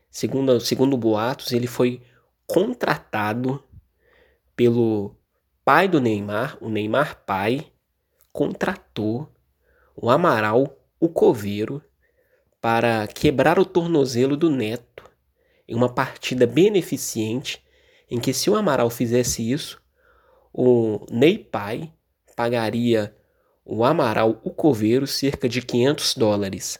segundo, 0.10 0.60
segundo 0.60 0.97
boatos, 0.97 1.52
ele 1.52 1.67
foi 1.67 2.02
contratado 2.47 3.63
pelo 4.56 5.15
pai 5.63 5.88
do 5.88 6.02
Neymar, 6.02 6.58
o 6.62 6.69
Neymar 6.69 7.23
pai, 7.26 7.67
contratou 8.32 9.30
o 9.95 10.10
Amaral, 10.10 10.78
o 10.99 11.08
coveiro, 11.08 11.82
para 12.60 13.06
quebrar 13.08 13.60
o 13.60 13.65
tornozelo 13.65 14.38
do 14.38 14.49
neto 14.49 15.04
em 15.67 15.76
uma 15.76 15.93
partida 15.93 16.47
beneficente 16.47 17.63
em 18.10 18.19
que 18.19 18.34
se 18.34 18.49
o 18.49 18.56
Amaral 18.56 18.89
fizesse 18.89 19.52
isso, 19.52 19.82
o 20.54 21.06
Ney 21.10 21.38
Pai 21.38 21.91
pagaria 22.33 23.15
o 23.65 23.83
Amaral 23.83 24.41
o 24.43 24.51
Coveiro 24.51 25.07
cerca 25.07 25.47
de 25.47 25.61
500 25.61 26.15
dólares. 26.15 26.79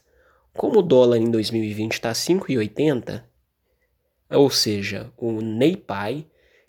Como 0.54 0.80
o 0.80 0.84
dólar 0.84 1.18
em 1.18 1.32
2020 1.32 1.94
está 1.94 2.12
5,80, 2.12 3.24
ou 4.30 4.50
seja, 4.50 5.12
o 5.18 5.42
Ney 5.42 5.78
Pai 5.78 6.26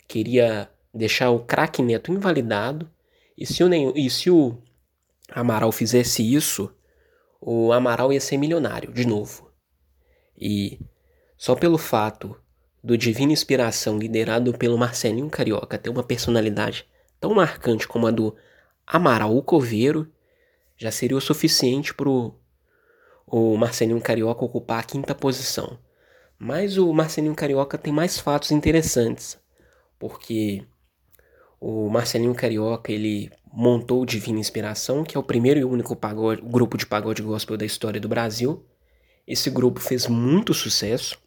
queria 0.07 0.69
deixar 0.93 1.29
o 1.29 1.39
craque 1.39 1.81
Neto 1.81 2.11
invalidado, 2.11 2.89
e 3.37 3.45
se, 3.45 3.63
o 3.63 3.97
e 3.97 4.09
se 4.09 4.31
o 4.31 4.57
Amaral 5.29 5.71
fizesse 5.71 6.23
isso, 6.23 6.73
o 7.41 7.71
Amaral 7.73 8.13
ia 8.13 8.21
ser 8.21 8.37
milionário 8.37 8.93
de 8.93 9.05
novo. 9.05 9.51
E 10.37 10.79
só 11.37 11.53
pelo 11.53 11.77
fato 11.77 12.35
do 12.83 12.97
Divina 12.97 13.33
Inspiração 13.33 13.97
liderado 13.97 14.53
pelo 14.53 14.77
Marcelinho 14.77 15.29
Carioca 15.29 15.77
ter 15.77 15.89
uma 15.89 16.03
personalidade 16.03 16.87
tão 17.19 17.33
marcante 17.33 17.87
como 17.87 18.07
a 18.07 18.11
do 18.11 18.35
Amaral 18.87 19.41
Coveiro, 19.41 20.11
já 20.77 20.91
seria 20.91 21.17
o 21.17 21.21
suficiente 21.21 21.93
para 21.93 22.09
o 22.09 23.57
Marcelinho 23.57 24.01
Carioca 24.01 24.45
ocupar 24.45 24.79
a 24.79 24.83
quinta 24.83 25.15
posição. 25.15 25.79
Mas 26.37 26.77
o 26.77 26.91
Marcelinho 26.93 27.33
Carioca 27.33 27.77
tem 27.77 27.93
mais 27.93 28.19
fatos 28.19 28.51
interessantes, 28.51 29.37
porque 29.97 30.65
o 31.59 31.89
Marcelinho 31.89 32.35
Carioca 32.35 32.91
ele 32.91 33.31
montou 33.51 34.01
o 34.01 34.05
Divina 34.05 34.39
Inspiração, 34.39 35.03
que 35.03 35.15
é 35.15 35.19
o 35.19 35.23
primeiro 35.23 35.59
e 35.59 35.63
único 35.63 35.95
pagode, 35.95 36.41
grupo 36.41 36.77
de 36.77 36.85
pagode 36.85 37.21
gospel 37.21 37.55
da 37.55 37.65
história 37.65 38.01
do 38.01 38.09
Brasil. 38.09 38.65
Esse 39.25 39.49
grupo 39.49 39.79
fez 39.79 40.07
muito 40.07 40.53
sucesso. 40.53 41.17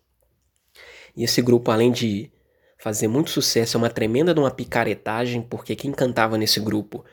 E 1.16 1.24
esse 1.24 1.40
grupo, 1.40 1.70
além 1.70 1.90
de 1.90 2.30
fazer 2.78 3.09
muito 3.09 3.30
sucesso, 3.30 3.76
é 3.76 3.78
uma 3.78 3.90
tremenda 3.90 4.32
de 4.32 4.38
uma 4.38 4.50
picaretagem, 4.50 5.42
porque 5.42 5.74
quem 5.74 5.90
cantava 5.90 6.38
nesse 6.38 6.61
grupo 6.61 7.04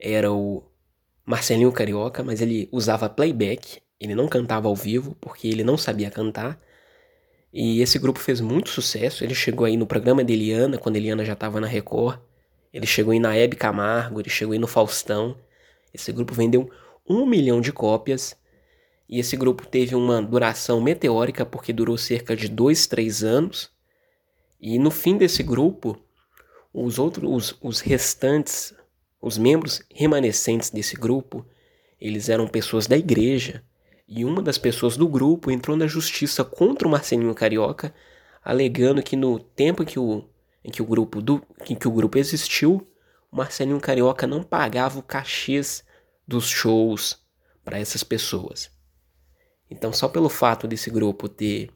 era 0.00 0.32
o 0.32 0.64
Marcelinho 1.24 1.72
Carioca, 1.72 2.22
mas 2.22 2.40
ele 2.40 2.68
usava 2.72 3.08
playback, 3.08 3.80
ele 4.00 4.14
não 4.14 4.26
cantava 4.26 4.68
ao 4.68 4.74
vivo, 4.74 5.16
porque 5.20 5.46
ele 5.48 5.62
não 5.62 5.76
sabia 5.76 6.10
cantar. 6.10 6.58
E 7.52 7.80
esse 7.80 7.98
grupo 7.98 8.18
fez 8.18 8.40
muito 8.40 8.70
sucesso, 8.70 9.24
ele 9.24 9.34
chegou 9.34 9.66
aí 9.66 9.76
no 9.76 9.86
programa 9.86 10.24
de 10.24 10.32
Eliana, 10.32 10.78
quando 10.78 10.96
Eliana 10.96 11.24
já 11.24 11.34
estava 11.34 11.60
na 11.60 11.66
Record, 11.66 12.18
ele 12.72 12.86
chegou 12.86 13.12
aí 13.12 13.18
na 13.18 13.36
Hebe 13.36 13.56
Camargo, 13.56 14.20
ele 14.20 14.30
chegou 14.30 14.52
aí 14.52 14.58
no 14.58 14.66
Faustão. 14.66 15.36
Esse 15.92 16.12
grupo 16.12 16.32
vendeu 16.32 16.70
um 17.08 17.26
milhão 17.26 17.60
de 17.60 17.72
cópias 17.72 18.36
e 19.08 19.18
esse 19.18 19.36
grupo 19.36 19.66
teve 19.66 19.96
uma 19.96 20.22
duração 20.22 20.80
meteórica 20.80 21.44
porque 21.44 21.72
durou 21.72 21.98
cerca 21.98 22.36
de 22.36 22.48
dois, 22.48 22.86
três 22.86 23.24
anos. 23.24 23.70
E 24.60 24.78
no 24.78 24.90
fim 24.90 25.16
desse 25.16 25.42
grupo, 25.42 25.98
os 26.72 26.98
outros, 26.98 27.28
os, 27.28 27.58
os 27.60 27.80
restantes, 27.80 28.72
os 29.20 29.36
membros 29.36 29.82
remanescentes 29.94 30.70
desse 30.70 30.96
grupo, 30.96 31.44
eles 32.00 32.28
eram 32.28 32.48
pessoas 32.48 32.86
da 32.86 32.96
igreja 32.96 33.62
E 34.08 34.24
uma 34.24 34.42
das 34.42 34.58
pessoas 34.58 34.96
do 34.96 35.06
grupo 35.06 35.52
entrou 35.52 35.76
na 35.76 35.86
justiça 35.86 36.42
contra 36.44 36.88
o 36.88 36.90
Marcelinho 36.90 37.32
Carioca, 37.32 37.94
alegando 38.42 39.02
que 39.02 39.14
no 39.14 39.38
tempo 39.38 39.84
que 39.84 40.00
o, 40.00 40.24
em 40.64 40.70
que 40.70 40.82
o 40.82 40.84
grupo 40.84 41.22
do, 41.22 41.40
em 41.68 41.76
que 41.76 41.86
o 41.86 41.92
grupo 41.92 42.18
existiu, 42.18 42.88
o 43.30 43.36
Marcelinho 43.36 43.78
Carioca 43.78 44.26
não 44.26 44.42
pagava 44.42 44.98
o 44.98 45.02
cachês 45.02 45.84
dos 46.26 46.48
shows 46.48 47.24
para 47.64 47.78
essas 47.78 48.02
pessoas. 48.02 48.68
Então, 49.70 49.92
só 49.92 50.08
pelo 50.08 50.28
fato 50.28 50.66
desse 50.66 50.90
grupo 50.90 51.28
ter 51.28 51.70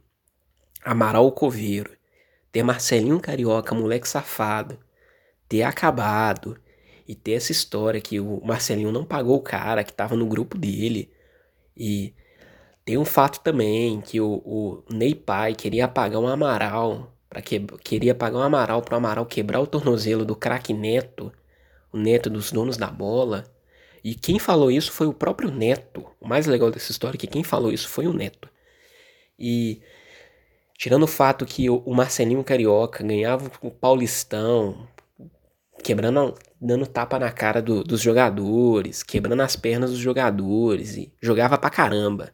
Amaral 0.84 1.30
Coveiro, 1.30 1.96
ter 2.50 2.64
Marcelinho 2.64 3.20
Carioca, 3.20 3.76
moleque 3.76 4.08
safado, 4.08 4.76
ter 5.48 5.62
acabado 5.62 6.58
e 7.06 7.14
ter 7.14 7.32
essa 7.32 7.52
história 7.52 8.00
que 8.00 8.18
o 8.20 8.40
Marcelinho 8.44 8.92
não 8.92 9.04
pagou 9.04 9.36
o 9.36 9.42
cara 9.42 9.84
que 9.84 9.92
tava 9.92 10.16
no 10.16 10.26
grupo 10.26 10.56
dele. 10.56 11.10
E 11.76 12.14
tem 12.84 12.98
um 12.98 13.04
fato 13.04 13.40
também 13.40 14.00
que 14.00 14.20
o, 14.20 14.42
o 14.44 14.84
Ney 14.90 15.14
Pai 15.14 15.54
queria 15.54 15.88
pagar 15.88 16.18
um 16.18 16.26
Amaral, 16.26 17.14
para 17.28 17.42
que, 17.42 17.60
queria 17.82 18.14
pagar 18.14 18.38
um 18.38 18.42
Amaral 18.42 18.82
pro 18.82 18.96
Amaral 18.96 19.26
quebrar 19.26 19.60
o 19.60 19.66
tornozelo 19.66 20.24
do 20.24 20.36
craque 20.36 20.72
Neto, 20.72 21.32
o 21.92 21.98
Neto 21.98 22.30
dos 22.30 22.52
donos 22.52 22.76
da 22.76 22.88
bola. 22.88 23.44
E 24.02 24.14
quem 24.14 24.38
falou 24.38 24.70
isso 24.70 24.92
foi 24.92 25.06
o 25.06 25.14
próprio 25.14 25.50
Neto. 25.50 26.06
O 26.20 26.28
mais 26.28 26.46
legal 26.46 26.70
dessa 26.70 26.90
história 26.90 27.16
é 27.16 27.18
que 27.18 27.26
quem 27.26 27.42
falou 27.42 27.72
isso 27.72 27.88
foi 27.88 28.06
o 28.06 28.12
Neto. 28.12 28.48
E 29.38 29.80
tirando 30.76 31.04
o 31.04 31.08
fato 31.08 31.46
que 31.46 31.70
o 31.70 31.94
Marcelinho 31.94 32.44
Carioca 32.44 33.02
ganhava 33.02 33.50
o 33.62 33.70
Paulistão, 33.70 34.86
quebrando, 35.82 36.34
dando 36.64 36.86
tapa 36.86 37.18
na 37.18 37.30
cara 37.30 37.60
do, 37.60 37.84
dos 37.84 38.00
jogadores, 38.00 39.02
quebrando 39.02 39.42
as 39.42 39.54
pernas 39.54 39.90
dos 39.90 39.98
jogadores 39.98 40.96
e 40.96 41.12
jogava 41.20 41.58
pra 41.58 41.68
caramba. 41.68 42.32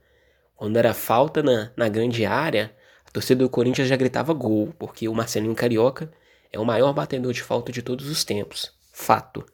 Quando 0.55 0.77
era 0.77 0.95
falta 0.95 1.43
na, 1.43 1.73
na 1.77 1.89
grande 1.89 2.25
área, 2.25 2.73
a 3.05 3.11
torcida 3.11 3.43
do 3.43 3.51
Corinthians 3.51 3.89
já 3.89 3.97
gritava 3.97 4.33
gol, 4.33 4.73
porque 4.79 5.09
o 5.09 5.15
Marcelinho 5.15 5.55
Carioca 5.57 6.13
é 6.53 6.61
o 6.61 6.65
maior 6.65 6.93
batedor 6.93 7.33
de 7.33 7.43
falta 7.43 7.73
de 7.73 7.83
todos 7.83 8.09
os 8.09 8.23
tempos. 8.23 8.73
Fato. 8.93 9.45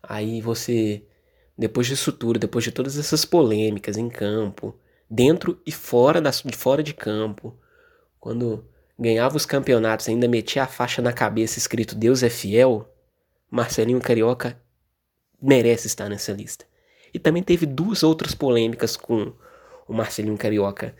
Aí 0.00 0.40
você, 0.40 1.02
depois 1.58 1.88
disso 1.88 2.12
tudo, 2.12 2.38
depois 2.38 2.64
de 2.64 2.70
todas 2.70 2.96
essas 2.96 3.24
polêmicas 3.24 3.96
em 3.96 4.08
campo, 4.08 4.78
dentro 5.10 5.60
e 5.66 5.72
fora, 5.72 6.20
da, 6.20 6.30
fora 6.32 6.82
de 6.82 6.94
campo, 6.94 7.58
quando 8.20 8.64
ganhava 8.96 9.36
os 9.36 9.44
campeonatos 9.44 10.08
ainda 10.08 10.28
metia 10.28 10.62
a 10.62 10.68
faixa 10.68 11.02
na 11.02 11.12
cabeça 11.12 11.58
escrito 11.58 11.96
Deus 11.96 12.22
é 12.22 12.30
fiel, 12.30 12.93
Marcelinho 13.50 14.00
Carioca 14.00 14.60
merece 15.40 15.86
estar 15.86 16.08
nessa 16.08 16.32
lista. 16.32 16.64
E 17.12 17.18
também 17.18 17.42
teve 17.42 17.66
duas 17.66 18.02
outras 18.02 18.34
polêmicas 18.34 18.96
com 18.96 19.32
o 19.86 19.92
Marcelinho 19.92 20.36
Carioca. 20.36 20.94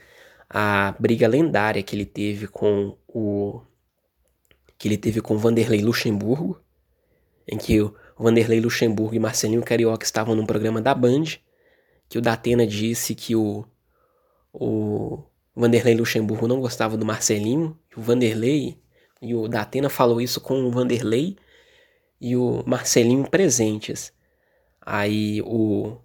A 0.48 0.94
briga 0.98 1.26
lendária 1.26 1.82
que 1.82 1.96
ele 1.96 2.06
teve 2.06 2.46
com 2.46 2.96
o 3.08 3.62
que 4.78 4.88
ele 4.88 4.96
teve 4.96 5.20
com 5.20 5.38
Vanderlei 5.38 5.80
Luxemburgo, 5.80 6.60
em 7.48 7.56
que 7.56 7.80
o 7.80 7.94
Vanderlei 8.18 8.60
Luxemburgo 8.60 9.14
e 9.14 9.18
Marcelinho 9.18 9.62
Carioca 9.62 10.04
estavam 10.04 10.34
num 10.34 10.44
programa 10.44 10.80
da 10.80 10.94
Band, 10.94 11.24
que 12.08 12.18
o 12.18 12.20
Datena 12.20 12.66
disse 12.66 13.14
que 13.14 13.34
o, 13.34 13.64
o 14.52 15.24
Vanderlei 15.56 15.94
Luxemburgo 15.94 16.46
não 16.46 16.60
gostava 16.60 16.96
do 16.96 17.06
Marcelinho, 17.06 17.78
o 17.96 18.00
Vanderlei, 18.02 18.78
e 19.22 19.34
o 19.34 19.48
Datena 19.48 19.88
falou 19.88 20.20
isso 20.20 20.40
com 20.40 20.62
o 20.64 20.70
Vanderlei 20.70 21.36
e 22.20 22.36
o 22.36 22.62
Marcelinho 22.66 23.28
presentes. 23.28 24.12
Aí 24.80 25.42
o, 25.42 25.96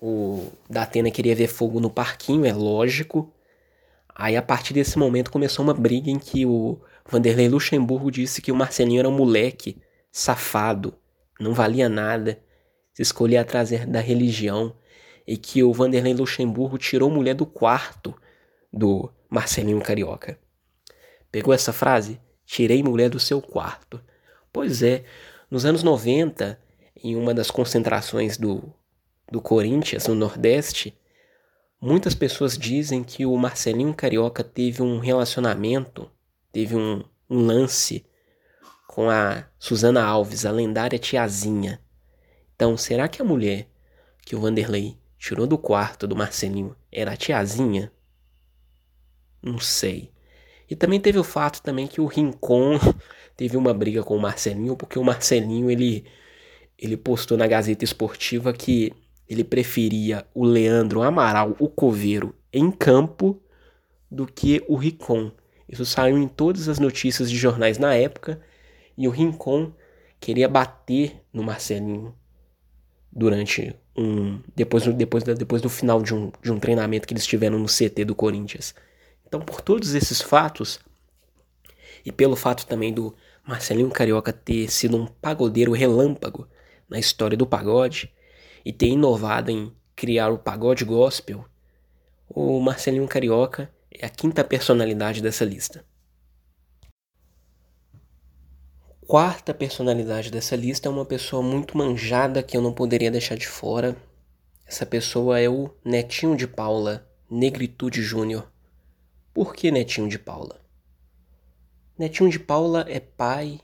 o 0.00 0.50
Datena 0.68 1.10
queria 1.10 1.34
ver 1.34 1.48
fogo 1.48 1.80
no 1.80 1.90
parquinho, 1.90 2.44
é 2.44 2.52
lógico. 2.52 3.32
Aí 4.14 4.36
a 4.36 4.42
partir 4.42 4.74
desse 4.74 4.98
momento 4.98 5.30
começou 5.30 5.64
uma 5.64 5.74
briga 5.74 6.10
em 6.10 6.18
que 6.18 6.46
o 6.46 6.80
Vanderlei 7.08 7.48
Luxemburgo 7.48 8.10
disse 8.10 8.40
que 8.40 8.52
o 8.52 8.56
Marcelinho 8.56 9.00
era 9.00 9.08
um 9.08 9.16
moleque 9.16 9.76
safado, 10.10 10.94
não 11.40 11.52
valia 11.52 11.88
nada, 11.88 12.38
se 12.92 13.02
escolhia 13.02 13.40
atrás 13.40 13.70
da 13.86 14.00
religião, 14.00 14.74
e 15.26 15.36
que 15.36 15.62
o 15.62 15.72
Vanderlei 15.72 16.14
Luxemburgo 16.14 16.78
tirou 16.78 17.10
mulher 17.10 17.34
do 17.34 17.44
quarto 17.44 18.14
do 18.72 19.10
Marcelinho 19.28 19.80
Carioca. 19.80 20.38
Pegou 21.32 21.52
essa 21.52 21.72
frase? 21.72 22.20
Tirei 22.46 22.82
mulher 22.82 23.10
do 23.10 23.18
seu 23.18 23.42
quarto. 23.42 24.00
Pois 24.52 24.82
é, 24.82 25.02
nos 25.54 25.64
anos 25.64 25.84
90, 25.84 26.58
em 26.96 27.14
uma 27.14 27.32
das 27.32 27.48
concentrações 27.48 28.36
do, 28.36 28.74
do 29.30 29.40
Corinthians, 29.40 30.08
no 30.08 30.14
Nordeste, 30.16 30.98
muitas 31.80 32.12
pessoas 32.12 32.58
dizem 32.58 33.04
que 33.04 33.24
o 33.24 33.36
Marcelinho 33.36 33.94
Carioca 33.94 34.42
teve 34.42 34.82
um 34.82 34.98
relacionamento, 34.98 36.10
teve 36.50 36.74
um, 36.74 37.04
um 37.30 37.46
lance 37.46 38.04
com 38.88 39.08
a 39.08 39.44
Susana 39.56 40.02
Alves, 40.04 40.44
a 40.44 40.50
lendária 40.50 40.98
tiazinha. 40.98 41.80
Então, 42.56 42.76
será 42.76 43.06
que 43.06 43.22
a 43.22 43.24
mulher 43.24 43.68
que 44.26 44.34
o 44.34 44.40
Vanderlei 44.40 44.98
tirou 45.16 45.46
do 45.46 45.56
quarto 45.56 46.08
do 46.08 46.16
Marcelinho 46.16 46.74
era 46.90 47.12
a 47.12 47.16
tiazinha? 47.16 47.92
Não 49.40 49.60
sei. 49.60 50.12
E 50.74 50.76
também 50.76 50.98
teve 50.98 51.20
o 51.20 51.22
fato 51.22 51.62
também 51.62 51.86
que 51.86 52.00
o 52.00 52.06
Rincon 52.06 52.80
teve 53.36 53.56
uma 53.56 53.72
briga 53.72 54.02
com 54.02 54.16
o 54.16 54.20
Marcelinho, 54.20 54.74
porque 54.74 54.98
o 54.98 55.04
Marcelinho 55.04 55.70
ele, 55.70 56.04
ele 56.76 56.96
postou 56.96 57.38
na 57.38 57.46
Gazeta 57.46 57.84
Esportiva 57.84 58.52
que 58.52 58.92
ele 59.28 59.44
preferia 59.44 60.26
o 60.34 60.44
Leandro 60.44 61.00
Amaral, 61.00 61.54
o 61.60 61.68
coveiro, 61.68 62.34
em 62.52 62.72
campo 62.72 63.40
do 64.10 64.26
que 64.26 64.64
o 64.66 64.74
Rincon. 64.74 65.30
Isso 65.68 65.86
saiu 65.86 66.18
em 66.18 66.26
todas 66.26 66.68
as 66.68 66.80
notícias 66.80 67.30
de 67.30 67.36
jornais 67.36 67.78
na 67.78 67.94
época 67.94 68.40
e 68.98 69.06
o 69.06 69.12
Rincon 69.12 69.72
queria 70.18 70.48
bater 70.48 71.22
no 71.32 71.44
Marcelinho 71.44 72.12
durante 73.12 73.76
um. 73.96 74.40
Depois, 74.56 74.84
depois, 74.84 75.22
depois 75.22 75.62
do 75.62 75.68
final 75.68 76.02
de 76.02 76.12
um, 76.12 76.32
de 76.42 76.50
um 76.50 76.58
treinamento 76.58 77.06
que 77.06 77.14
eles 77.14 77.24
tiveram 77.24 77.60
no 77.60 77.68
CT 77.68 78.04
do 78.04 78.16
Corinthians. 78.16 78.74
Então, 79.34 79.44
por 79.44 79.60
todos 79.60 79.96
esses 79.96 80.20
fatos, 80.20 80.78
e 82.06 82.12
pelo 82.12 82.36
fato 82.36 82.64
também 82.68 82.94
do 82.94 83.16
Marcelinho 83.44 83.90
Carioca 83.90 84.32
ter 84.32 84.70
sido 84.70 84.96
um 84.96 85.06
pagodeiro 85.06 85.72
relâmpago 85.72 86.46
na 86.88 87.00
história 87.00 87.36
do 87.36 87.44
pagode 87.44 88.14
e 88.64 88.72
ter 88.72 88.86
inovado 88.86 89.50
em 89.50 89.74
criar 89.96 90.28
o 90.28 90.38
pagode 90.38 90.84
gospel, 90.84 91.44
o 92.28 92.60
Marcelinho 92.60 93.08
Carioca 93.08 93.68
é 93.90 94.06
a 94.06 94.08
quinta 94.08 94.44
personalidade 94.44 95.20
dessa 95.20 95.44
lista. 95.44 95.84
quarta 99.04 99.52
personalidade 99.52 100.30
dessa 100.30 100.54
lista 100.54 100.88
é 100.88 100.92
uma 100.92 101.04
pessoa 101.04 101.42
muito 101.42 101.76
manjada 101.76 102.40
que 102.40 102.56
eu 102.56 102.62
não 102.62 102.72
poderia 102.72 103.10
deixar 103.10 103.34
de 103.34 103.48
fora. 103.48 103.96
Essa 104.64 104.86
pessoa 104.86 105.40
é 105.40 105.48
o 105.48 105.74
Netinho 105.84 106.36
de 106.36 106.46
Paula, 106.46 107.04
Negritude 107.28 108.00
Júnior. 108.00 108.53
Por 109.34 109.52
que 109.52 109.72
Netinho 109.72 110.08
de 110.08 110.16
Paula? 110.16 110.60
Netinho 111.98 112.30
de 112.30 112.38
Paula 112.38 112.86
é 112.88 113.00
pai 113.00 113.60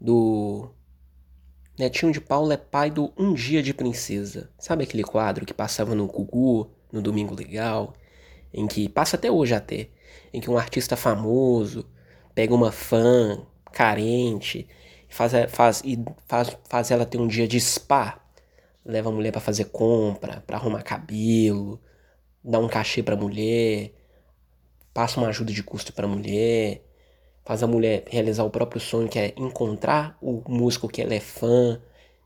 do. 0.00 0.70
Netinho 1.76 2.12
de 2.12 2.20
Paula 2.20 2.54
é 2.54 2.56
pai 2.56 2.88
do 2.88 3.12
Um 3.18 3.34
Dia 3.34 3.60
de 3.60 3.74
Princesa. 3.74 4.48
Sabe 4.56 4.84
aquele 4.84 5.02
quadro 5.02 5.44
que 5.44 5.52
passava 5.52 5.92
no 5.92 6.06
Gugu, 6.06 6.70
no 6.92 7.02
Domingo 7.02 7.34
Legal? 7.34 7.94
Em 8.54 8.68
que. 8.68 8.88
passa 8.88 9.16
até 9.16 9.28
hoje 9.28 9.54
até. 9.54 9.88
Em 10.32 10.40
que 10.40 10.48
um 10.48 10.56
artista 10.56 10.96
famoso 10.96 11.84
pega 12.32 12.54
uma 12.54 12.70
fã 12.70 13.44
carente, 13.72 14.68
faz, 15.08 15.32
faz, 15.48 15.82
e 15.84 15.98
faz, 16.28 16.56
faz 16.68 16.90
ela 16.92 17.04
ter 17.04 17.18
um 17.18 17.26
dia 17.26 17.48
de 17.48 17.60
spa, 17.60 18.24
leva 18.84 19.08
a 19.08 19.12
mulher 19.12 19.32
para 19.32 19.40
fazer 19.40 19.64
compra, 19.64 20.44
para 20.46 20.56
arrumar 20.56 20.82
cabelo, 20.84 21.80
dá 22.44 22.60
um 22.60 22.68
cachê 22.68 23.02
para 23.02 23.16
mulher, 23.16 23.97
passa 24.98 25.20
uma 25.20 25.28
ajuda 25.28 25.52
de 25.52 25.62
custo 25.62 25.92
para 25.92 26.08
mulher, 26.08 26.82
faz 27.44 27.62
a 27.62 27.68
mulher 27.68 28.02
realizar 28.08 28.42
o 28.42 28.50
próprio 28.50 28.80
sonho 28.80 29.08
que 29.08 29.16
é 29.16 29.32
encontrar 29.36 30.18
o 30.20 30.42
músico 30.48 30.88
que 30.88 31.00
ela 31.00 31.14
é 31.14 31.20
fã 31.20 31.80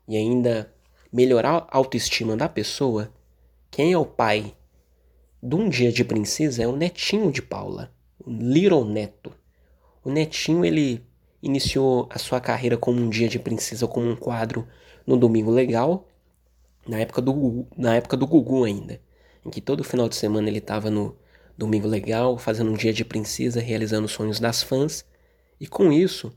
e 0.07 0.17
ainda 0.17 0.73
melhorar 1.11 1.67
a 1.69 1.77
autoestima 1.77 2.35
da 2.35 2.49
pessoa. 2.49 3.13
Quem 3.69 3.93
é 3.93 3.97
o 3.99 4.03
pai 4.03 4.55
de 5.39 5.53
um 5.53 5.69
dia 5.69 5.91
de 5.91 6.03
princesa 6.03 6.63
é 6.63 6.67
o 6.67 6.75
netinho 6.75 7.31
de 7.31 7.43
Paula, 7.43 7.93
o 8.19 8.31
Little 8.31 8.85
Neto. 8.85 9.31
O 10.03 10.09
netinho 10.09 10.65
ele 10.65 11.05
iniciou 11.43 12.09
a 12.09 12.17
sua 12.17 12.41
carreira 12.41 12.75
como 12.75 12.99
um 12.99 13.07
dia 13.07 13.29
de 13.29 13.37
princesa, 13.37 13.87
como 13.87 14.09
um 14.09 14.15
quadro 14.15 14.67
no 15.05 15.15
Domingo 15.15 15.51
Legal, 15.51 16.07
na 16.87 16.97
época 16.97 17.21
do, 17.21 17.67
na 17.77 17.97
época 17.97 18.17
do 18.17 18.25
Gugu 18.25 18.63
ainda, 18.63 18.99
em 19.45 19.51
que 19.51 19.61
todo 19.61 19.83
final 19.83 20.09
de 20.09 20.15
semana 20.15 20.49
ele 20.49 20.57
estava 20.57 20.89
no 20.89 21.15
Domingo 21.57 21.87
Legal, 21.87 22.37
fazendo 22.37 22.71
um 22.71 22.75
dia 22.75 22.93
de 22.93 23.05
princesa, 23.05 23.61
realizando 23.61 24.05
os 24.05 24.11
sonhos 24.11 24.39
das 24.39 24.63
fãs, 24.63 25.05
e 25.59 25.67
com 25.67 25.91
isso, 25.91 26.35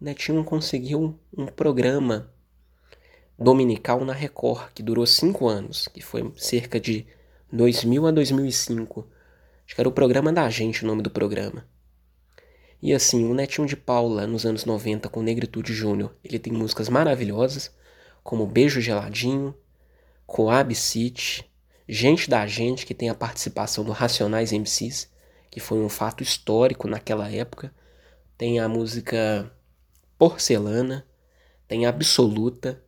o 0.00 0.04
Netinho 0.04 0.44
conseguiu 0.44 1.18
um 1.36 1.46
programa 1.46 2.32
dominical 3.38 4.04
na 4.04 4.12
Record, 4.12 4.72
que 4.74 4.82
durou 4.82 5.06
cinco 5.06 5.48
anos, 5.48 5.88
que 5.88 6.02
foi 6.02 6.30
cerca 6.36 6.78
de 6.78 7.06
2000 7.50 8.06
a 8.06 8.10
2005. 8.10 9.08
Acho 9.64 9.74
que 9.74 9.80
era 9.80 9.88
o 9.88 9.92
programa 9.92 10.32
da 10.32 10.48
gente 10.50 10.84
o 10.84 10.86
nome 10.86 11.02
do 11.02 11.10
programa. 11.10 11.66
E 12.82 12.94
assim, 12.94 13.24
o 13.24 13.34
Netinho 13.34 13.66
de 13.66 13.76
Paula, 13.76 14.26
nos 14.26 14.46
anos 14.46 14.64
90, 14.64 15.08
com 15.08 15.22
Negritude 15.22 15.72
Júnior, 15.72 16.14
ele 16.22 16.38
tem 16.38 16.52
músicas 16.52 16.88
maravilhosas, 16.88 17.74
como 18.22 18.46
Beijo 18.46 18.80
Geladinho, 18.80 19.54
Coab 20.26 20.74
City, 20.74 21.49
Gente 21.92 22.30
da 22.30 22.46
Gente, 22.46 22.86
que 22.86 22.94
tem 22.94 23.08
a 23.08 23.14
participação 23.16 23.82
do 23.82 23.90
Racionais 23.90 24.52
MCs, 24.52 25.10
que 25.50 25.58
foi 25.58 25.78
um 25.78 25.88
fato 25.88 26.22
histórico 26.22 26.86
naquela 26.86 27.28
época. 27.28 27.74
Tem 28.38 28.60
a 28.60 28.68
música 28.68 29.50
Porcelana, 30.16 31.04
tem 31.66 31.86
Absoluta. 31.86 32.80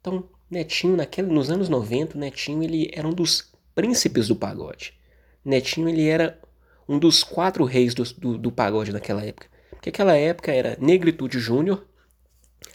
Então, 0.00 0.30
Netinho, 0.48 0.96
naquele, 0.96 1.26
nos 1.26 1.50
anos 1.50 1.68
90, 1.68 2.16
Netinho 2.16 2.62
ele 2.62 2.88
era 2.94 3.08
um 3.08 3.12
dos 3.12 3.52
príncipes 3.74 4.28
do 4.28 4.36
pagode. 4.36 4.96
Netinho 5.44 5.88
ele 5.88 6.06
era 6.06 6.40
um 6.88 6.96
dos 6.96 7.24
quatro 7.24 7.64
reis 7.64 7.92
do, 7.92 8.04
do, 8.04 8.38
do 8.38 8.52
pagode 8.52 8.92
naquela 8.92 9.24
época. 9.24 9.48
Porque 9.70 9.88
aquela 9.88 10.14
época 10.14 10.52
era 10.52 10.78
Negritude 10.80 11.40
Júnior, 11.40 11.84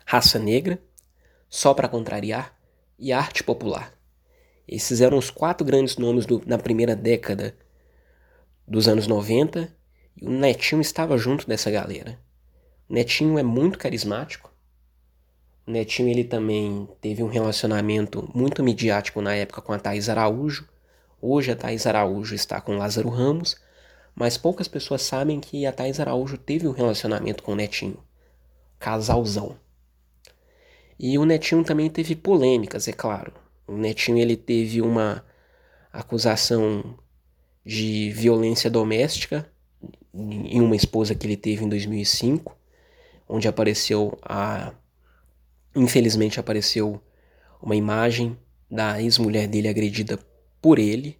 Raça 0.06 0.38
Negra, 0.38 0.78
Só 1.50 1.74
para 1.74 1.88
Contrariar 1.88 2.54
e 3.00 3.14
Arte 3.14 3.46
Popular. 3.46 3.94
Esses 4.68 5.02
eram 5.02 5.18
os 5.18 5.30
quatro 5.30 5.66
grandes 5.66 5.98
nomes 5.98 6.26
do, 6.26 6.42
na 6.46 6.58
primeira 6.58 6.96
década 6.96 7.56
dos 8.68 8.88
anos 8.88 9.08
90 9.08 9.74
e 10.16 10.26
o 10.26 10.30
Netinho 10.30 10.82
estava 10.82 11.18
junto 11.18 11.48
dessa 11.48 11.70
galera. 11.70 12.20
O 12.90 12.94
Netinho 12.94 13.38
é 13.38 13.44
muito 13.44 13.78
carismático. 13.78 14.52
O 15.66 15.72
Netinho 15.72 16.10
ele 16.10 16.24
também 16.24 16.88
teve 17.02 17.24
um 17.24 17.28
relacionamento 17.28 18.30
muito 18.34 18.64
midiático 18.64 19.22
na 19.22 19.36
época 19.36 19.62
com 19.62 19.74
a 19.74 19.80
Thais 19.80 20.10
Araújo. 20.10 20.68
Hoje 21.22 21.52
a 21.52 21.56
Thais 21.56 21.86
Araújo 21.86 22.36
está 22.36 22.60
com 22.60 22.78
Lázaro 22.78 23.10
Ramos 23.10 23.58
mas 24.16 24.38
poucas 24.38 24.68
pessoas 24.68 25.02
sabem 25.02 25.40
que 25.40 25.66
a 25.66 25.72
Thais 25.72 26.00
Araújo 26.00 26.38
teve 26.38 26.68
um 26.68 26.72
relacionamento 26.72 27.42
com 27.42 27.54
o 27.54 27.56
Netinho. 27.56 27.98
Casalzão. 28.80 29.58
E 31.00 31.18
o 31.18 31.26
Netinho 31.26 31.64
também 31.64 31.90
teve 31.90 32.16
polêmicas, 32.16 32.88
é 32.88 32.94
claro. 32.94 33.34
O 33.68 33.78
Netinho 33.78 34.18
ele 34.18 34.36
teve 34.36 34.82
uma 34.82 35.24
acusação 35.92 36.98
de 37.66 38.12
violência 38.12 38.70
doméstica 38.70 39.50
em 40.14 40.62
uma 40.62 40.76
esposa 40.76 41.16
que 41.16 41.26
ele 41.26 41.38
teve 41.38 41.64
em 41.64 41.70
2005, 41.70 42.56
onde 43.28 43.48
apareceu 43.48 44.18
a 44.22 44.74
infelizmente 45.76 46.40
apareceu 46.40 47.02
uma 47.62 47.76
imagem 47.76 48.38
da 48.70 49.02
ex-mulher 49.02 49.48
dele 49.48 49.68
agredida 49.68 50.20
por 50.62 50.78
ele 50.78 51.20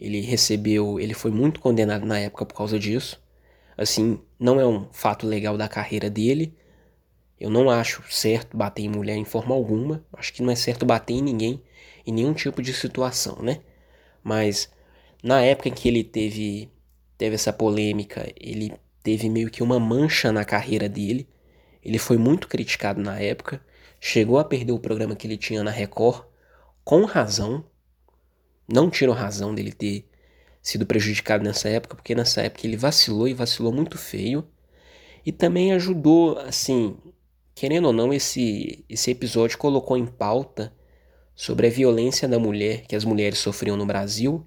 ele 0.00 0.22
recebeu, 0.22 0.98
ele 0.98 1.12
foi 1.12 1.30
muito 1.30 1.60
condenado 1.60 2.06
na 2.06 2.18
época 2.18 2.46
por 2.46 2.54
causa 2.54 2.78
disso. 2.78 3.22
Assim, 3.76 4.18
não 4.38 4.58
é 4.58 4.66
um 4.66 4.88
fato 4.90 5.26
legal 5.26 5.58
da 5.58 5.68
carreira 5.68 6.08
dele. 6.08 6.56
Eu 7.40 7.48
não 7.50 7.70
acho 7.70 8.02
certo 8.10 8.56
bater 8.56 8.82
em 8.82 8.88
mulher 8.88 9.16
em 9.16 9.24
forma 9.24 9.54
alguma. 9.54 10.04
Acho 10.12 10.32
que 10.32 10.42
não 10.42 10.52
é 10.52 10.54
certo 10.54 10.84
bater 10.84 11.14
em 11.14 11.22
ninguém 11.22 11.62
em 12.06 12.12
nenhum 12.12 12.34
tipo 12.34 12.60
de 12.62 12.72
situação, 12.72 13.42
né? 13.42 13.60
Mas 14.22 14.70
na 15.22 15.40
época 15.42 15.68
em 15.68 15.72
que 15.72 15.88
ele 15.88 16.04
teve 16.04 16.70
teve 17.16 17.34
essa 17.34 17.52
polêmica, 17.52 18.30
ele 18.40 18.72
teve 19.02 19.28
meio 19.28 19.50
que 19.50 19.62
uma 19.62 19.78
mancha 19.78 20.32
na 20.32 20.44
carreira 20.44 20.88
dele. 20.88 21.28
Ele 21.82 21.98
foi 21.98 22.16
muito 22.16 22.48
criticado 22.48 23.00
na 23.00 23.18
época, 23.18 23.62
chegou 24.00 24.38
a 24.38 24.44
perder 24.44 24.72
o 24.72 24.78
programa 24.78 25.16
que 25.16 25.26
ele 25.26 25.36
tinha 25.36 25.62
na 25.62 25.70
Record 25.70 26.24
com 26.84 27.04
razão, 27.04 27.64
não 28.66 28.90
tiro 28.90 29.12
razão 29.12 29.54
dele 29.54 29.72
ter 29.72 30.08
sido 30.62 30.86
prejudicado 30.86 31.44
nessa 31.44 31.68
época, 31.68 31.94
porque 31.94 32.14
nessa 32.14 32.42
época 32.42 32.66
ele 32.66 32.76
vacilou 32.76 33.28
e 33.28 33.34
vacilou 33.34 33.72
muito 33.72 33.98
feio. 33.98 34.46
E 35.24 35.32
também 35.32 35.72
ajudou, 35.72 36.38
assim, 36.38 36.96
querendo 37.54 37.86
ou 37.86 37.92
não, 37.92 38.12
esse, 38.12 38.84
esse 38.88 39.10
episódio 39.10 39.58
colocou 39.58 39.96
em 39.96 40.06
pauta 40.06 40.72
sobre 41.34 41.66
a 41.66 41.70
violência 41.70 42.28
da 42.28 42.38
mulher 42.38 42.82
que 42.86 42.96
as 42.96 43.04
mulheres 43.04 43.38
sofriam 43.38 43.76
no 43.76 43.86
Brasil 43.86 44.46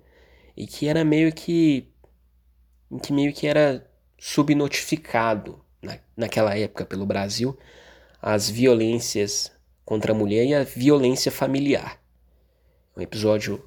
e 0.56 0.68
que 0.68 0.88
era 0.88 1.04
meio 1.04 1.34
que 1.34 1.90
que 3.02 3.12
meio 3.12 3.34
que 3.34 3.48
era 3.48 3.90
subnotificado 4.20 5.60
na, 5.82 5.98
naquela 6.16 6.56
época 6.56 6.86
pelo 6.86 7.08
Brasil 7.08 7.58
as 8.22 8.50
violências 8.50 9.52
contra 9.84 10.14
a 10.14 10.16
mulher 10.16 10.46
e 10.46 10.54
a 10.54 10.64
violência 10.64 11.32
familiar. 11.32 12.00
Um 12.96 13.02
episódio 13.02 13.62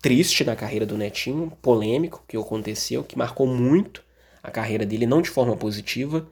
triste 0.00 0.44
na 0.44 0.56
carreira 0.56 0.86
do 0.86 0.96
Netinho, 0.96 1.50
polêmico 1.60 2.24
que 2.26 2.36
aconteceu, 2.36 3.04
que 3.04 3.18
marcou 3.18 3.46
muito 3.46 4.02
a 4.42 4.50
carreira 4.50 4.86
dele, 4.86 5.06
não 5.06 5.20
de 5.20 5.30
forma 5.30 5.56
positiva. 5.56 6.26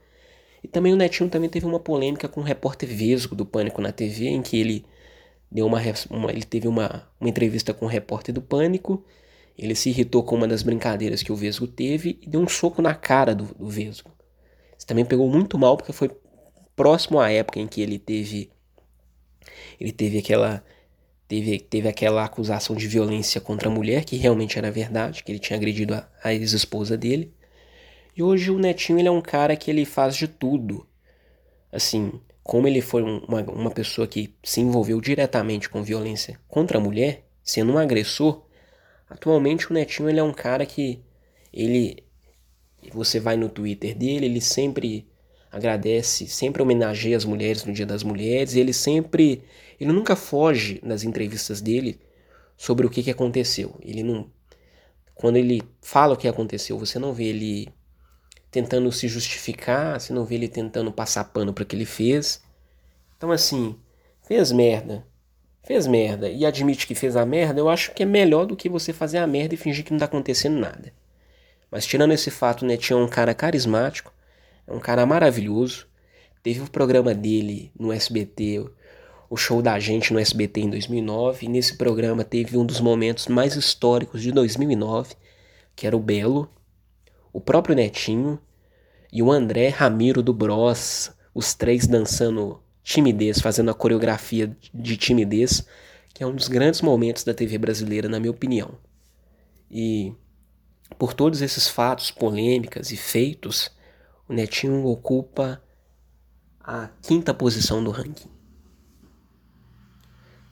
E 0.63 0.69
também 0.69 0.93
o 0.93 0.97
Netinho 0.97 1.31
também 1.31 1.49
teve 1.49 1.67
uma 1.67 1.81
polêmica 1.81 2.29
com 2.29 2.41
o 2.41 2.45
repórter 2.45 2.89
Vesgo 2.89 3.35
do 3.35 3.47
Pânico 3.47 3.81
na 3.81 3.93
TV, 3.93 4.27
em 4.27 4.43
que 4.43 4.59
ele 4.59 4.85
deu 5.51 5.67
uma, 5.67 5.81
uma 6.11 6.31
ele 6.31 6.45
teve 6.45 6.69
uma, 6.69 7.09
uma 7.19 7.29
entrevista 7.29 7.73
com 7.73 7.87
o 7.87 7.89
repórter 7.89 8.35
do 8.35 8.43
Pânico. 8.43 9.05
Ele 9.59 9.75
se 9.75 9.91
irritou 9.91 10.23
com 10.23 10.37
uma 10.37 10.49
das 10.49 10.63
brincadeiras 10.63 11.23
que 11.23 11.33
o 11.33 11.37
Vesgo 11.37 11.67
teve 11.67 12.19
e 12.23 12.29
deu 12.29 12.41
um 12.41 12.49
soco 12.49 12.81
na 12.81 12.95
cara 12.95 13.35
do, 13.35 13.45
do 13.55 13.69
Vesgo. 13.69 14.11
Isso 14.77 14.87
também 14.87 15.05
pegou 15.05 15.29
muito 15.29 15.59
mal 15.59 15.77
porque 15.77 15.93
foi 15.93 16.11
próximo 16.75 17.21
à 17.21 17.31
época 17.31 17.61
em 17.61 17.67
que 17.67 17.81
ele 17.81 17.99
teve 17.99 18.51
ele 19.79 19.93
teve 19.93 20.19
aquela 20.19 20.65
teve, 21.29 21.59
teve 21.61 21.89
aquela 21.89 22.25
acusação 22.25 22.75
de 22.75 22.89
violência 22.89 23.41
contra 23.41 23.69
a 23.69 23.73
mulher, 23.73 24.05
que 24.05 24.17
realmente 24.17 24.59
era 24.59 24.71
verdade, 24.71 25.23
que 25.23 25.31
ele 25.31 25.39
tinha 25.39 25.57
agredido 25.57 25.95
a, 25.95 26.09
a 26.25 26.35
ex-esposa 26.35 26.97
dele. 26.97 27.33
E 28.21 28.23
hoje 28.23 28.51
o 28.51 28.59
Netinho 28.59 28.99
ele 28.99 29.09
é 29.09 29.11
um 29.11 29.23
cara 29.23 29.57
que 29.57 29.71
ele 29.71 29.87
faz 29.87 30.15
de 30.15 30.29
tudo. 30.29 30.87
Assim, 31.73 32.21
como 32.43 32.69
ele 32.69 32.83
foi 32.83 33.03
uma, 33.03 33.41
uma 33.45 33.71
pessoa 33.71 34.07
que 34.07 34.35
se 34.45 34.61
envolveu 34.61 35.01
diretamente 35.01 35.71
com 35.71 35.83
violência 35.83 36.39
contra 36.47 36.77
a 36.77 36.81
mulher, 36.83 37.25
sendo 37.43 37.73
um 37.73 37.79
agressor, 37.79 38.45
atualmente 39.09 39.71
o 39.71 39.73
Netinho 39.73 40.11
ele 40.11 40.21
é 40.21 40.23
um 40.23 40.35
cara 40.35 40.67
que 40.67 41.01
ele 41.51 42.05
você 42.93 43.19
vai 43.19 43.39
no 43.39 43.49
Twitter 43.49 43.97
dele, 43.97 44.27
ele 44.27 44.41
sempre 44.43 45.09
agradece, 45.51 46.27
sempre 46.27 46.61
homenageia 46.61 47.17
as 47.17 47.25
mulheres 47.25 47.65
no 47.65 47.73
Dia 47.73 47.87
das 47.87 48.03
Mulheres, 48.03 48.55
ele 48.55 48.75
sempre 48.75 49.45
ele 49.81 49.95
nunca 49.95 50.15
foge 50.15 50.79
nas 50.85 51.05
entrevistas 51.05 51.63
dele 51.63 51.99
sobre 52.55 52.87
o 52.87 52.91
que, 52.91 53.03
que 53.03 53.11
aconteceu. 53.11 53.75
Ele 53.81 54.03
não. 54.03 54.31
Quando 55.15 55.39
ele 55.39 55.63
fala 55.81 56.13
o 56.13 56.19
que 56.19 56.29
aconteceu, 56.29 56.79
você 56.79 56.99
não 56.99 57.15
vê 57.15 57.25
ele 57.25 57.80
tentando 58.51 58.91
se 58.91 59.09
justificar, 59.09 60.01
você 60.01 60.13
não 60.13 60.25
vê 60.25 60.35
ele 60.35 60.49
tentando 60.49 60.93
passar 60.93 61.25
pano 61.25 61.53
para 61.53 61.63
o 61.63 61.67
que 61.67 61.77
ele 61.77 61.85
fez. 61.85 62.43
Então, 63.17 63.31
assim, 63.31 63.77
fez 64.23 64.51
merda. 64.53 65.07
Fez 65.63 65.87
merda 65.87 66.29
e 66.29 66.45
admite 66.45 66.87
que 66.87 66.95
fez 66.95 67.17
a 67.17 67.27
merda, 67.27 67.61
eu 67.61 67.69
acho 67.69 67.93
que 67.93 68.03
é 68.03 68.07
melhor 68.07 68.47
do 68.47 68.57
que 68.57 68.69
você 68.69 68.93
fazer 68.93 69.19
a 69.19 69.27
merda 69.27 69.55
e 69.55 69.59
fingir 69.59 69.85
que 69.85 69.93
não 69.93 69.99
tá 69.99 70.07
acontecendo 70.07 70.59
nada. 70.59 70.93
Mas 71.71 71.87
tirando 71.87 72.13
esse 72.13 72.31
fato, 72.31 72.63
o 72.63 72.67
Netinho 72.67 72.99
é 72.99 73.05
um 73.05 73.09
cara 73.09 73.35
carismático, 73.35 74.13
é 74.67 74.73
um 74.73 74.81
cara 74.81 75.07
maravilhoso. 75.07 75.87
Teve 76.43 76.61
o 76.61 76.71
programa 76.71 77.15
dele 77.15 77.71
no 77.79 77.93
SBT, 77.93 78.65
o 79.29 79.37
show 79.37 79.63
da 79.63 79.79
gente 79.79 80.13
no 80.13 80.19
SBT 80.19 80.63
em 80.63 80.71
2009. 80.71 81.47
E 81.47 81.49
nesse 81.49 81.77
programa 81.77 82.25
teve 82.25 82.57
um 82.57 82.65
dos 82.65 82.81
momentos 82.81 83.29
mais 83.29 83.55
históricos 83.55 84.23
de 84.23 84.33
2009, 84.33 85.15
que 85.77 85.87
era 85.87 85.97
o 85.97 86.01
Belo, 86.01 86.51
o 87.33 87.41
próprio 87.41 87.75
Netinho 87.75 88.39
e 89.13 89.23
o 89.23 89.31
André 89.31 89.69
Ramiro 89.69 90.23
do 90.23 90.33
Bros, 90.33 91.11
os 91.35 91.55
três 91.55 91.87
dançando 91.87 92.63
timidez, 92.83 93.41
fazendo 93.41 93.71
a 93.71 93.75
coreografia 93.75 94.57
de 94.73 94.97
timidez, 94.97 95.67
que 96.13 96.23
é 96.23 96.27
um 96.27 96.35
dos 96.35 96.49
grandes 96.49 96.81
momentos 96.81 97.25
da 97.25 97.35
TV 97.35 97.59
brasileira, 97.59 98.09
na 98.09 98.19
minha 98.19 98.31
opinião. 98.31 98.79
E 99.71 100.13
por 100.99 101.15
todos 101.15 101.41
esses 101.41 101.69
fatos, 101.69 102.11
polêmicas 102.11 102.91
e 102.91 102.97
feitos, 102.97 103.71
o 104.29 104.33
Netinho 104.33 104.85
ocupa 104.87 105.63
a 106.61 106.89
quinta 107.03 107.33
posição 107.33 107.83
do 107.83 107.91
ranking. 107.91 108.29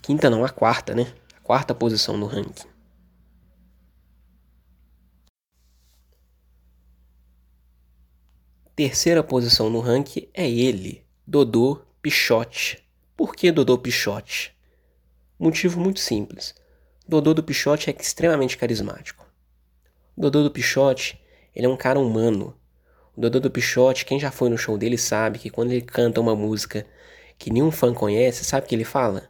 Quinta 0.02 0.30
não, 0.30 0.44
a 0.44 0.48
quarta, 0.48 0.94
né? 0.94 1.12
A 1.36 1.40
quarta 1.40 1.74
posição 1.74 2.16
no 2.16 2.26
ranking. 2.26 2.67
Terceira 8.78 9.24
posição 9.24 9.68
no 9.68 9.80
ranking 9.80 10.28
é 10.32 10.48
ele, 10.48 11.04
Dodô 11.26 11.82
Pichote. 12.00 12.78
Por 13.16 13.34
que 13.34 13.50
Dodô 13.50 13.76
Pichote? 13.76 14.56
Motivo 15.36 15.80
muito 15.80 15.98
simples. 15.98 16.54
Dodô 17.04 17.34
do 17.34 17.42
Pichote 17.42 17.90
é 17.90 17.96
extremamente 17.98 18.56
carismático. 18.56 19.26
Dodô 20.16 20.44
do 20.44 20.50
Pichote, 20.52 21.20
ele 21.52 21.66
é 21.66 21.68
um 21.68 21.76
cara 21.76 21.98
humano. 21.98 22.56
O 23.16 23.20
Dodô 23.20 23.40
do 23.40 23.50
Pichote, 23.50 24.04
quem 24.04 24.20
já 24.20 24.30
foi 24.30 24.48
no 24.48 24.56
show 24.56 24.78
dele 24.78 24.96
sabe 24.96 25.40
que 25.40 25.50
quando 25.50 25.72
ele 25.72 25.82
canta 25.82 26.20
uma 26.20 26.36
música 26.36 26.86
que 27.36 27.52
nenhum 27.52 27.72
fã 27.72 27.92
conhece, 27.92 28.44
sabe 28.44 28.64
o 28.64 28.68
que 28.68 28.76
ele 28.76 28.84
fala? 28.84 29.28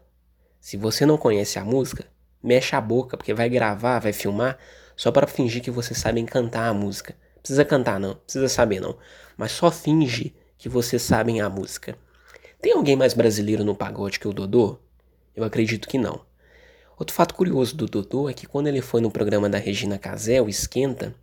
Se 0.61 0.77
você 0.77 1.07
não 1.07 1.17
conhece 1.17 1.59
a 1.59 1.65
música, 1.65 2.05
mexe 2.43 2.77
a 2.77 2.83
boca, 2.83 3.17
porque 3.17 3.33
vai 3.33 3.49
gravar, 3.49 3.99
vai 3.99 4.13
filmar, 4.13 4.59
só 4.95 5.11
para 5.11 5.27
fingir 5.27 5.63
que 5.63 5.71
vocês 5.71 5.99
sabem 5.99 6.27
cantar 6.27 6.69
a 6.69 6.75
música. 6.75 7.17
Precisa 7.41 7.65
cantar 7.65 7.99
não, 7.99 8.15
precisa 8.15 8.47
saber 8.47 8.79
não, 8.79 8.99
mas 9.39 9.53
só 9.53 9.71
finge 9.71 10.35
que 10.59 10.69
vocês 10.69 11.01
sabem 11.01 11.41
a 11.41 11.49
música. 11.49 11.97
Tem 12.61 12.73
alguém 12.73 12.97
mais 12.97 13.15
brasileiro 13.15 13.65
no 13.65 13.77
pagode 13.77 14.19
que 14.19 14.27
o 14.27 14.33
Dodô? 14.33 14.79
Eu 15.35 15.45
acredito 15.45 15.89
que 15.89 15.97
não. 15.97 16.27
Outro 16.99 17.15
fato 17.15 17.33
curioso 17.33 17.77
do 17.77 17.87
Dodô 17.87 18.29
é 18.29 18.35
que 18.35 18.49
quando 18.49 18.67
ele 18.67 18.83
foi 18.83 19.01
no 19.01 19.13
programa 19.13 19.49
da 19.49 19.57
Regina 19.57 19.97
Casé, 19.97 20.43
o 20.43 20.49
Esquenta, 20.49 21.15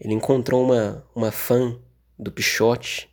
ele 0.00 0.12
encontrou 0.12 0.64
uma, 0.64 1.06
uma 1.14 1.30
fã 1.30 1.78
do 2.18 2.32
Pichote 2.32 3.08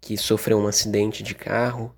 que 0.00 0.16
sofreu 0.16 0.58
um 0.58 0.66
acidente 0.66 1.22
de 1.22 1.34
carro 1.34 1.94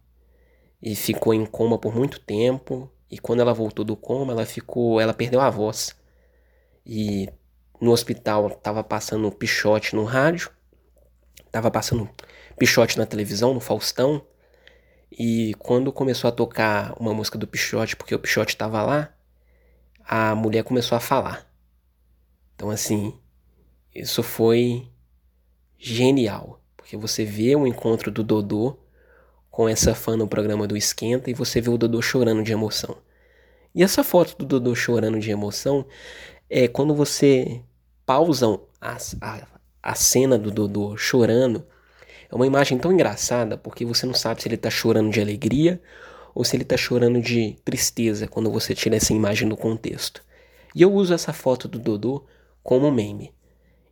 e 0.83 0.97
ficou 0.97 1.33
em 1.33 1.47
coma 1.47 1.79
por 1.79 1.95
muito 1.95 2.19
tempo. 2.19 2.91
E 3.09 3.19
quando 3.19 3.41
ela 3.41 3.55
voltou 3.55 3.85
do 3.85 3.97
coma, 3.97 4.33
ela 4.33 4.45
ficou, 4.45 5.01
ela 5.01 5.15
perdeu 5.15 5.41
a 5.41 5.51
voz. 5.51 5.95
E 6.85 7.29
no 7.81 7.93
hospital 7.93 8.49
estava 8.49 8.83
passando 8.83 9.31
Pichote 9.31 9.95
no 9.95 10.03
rádio, 10.03 10.51
estava 11.47 11.71
passando 11.71 12.09
Pichote 12.59 12.99
na 12.99 13.07
televisão, 13.07 13.55
no 13.55 13.61
Faustão. 13.61 14.25
E 15.11 15.55
quando 15.59 15.93
começou 15.93 16.29
a 16.29 16.33
tocar 16.33 16.95
uma 17.01 17.13
música 17.13 17.37
do 17.37 17.47
Pichote, 17.47 17.97
porque 17.97 18.15
o 18.15 18.19
Pichote 18.19 18.55
estava 18.55 18.83
lá, 18.83 19.13
a 20.05 20.35
mulher 20.35 20.63
começou 20.63 20.97
a 20.97 21.01
falar. 21.01 21.51
Então, 22.55 22.71
assim, 22.71 23.19
isso 23.95 24.23
foi 24.23 24.89
genial, 25.79 26.63
porque 26.77 26.97
você 26.97 27.25
vê 27.25 27.57
o 27.57 27.67
encontro 27.67 28.11
do 28.11 28.23
Dodô 28.23 28.79
com 29.51 29.69
essa 29.69 29.95
fã 29.95 30.17
no 30.17 30.29
programa 30.29 30.67
do 30.67 30.77
Esquenta 30.77 31.31
e 31.31 31.35
você 31.35 31.61
vê 31.61 31.71
o 31.71 31.79
Dodô 31.79 32.01
chorando 32.01 32.43
de 32.43 32.53
emoção. 32.53 32.99
E 33.75 33.83
essa 33.83 34.05
foto 34.05 34.37
do 34.37 34.45
Dodô 34.45 34.75
chorando 34.75 35.19
de 35.19 35.31
emoção 35.31 35.87
é 36.49 36.69
quando 36.69 36.95
você 36.95 37.63
pausa 38.05 38.61
a, 38.81 38.97
a, 39.21 39.60
a 39.83 39.95
cena 39.95 40.39
do 40.39 40.51
Dodô 40.51 40.97
chorando. 40.97 41.65
É 42.31 42.35
uma 42.35 42.47
imagem 42.47 42.79
tão 42.79 42.93
engraçada 42.93 43.57
porque 43.57 43.85
você 43.85 44.07
não 44.07 44.15
sabe 44.15 44.43
se 44.43 44.49
ele 44.49 44.55
está 44.55 44.71
chorando 44.71 45.11
de 45.11 45.21
alegria 45.21 45.81
ou 46.35 46.45
se 46.45 46.57
ele 46.57 46.63
está 46.63 46.77
chorando 46.77 47.21
de 47.21 47.57
tristeza 47.65 48.29
quando 48.29 48.51
você 48.51 48.75
tira 48.75 48.97
essa 48.97 49.13
imagem 49.13 49.49
do 49.49 49.57
contexto. 49.57 50.23
E 50.75 50.83
eu 50.83 50.93
uso 50.93 51.13
essa 51.13 51.33
foto 51.33 51.67
do 51.67 51.79
Dodô 51.79 52.25
como 52.63 52.91
meme. 52.91 53.33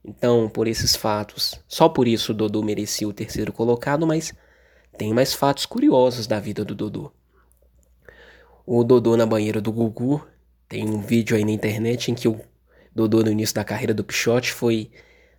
Então, 0.04 0.48
por 0.48 0.68
esses 0.68 0.94
fatos, 0.94 1.60
só 1.66 1.88
por 1.88 2.06
isso 2.06 2.32
o 2.32 2.34
Dodô 2.34 2.62
merecia 2.62 3.08
o 3.08 3.12
terceiro 3.12 3.52
colocado, 3.52 4.06
mas 4.06 4.32
tem 4.96 5.12
mais 5.12 5.34
fatos 5.34 5.66
curiosos 5.66 6.26
da 6.26 6.38
vida 6.38 6.64
do 6.64 6.74
Dodô. 6.74 7.12
O 8.64 8.84
Dodô 8.84 9.16
na 9.16 9.26
banheira 9.26 9.60
do 9.60 9.72
Gugu, 9.72 10.24
tem 10.68 10.88
um 10.88 11.00
vídeo 11.00 11.36
aí 11.36 11.44
na 11.44 11.50
internet 11.50 12.10
em 12.10 12.14
que 12.14 12.28
o 12.28 12.40
Dodô 12.94 13.22
no 13.22 13.30
início 13.30 13.54
da 13.54 13.64
carreira 13.64 13.94
do 13.94 14.04
Pichote 14.04 14.52
foi 14.52 14.90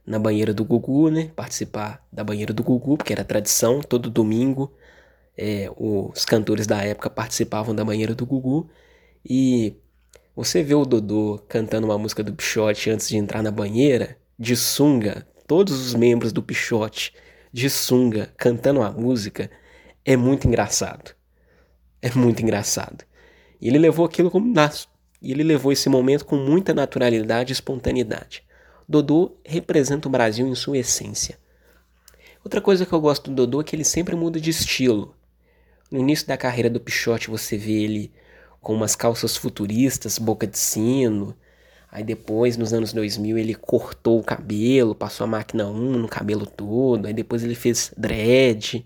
na 0.10 0.20
banheira 0.20 0.54
do 0.54 0.66
Gugu, 0.66 1.10
né? 1.10 1.32
Participar 1.36 2.06
da 2.12 2.24
banheira 2.24 2.54
do 2.54 2.64
Gugu, 2.64 2.98
porque 2.98 3.14
era 3.14 3.24
tradição, 3.24 3.80
todo 3.82 4.10
domingo 4.10 4.74
é, 5.42 5.72
os 5.78 6.26
cantores 6.26 6.68
da 6.68 6.84
época 6.84 7.10
participavam 7.10 7.74
da 7.74 7.86
banheira 7.86 8.14
do 8.14 8.26
Gugu. 8.26 8.70
E 9.24 9.74
você 10.36 10.62
vê 10.62 10.76
o 10.76 10.84
Dodô 10.84 11.40
cantando 11.48 11.88
uma 11.88 11.98
música 11.98 12.22
do 12.22 12.34
Pichote 12.34 12.90
antes 12.90 13.08
de 13.08 13.16
entrar 13.16 13.42
na 13.42 13.50
banheira, 13.50 14.18
de 14.38 14.56
sunga, 14.58 15.26
todos 15.48 15.80
os 15.80 15.94
membros 15.96 16.34
do 16.34 16.44
Pichote 16.44 17.14
de 17.54 17.70
sunga 17.70 18.34
cantando 18.38 18.82
a 18.84 18.92
música, 18.92 19.50
é 20.04 20.18
muito 20.18 20.46
engraçado. 20.46 21.16
É 22.02 22.12
muito 22.12 22.44
engraçado. 22.44 23.06
E 23.62 23.70
ele 23.70 23.78
levou 23.80 24.06
aquilo 24.06 24.30
como. 24.30 24.54
E 25.22 25.32
ele 25.32 25.44
levou 25.44 25.72
esse 25.72 25.88
momento 25.88 26.26
com 26.26 26.36
muita 26.36 26.74
naturalidade 26.74 27.52
e 27.52 27.54
espontaneidade. 27.54 28.44
Dodô 28.90 29.38
representa 29.46 30.08
o 30.08 30.12
Brasil 30.12 30.48
em 30.48 30.56
sua 30.56 30.80
essência. 30.80 31.38
Outra 32.44 32.60
coisa 32.60 32.86
que 32.86 32.92
eu 32.92 33.00
gosto 33.00 33.30
do 33.30 33.36
Dodô 33.36 33.62
é 33.62 33.64
que 33.64 33.76
ele 33.76 33.86
sempre 33.86 34.16
muda 34.16 34.42
de 34.42 34.50
estilo. 34.50 35.16
No 35.92 36.00
início 36.00 36.28
da 36.28 36.36
carreira 36.36 36.70
do 36.70 36.80
Pichote 36.80 37.30
você 37.30 37.58
vê 37.58 37.84
ele 37.84 38.12
com 38.60 38.74
umas 38.74 38.96
calças 38.96 39.38
futuristas, 39.38 40.18
boca 40.18 40.46
de 40.46 40.58
sino, 40.58 41.36
Aí 41.92 42.04
depois, 42.04 42.56
nos 42.56 42.72
anos 42.72 42.94
2000, 42.94 43.38
ele 43.38 43.56
cortou 43.56 44.20
o 44.20 44.24
cabelo, 44.24 44.94
passou 44.94 45.24
a 45.24 45.28
máquina 45.28 45.66
1 45.66 45.98
no 45.98 46.08
cabelo 46.08 46.46
todo. 46.46 47.08
Aí 47.08 47.14
depois 47.14 47.44
ele 47.44 47.56
fez 47.56 47.92
dread. 47.98 48.86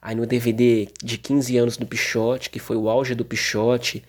Aí 0.00 0.14
no 0.16 0.26
DVD 0.26 0.88
de 1.02 1.18
15 1.18 1.56
anos 1.56 1.76
do 1.76 1.86
Pichote, 1.86 2.50
que 2.50 2.58
foi 2.58 2.76
o 2.76 2.88
auge 2.88 3.14
do 3.14 3.24
Pichote, 3.24 4.02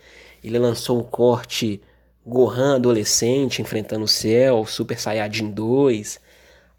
ele 0.44 0.58
lançou 0.58 1.00
o 1.00 1.04
corte 1.04 1.80
Gohan 2.26 2.76
adolescente 2.76 3.62
enfrentando 3.62 4.06
o 4.06 4.08
céu, 4.08 4.66
Super 4.66 5.00
Saiyajin 5.00 5.52
2. 5.52 6.20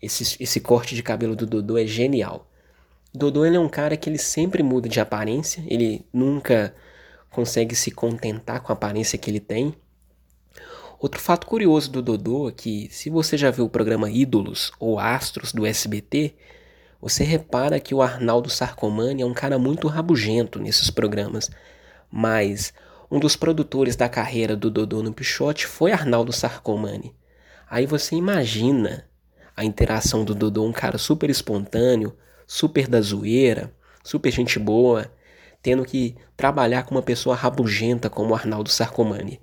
Esse, 0.01 0.42
esse 0.42 0.61
corte 0.61 0.95
de 0.95 1.03
cabelo 1.03 1.36
do 1.36 1.47
Dodô 1.47 1.78
é 1.78 1.86
genial. 1.86 2.47
Dodô 3.12 3.45
ele 3.45 3.57
é 3.57 3.61
um 3.61 3.68
cara 3.68 3.97
que 3.97 4.11
ele 4.11 4.18
sempre 4.18 4.62
muda 4.62 4.88
de 4.88 4.99
aparência, 5.01 5.62
ele 5.68 6.05
nunca 6.12 6.74
consegue 7.30 7.74
se 7.74 7.90
contentar 7.90 8.61
com 8.61 8.72
a 8.72 8.74
aparência 8.74 9.18
que 9.18 9.30
ele 9.30 9.40
tem. 9.40 9.74
Outro 10.99 11.20
fato 11.20 11.47
curioso 11.47 11.90
do 11.90 12.01
Dodô 12.01 12.49
é 12.49 12.53
que, 12.53 12.88
se 12.90 13.11
você 13.11 13.36
já 13.36 13.51
viu 13.51 13.66
o 13.66 13.70
programa 13.70 14.11
Ídolos 14.11 14.72
ou 14.78 14.99
Astros 14.99 15.53
do 15.53 15.66
SBT, 15.66 16.34
você 17.01 17.22
repara 17.22 17.78
que 17.78 17.95
o 17.95 18.01
Arnaldo 18.01 18.49
Sarcomani 18.49 19.22
é 19.22 19.26
um 19.26 19.34
cara 19.34 19.59
muito 19.59 19.86
rabugento 19.88 20.59
nesses 20.59 20.90
programas. 20.90 21.51
Mas 22.11 22.72
um 23.14 23.20
dos 23.20 23.36
produtores 23.36 23.94
da 23.94 24.08
carreira 24.08 24.56
do 24.56 24.68
Dodô 24.68 25.00
no 25.00 25.14
Pichote 25.14 25.68
foi 25.68 25.92
Arnaldo 25.92 26.32
Sarcomani. 26.32 27.14
Aí 27.70 27.86
você 27.86 28.16
imagina 28.16 29.08
a 29.56 29.64
interação 29.64 30.24
do 30.24 30.34
Dodô, 30.34 30.64
um 30.64 30.72
cara 30.72 30.98
super 30.98 31.30
espontâneo, 31.30 32.16
super 32.44 32.88
da 32.88 33.00
zoeira, 33.00 33.72
super 34.02 34.32
gente 34.32 34.58
boa, 34.58 35.08
tendo 35.62 35.84
que 35.84 36.16
trabalhar 36.36 36.82
com 36.82 36.96
uma 36.96 37.02
pessoa 37.02 37.36
rabugenta 37.36 38.10
como 38.10 38.34
Arnaldo 38.34 38.68
Sarcomani. 38.68 39.40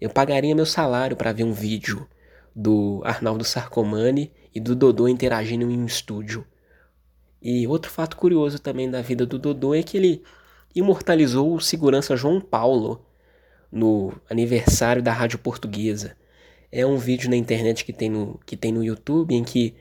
Eu 0.00 0.10
pagaria 0.10 0.52
meu 0.52 0.66
salário 0.66 1.16
para 1.16 1.32
ver 1.32 1.44
um 1.44 1.52
vídeo 1.52 2.08
do 2.52 3.00
Arnaldo 3.04 3.44
Sarcomani 3.44 4.32
e 4.52 4.58
do 4.58 4.74
Dodô 4.74 5.06
interagindo 5.06 5.70
em 5.70 5.78
um 5.78 5.86
estúdio. 5.86 6.44
E 7.40 7.64
outro 7.68 7.92
fato 7.92 8.16
curioso 8.16 8.58
também 8.58 8.90
da 8.90 9.00
vida 9.02 9.24
do 9.24 9.38
Dodô 9.38 9.72
é 9.72 9.84
que 9.84 9.96
ele 9.96 10.24
imortalizou 10.74 11.54
o 11.54 11.60
segurança 11.60 12.16
João 12.16 12.40
Paulo 12.40 13.04
no 13.70 14.12
aniversário 14.28 15.02
da 15.02 15.12
Rádio 15.12 15.38
Portuguesa. 15.38 16.16
É 16.70 16.84
um 16.84 16.96
vídeo 16.96 17.30
na 17.30 17.36
internet 17.36 17.84
que 17.84 17.92
tem 17.92 18.10
no, 18.10 18.40
que 18.44 18.56
tem 18.56 18.72
no 18.72 18.82
YouTube 18.82 19.34
em 19.34 19.44
que 19.44 19.74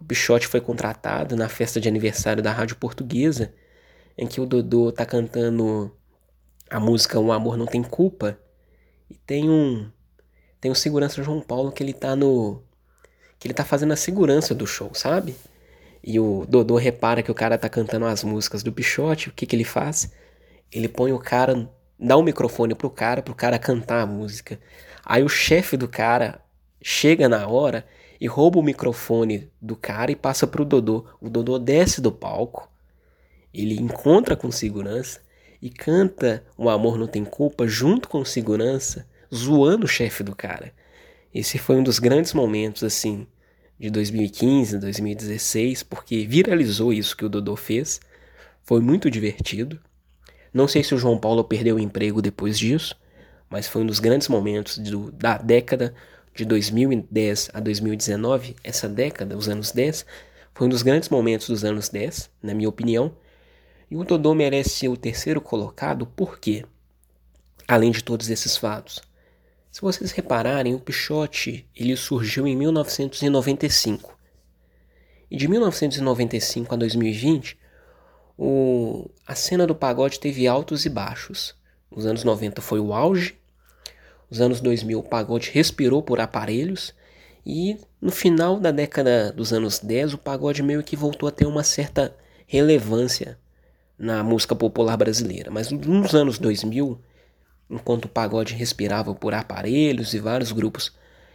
o 0.00 0.04
Pichote 0.04 0.46
foi 0.46 0.60
contratado 0.60 1.36
na 1.36 1.48
festa 1.48 1.80
de 1.80 1.88
aniversário 1.88 2.42
da 2.42 2.52
Rádio 2.52 2.76
Portuguesa, 2.76 3.52
em 4.16 4.26
que 4.26 4.40
o 4.40 4.46
Dodô 4.46 4.90
tá 4.90 5.04
cantando 5.04 5.92
a 6.68 6.80
música 6.80 7.20
O 7.20 7.32
Amor 7.32 7.56
Não 7.56 7.66
Tem 7.66 7.82
Culpa. 7.82 8.38
E 9.08 9.14
tem 9.14 9.48
um 9.50 9.90
tem 10.60 10.70
um 10.70 10.74
segurança 10.74 11.22
João 11.22 11.40
Paulo 11.40 11.72
que 11.72 11.82
ele 11.82 11.92
tá 11.92 12.14
no 12.14 12.62
que 13.38 13.48
ele 13.48 13.54
tá 13.54 13.64
fazendo 13.64 13.92
a 13.92 13.96
segurança 13.96 14.54
do 14.54 14.66
show, 14.66 14.90
sabe? 14.94 15.34
E 16.04 16.20
o 16.20 16.44
Dodô 16.46 16.76
repara 16.76 17.22
que 17.22 17.30
o 17.30 17.34
cara 17.34 17.58
tá 17.58 17.68
cantando 17.68 18.06
as 18.06 18.22
músicas 18.22 18.62
do 18.62 18.72
Pichote, 18.72 19.28
o 19.28 19.32
que 19.32 19.46
que 19.46 19.56
ele 19.56 19.64
faz? 19.64 20.12
Ele 20.72 20.88
põe 20.88 21.12
o 21.12 21.18
cara, 21.18 21.68
dá 21.98 22.16
o 22.16 22.20
um 22.20 22.24
microfone 22.24 22.74
pro 22.74 22.90
cara, 22.90 23.22
pro 23.22 23.34
cara 23.34 23.58
cantar 23.58 24.02
a 24.02 24.06
música. 24.06 24.58
Aí 25.04 25.22
o 25.22 25.28
chefe 25.28 25.76
do 25.76 25.88
cara 25.88 26.40
chega 26.82 27.28
na 27.28 27.46
hora 27.46 27.86
e 28.20 28.26
rouba 28.26 28.58
o 28.58 28.62
microfone 28.62 29.50
do 29.60 29.74
cara 29.74 30.12
e 30.12 30.16
passa 30.16 30.46
pro 30.46 30.64
Dodô. 30.64 31.06
O 31.20 31.28
Dodô 31.28 31.58
desce 31.58 32.00
do 32.00 32.12
palco, 32.12 32.70
ele 33.52 33.74
encontra 33.80 34.36
com 34.36 34.50
segurança 34.52 35.20
e 35.60 35.68
canta 35.68 36.44
O 36.56 36.68
Amor 36.68 36.98
Não 36.98 37.06
Tem 37.06 37.24
Culpa 37.24 37.66
junto 37.66 38.08
com 38.08 38.24
segurança, 38.24 39.06
zoando 39.34 39.84
o 39.84 39.88
chefe 39.88 40.22
do 40.22 40.34
cara. 40.34 40.72
Esse 41.34 41.58
foi 41.58 41.76
um 41.76 41.82
dos 41.82 41.98
grandes 41.98 42.32
momentos, 42.32 42.82
assim, 42.82 43.26
de 43.78 43.90
2015, 43.90 44.78
2016, 44.78 45.82
porque 45.82 46.26
viralizou 46.26 46.92
isso 46.92 47.16
que 47.16 47.24
o 47.24 47.28
Dodô 47.28 47.56
fez. 47.56 48.00
Foi 48.62 48.80
muito 48.80 49.10
divertido. 49.10 49.80
Não 50.52 50.66
sei 50.66 50.82
se 50.82 50.94
o 50.94 50.98
João 50.98 51.18
Paulo 51.18 51.44
perdeu 51.44 51.76
o 51.76 51.80
emprego 51.80 52.20
depois 52.20 52.58
disso, 52.58 52.96
mas 53.48 53.68
foi 53.68 53.82
um 53.82 53.86
dos 53.86 54.00
grandes 54.00 54.28
momentos 54.28 54.78
do, 54.78 55.10
da 55.12 55.38
década 55.38 55.94
de 56.34 56.44
2010 56.44 57.50
a 57.52 57.60
2019. 57.60 58.56
Essa 58.62 58.88
década, 58.88 59.36
os 59.36 59.48
anos 59.48 59.72
10, 59.72 60.04
foi 60.54 60.66
um 60.66 60.70
dos 60.70 60.82
grandes 60.82 61.08
momentos 61.08 61.48
dos 61.48 61.64
anos 61.64 61.88
10, 61.88 62.30
na 62.42 62.54
minha 62.54 62.68
opinião, 62.68 63.14
e 63.90 63.96
o 63.96 64.04
Dodô 64.04 64.34
merece 64.34 64.70
ser 64.70 64.88
o 64.88 64.96
terceiro 64.96 65.40
colocado 65.40 66.06
por 66.06 66.38
quê? 66.38 66.64
Além 67.66 67.90
de 67.90 68.02
todos 68.02 68.30
esses 68.30 68.56
fatos. 68.56 69.00
Se 69.70 69.80
vocês 69.80 70.10
repararem, 70.12 70.74
o 70.74 70.80
Pichote 70.80 71.66
ele 71.74 71.96
surgiu 71.96 72.46
em 72.46 72.56
1995. 72.56 74.18
E 75.30 75.36
de 75.36 75.46
1995 75.46 76.74
a 76.74 76.76
2020, 76.76 77.56
o, 78.42 79.10
a 79.26 79.34
cena 79.34 79.66
do 79.66 79.74
pagode 79.74 80.18
teve 80.18 80.48
altos 80.48 80.86
e 80.86 80.88
baixos. 80.88 81.54
Nos 81.94 82.06
anos 82.06 82.24
90 82.24 82.62
foi 82.62 82.80
o 82.80 82.94
auge, 82.94 83.36
Os 84.30 84.40
anos 84.40 84.62
2000 84.62 84.98
o 84.98 85.02
pagode 85.02 85.50
respirou 85.52 86.02
por 86.02 86.20
aparelhos 86.20 86.94
e 87.44 87.76
no 88.00 88.10
final 88.10 88.58
da 88.58 88.70
década 88.70 89.30
dos 89.30 89.52
anos 89.52 89.78
10 89.80 90.14
o 90.14 90.18
pagode 90.18 90.62
meio 90.62 90.82
que 90.82 90.96
voltou 90.96 91.28
a 91.28 91.32
ter 91.32 91.44
uma 91.44 91.62
certa 91.62 92.16
relevância 92.46 93.38
na 93.98 94.24
música 94.24 94.56
popular 94.56 94.96
brasileira. 94.96 95.50
Mas 95.50 95.70
nos 95.70 96.14
anos 96.14 96.38
2000, 96.38 96.98
enquanto 97.68 98.06
o 98.06 98.08
pagode 98.08 98.54
respirava 98.54 99.14
por 99.14 99.34
aparelhos 99.34 100.14
e 100.14 100.18
vários 100.18 100.50
grupos 100.50 100.94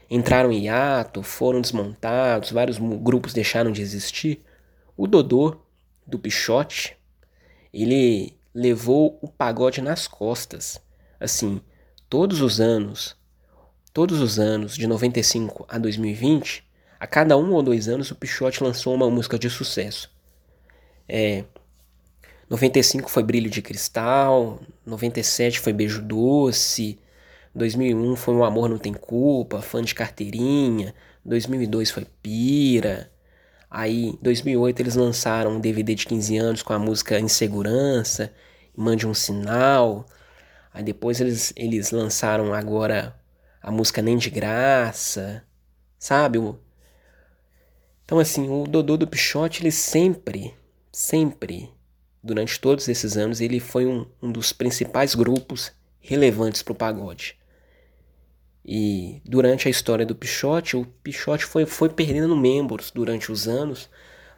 entraram 0.09 0.51
em 0.51 0.63
hiato, 0.63 1.21
foram 1.21 1.61
desmontados, 1.61 2.49
vários 2.49 2.79
grupos 2.79 3.31
deixaram 3.31 3.71
de 3.71 3.83
existir, 3.83 4.41
o 4.97 5.05
Dodô 5.05 5.64
do 6.05 6.19
Pichote, 6.19 6.97
ele 7.73 8.37
levou 8.53 9.17
o 9.21 9.27
pagode 9.27 9.81
nas 9.81 10.07
costas. 10.07 10.79
Assim, 11.19 11.61
todos 12.09 12.41
os 12.41 12.59
anos, 12.61 13.15
todos 13.93 14.21
os 14.21 14.39
anos, 14.39 14.75
de 14.75 14.87
95 14.87 15.65
a 15.67 15.77
2020, 15.77 16.65
a 16.99 17.07
cada 17.07 17.37
um 17.37 17.53
ou 17.53 17.61
dois 17.61 17.87
anos 17.87 18.11
o 18.11 18.15
Pichote 18.15 18.63
lançou 18.63 18.93
uma 18.93 19.09
música 19.09 19.37
de 19.37 19.49
sucesso. 19.49 20.09
É, 21.07 21.43
95 22.49 23.09
foi 23.09 23.23
Brilho 23.23 23.49
de 23.49 23.61
Cristal, 23.61 24.59
97 24.85 25.59
foi 25.59 25.73
Beijo 25.73 26.01
Doce, 26.01 26.99
2001 27.53 28.15
foi 28.15 28.35
O 28.35 28.43
Amor 28.43 28.69
Não 28.69 28.77
Tem 28.77 28.93
Culpa, 28.93 29.61
Fã 29.61 29.81
de 29.81 29.95
Carteirinha, 29.95 30.93
2002 31.23 31.89
foi 31.89 32.05
Pira, 32.21 33.11
aí 33.69 34.17
2008 34.21 34.79
eles 34.81 34.95
lançaram 34.95 35.51
um 35.51 35.59
DVD 35.59 35.95
de 35.95 36.05
15 36.05 36.37
anos 36.37 36.63
com 36.63 36.73
a 36.73 36.79
música 36.79 37.19
Insegurança, 37.19 38.33
Mande 38.75 39.07
um 39.07 39.13
Sinal, 39.13 40.05
aí 40.73 40.83
depois 40.83 41.21
eles, 41.21 41.53
eles 41.55 41.91
lançaram 41.91 42.53
agora 42.53 43.15
a 43.61 43.71
música 43.71 44.01
Nem 44.01 44.17
de 44.17 44.29
Graça, 44.29 45.43
sabe? 45.97 46.39
Então 48.03 48.19
assim, 48.19 48.49
o 48.49 48.67
Dodô 48.67 48.97
do 48.97 49.07
Pichote 49.07 49.61
ele 49.61 49.71
sempre, 49.71 50.53
sempre 50.91 51.73
durante 52.25 52.59
todos 52.59 52.87
esses 52.87 53.15
anos, 53.15 53.39
ele 53.39 53.59
foi 53.59 53.85
um, 53.85 54.05
um 54.19 54.31
dos 54.31 54.51
principais 54.51 55.13
grupos 55.13 55.71
relevantes 55.99 56.63
para 56.63 56.73
o 56.73 56.75
pagode. 56.75 57.37
E 58.67 59.21
durante 59.23 59.67
a 59.67 59.71
história 59.71 60.07
do 60.07 60.15
Pichote, 60.15 60.75
o 60.75 60.85
Pichote 61.03 61.45
foi, 61.45 61.67
foi 61.67 61.87
perdendo 61.87 62.35
membros 62.35 62.89
durante 62.89 63.31
os 63.31 63.47
anos, 63.47 63.87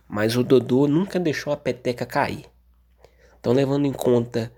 mas 0.06 0.36
o 0.36 0.44
Dodô 0.44 0.86
nunca 0.86 1.18
deixou 1.18 1.54
a 1.54 1.58
peteca 1.58 2.06
cair. 2.06 2.46
Então, 3.40 3.54
levando 3.54 3.86
em 3.86 3.94
conta 3.94 4.52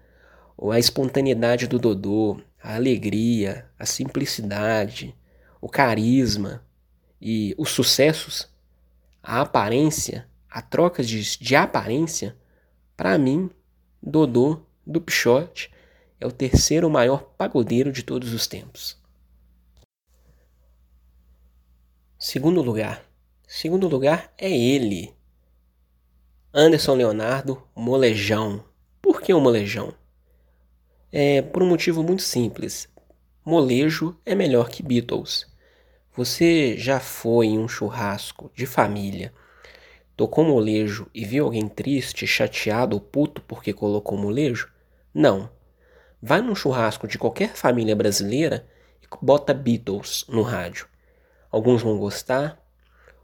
a 0.71 0.79
espontaneidade 0.79 1.67
do 1.67 1.77
Dodô, 1.77 2.41
a 2.61 2.75
alegria, 2.75 3.69
a 3.77 3.85
simplicidade, 3.85 5.15
o 5.61 5.69
carisma 5.69 6.65
e 7.21 7.53
os 7.55 7.69
sucessos, 7.69 8.49
a 9.21 9.41
aparência, 9.41 10.27
a 10.49 10.63
troca 10.63 11.03
de, 11.03 11.37
de 11.37 11.55
aparência, 11.55 12.35
para 12.97 13.19
mim, 13.19 13.51
Dodô 14.01 14.61
do 14.85 14.99
Pichote 14.99 15.71
é 16.19 16.25
o 16.25 16.31
terceiro 16.31 16.89
maior 16.89 17.21
pagodeiro 17.37 17.91
de 17.91 18.01
todos 18.01 18.33
os 18.33 18.47
tempos. 18.47 18.98
Segundo 22.19 22.61
lugar. 22.61 23.03
Segundo 23.47 23.87
lugar 23.87 24.31
é 24.37 24.51
ele. 24.51 25.11
Anderson 26.53 26.95
Leonardo 26.95 27.63
Molejão. 27.75 28.63
Por 29.01 29.21
que 29.21 29.33
o 29.33 29.39
molejão? 29.39 29.93
É 31.11 31.41
por 31.41 31.63
um 31.63 31.67
motivo 31.67 32.03
muito 32.03 32.21
simples. 32.21 32.87
Molejo 33.43 34.15
é 34.25 34.35
melhor 34.35 34.69
que 34.69 34.83
Beatles. 34.83 35.47
Você 36.15 36.77
já 36.77 36.99
foi 36.99 37.47
em 37.47 37.57
um 37.57 37.67
churrasco 37.67 38.51
de 38.53 38.65
família 38.65 39.33
Tocou 40.19 40.43
molejo 40.43 41.07
e 41.15 41.23
viu 41.23 41.45
alguém 41.45 41.69
triste, 41.69 42.27
chateado 42.27 42.93
ou 42.93 42.99
puto 42.99 43.41
porque 43.43 43.71
colocou 43.71 44.17
molejo? 44.17 44.69
Não. 45.13 45.49
Vai 46.21 46.41
num 46.41 46.53
churrasco 46.53 47.07
de 47.07 47.17
qualquer 47.17 47.55
família 47.55 47.95
brasileira 47.95 48.67
e 49.01 49.07
bota 49.21 49.53
Beatles 49.53 50.25
no 50.27 50.41
rádio. 50.41 50.89
Alguns 51.51 51.81
vão 51.81 51.97
gostar, 51.97 52.59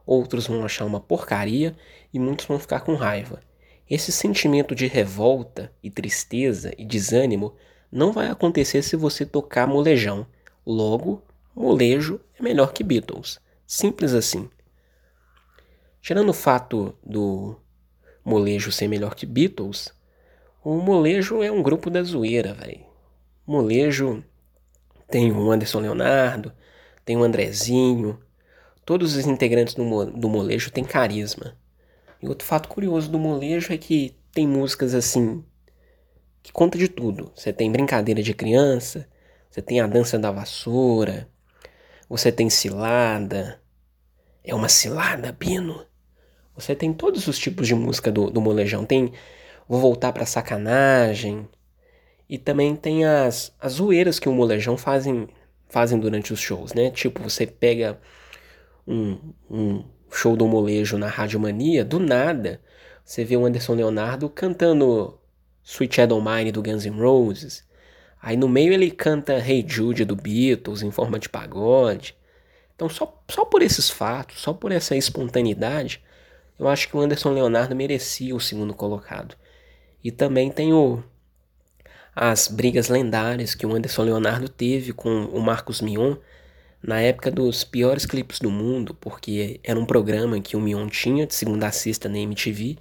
outros 0.05 0.47
vão 0.47 0.63
achar 0.63 0.85
uma 0.85 0.99
porcaria 0.99 1.75
e 2.13 2.19
muitos 2.19 2.45
vão 2.45 2.59
ficar 2.59 2.81
com 2.81 2.95
raiva. 2.95 3.41
Esse 3.89 4.11
sentimento 4.11 4.73
de 4.73 4.87
revolta 4.87 5.71
e 5.83 5.91
tristeza 5.91 6.73
e 6.77 6.83
desânimo 6.83 7.55
não 7.91 8.11
vai 8.11 8.29
acontecer 8.29 8.81
se 8.81 8.95
você 8.95 9.25
tocar 9.25 9.67
molejão. 9.67 10.25
Logo, 10.65 11.21
molejo 11.55 12.19
é 12.39 12.41
melhor 12.41 12.73
que 12.73 12.83
Beatles. 12.83 13.39
Simples 13.67 14.13
assim. 14.13 14.49
Tirando 16.01 16.29
o 16.29 16.33
fato 16.33 16.95
do 17.03 17.55
molejo 18.23 18.71
ser 18.71 18.87
melhor 18.87 19.13
que 19.13 19.25
Beatles, 19.25 19.93
o 20.63 20.77
molejo 20.77 21.43
é 21.43 21.51
um 21.51 21.61
grupo 21.61 21.89
da 21.91 22.01
zoeira, 22.01 22.53
velho. 22.53 22.83
Molejo 23.45 24.23
tem 25.07 25.31
o 25.31 25.51
Anderson 25.51 25.79
Leonardo, 25.79 26.51
tem 27.05 27.15
o 27.15 27.23
Andrezinho, 27.23 28.19
todos 28.83 29.15
os 29.15 29.25
integrantes 29.25 29.75
do, 29.75 30.05
do 30.05 30.27
molejo 30.27 30.71
têm 30.71 30.83
carisma. 30.83 31.55
E 32.21 32.27
outro 32.27 32.45
fato 32.45 32.67
curioso 32.67 33.09
do 33.09 33.19
molejo 33.19 33.71
é 33.71 33.77
que 33.77 34.15
tem 34.33 34.47
músicas 34.47 34.93
assim 34.93 35.43
que 36.41 36.51
conta 36.51 36.77
de 36.77 36.87
tudo. 36.87 37.31
Você 37.35 37.53
tem 37.53 37.71
brincadeira 37.71 38.21
de 38.21 38.33
criança, 38.33 39.07
você 39.49 39.61
tem 39.61 39.79
a 39.79 39.87
dança 39.87 40.19
da 40.19 40.31
vassoura, 40.31 41.29
você 42.09 42.31
tem 42.31 42.49
cilada. 42.49 43.59
É 44.43 44.53
uma 44.53 44.69
cilada, 44.69 45.31
Bino. 45.31 45.85
Você 46.55 46.75
tem 46.75 46.93
todos 46.93 47.27
os 47.27 47.37
tipos 47.37 47.67
de 47.67 47.75
música 47.75 48.11
do, 48.11 48.29
do 48.29 48.39
molejão. 48.39 48.85
Tem 48.85 49.11
Vou 49.67 49.79
Voltar 49.79 50.13
pra 50.13 50.25
Sacanagem. 50.25 51.47
E 52.29 52.37
também 52.37 52.75
tem 52.75 53.05
as, 53.05 53.53
as 53.59 53.73
zoeiras 53.73 54.19
que 54.19 54.29
o 54.29 54.33
molejão 54.33 54.77
fazem, 54.77 55.27
fazem 55.69 55.99
durante 55.99 56.33
os 56.33 56.39
shows, 56.39 56.73
né? 56.73 56.89
Tipo, 56.91 57.23
você 57.23 57.45
pega 57.45 57.99
um, 58.87 59.17
um 59.49 59.83
show 60.11 60.35
do 60.35 60.47
molejo 60.47 60.97
na 60.97 61.07
Rádio 61.07 61.39
Mania, 61.39 61.83
do 61.83 61.99
nada, 61.99 62.61
você 63.03 63.23
vê 63.23 63.37
o 63.37 63.45
Anderson 63.45 63.75
Leonardo 63.75 64.29
cantando 64.29 65.19
Sweet 65.63 65.95
Shadow 65.95 66.21
Mine 66.21 66.51
do 66.51 66.63
Guns 66.63 66.85
N' 66.85 66.99
Roses. 66.99 67.63
Aí 68.21 68.35
no 68.35 68.49
meio 68.49 68.73
ele 68.73 68.89
canta 68.89 69.37
Hey 69.37 69.63
Jude 69.67 70.05
do 70.05 70.15
Beatles 70.15 70.81
em 70.81 70.91
forma 70.91 71.19
de 71.19 71.29
pagode. 71.29 72.15
Então 72.75 72.89
só, 72.89 73.23
só 73.29 73.45
por 73.45 73.61
esses 73.61 73.89
fatos, 73.89 74.39
só 74.39 74.53
por 74.53 74.71
essa 74.71 74.95
espontaneidade, 74.95 76.03
eu 76.57 76.67
acho 76.67 76.87
que 76.87 76.97
o 76.97 76.99
Anderson 76.99 77.31
Leonardo 77.31 77.75
merecia 77.75 78.35
o 78.35 78.39
segundo 78.39 78.73
colocado. 78.73 79.35
E 80.03 80.11
também 80.11 80.51
tem 80.51 80.73
o, 80.73 81.03
as 82.15 82.47
brigas 82.47 82.87
lendárias 82.87 83.53
que 83.53 83.65
o 83.65 83.75
Anderson 83.75 84.03
Leonardo 84.03 84.47
teve 84.47 84.93
com 84.93 85.25
o 85.25 85.41
Marcos 85.41 85.81
Mion 85.81 86.15
na 86.81 87.01
época 87.01 87.29
dos 87.29 87.63
piores 87.63 88.05
clipes 88.05 88.39
do 88.39 88.49
mundo, 88.49 88.93
porque 88.93 89.59
era 89.63 89.77
um 89.77 89.85
programa 89.85 90.39
que 90.39 90.55
o 90.55 90.61
Mion 90.61 90.87
tinha 90.87 91.27
de 91.27 91.35
segunda 91.35 91.67
a 91.67 91.71
sexta 91.71 92.07
na 92.07 92.19
MTV, 92.19 92.77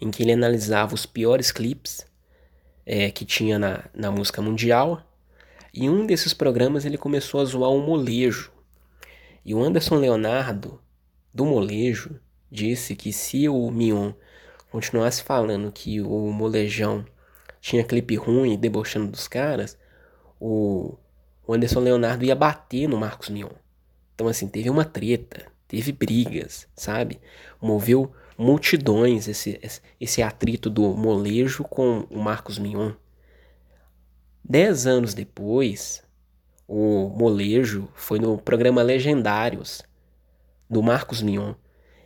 em 0.00 0.10
que 0.10 0.22
ele 0.22 0.32
analisava 0.32 0.94
os 0.94 1.06
piores 1.06 1.50
clipes 1.50 2.06
é, 2.86 3.10
que 3.10 3.24
tinha 3.24 3.58
na, 3.58 3.84
na 3.92 4.12
música 4.12 4.40
mundial. 4.40 5.02
E 5.74 5.88
um 5.88 6.06
desses 6.06 6.32
programas 6.32 6.84
ele 6.84 6.98
começou 6.98 7.40
a 7.40 7.44
zoar 7.44 7.70
o 7.70 7.80
molejo. 7.80 8.52
E 9.44 9.54
o 9.54 9.62
Anderson 9.64 9.96
Leonardo, 9.96 10.80
do 11.32 11.44
molejo, 11.44 12.20
disse 12.50 12.94
que 12.94 13.12
se 13.12 13.48
o 13.48 13.70
Mion 13.70 14.12
continuasse 14.70 15.22
falando 15.22 15.72
que 15.72 16.00
o 16.00 16.30
Molejão 16.30 17.04
tinha 17.60 17.84
clipe 17.84 18.16
ruim 18.16 18.56
debochando 18.56 19.10
dos 19.10 19.28
caras, 19.28 19.78
o, 20.40 20.96
Anderson 21.48 21.80
Leonardo 21.80 22.24
ia 22.24 22.34
bater 22.34 22.86
no 22.86 22.98
Marcos 22.98 23.30
Mion. 23.30 23.50
Então, 24.14 24.28
assim, 24.28 24.46
teve 24.46 24.68
uma 24.68 24.84
treta, 24.84 25.46
teve 25.66 25.92
brigas, 25.92 26.68
sabe? 26.74 27.20
Moveu 27.60 28.12
multidões 28.36 29.26
esse, 29.28 29.60
esse 30.00 30.22
atrito 30.22 30.68
do 30.68 30.94
molejo 30.94 31.64
com 31.64 32.06
o 32.10 32.18
Marcos 32.18 32.58
Mion. 32.58 32.92
Dez 34.44 34.86
anos 34.86 35.14
depois, 35.14 36.02
o 36.66 37.08
molejo 37.08 37.88
foi 37.94 38.18
no 38.18 38.38
programa 38.38 38.82
Legendários 38.82 39.82
do 40.68 40.82
Marcos 40.82 41.22
Mion. 41.22 41.54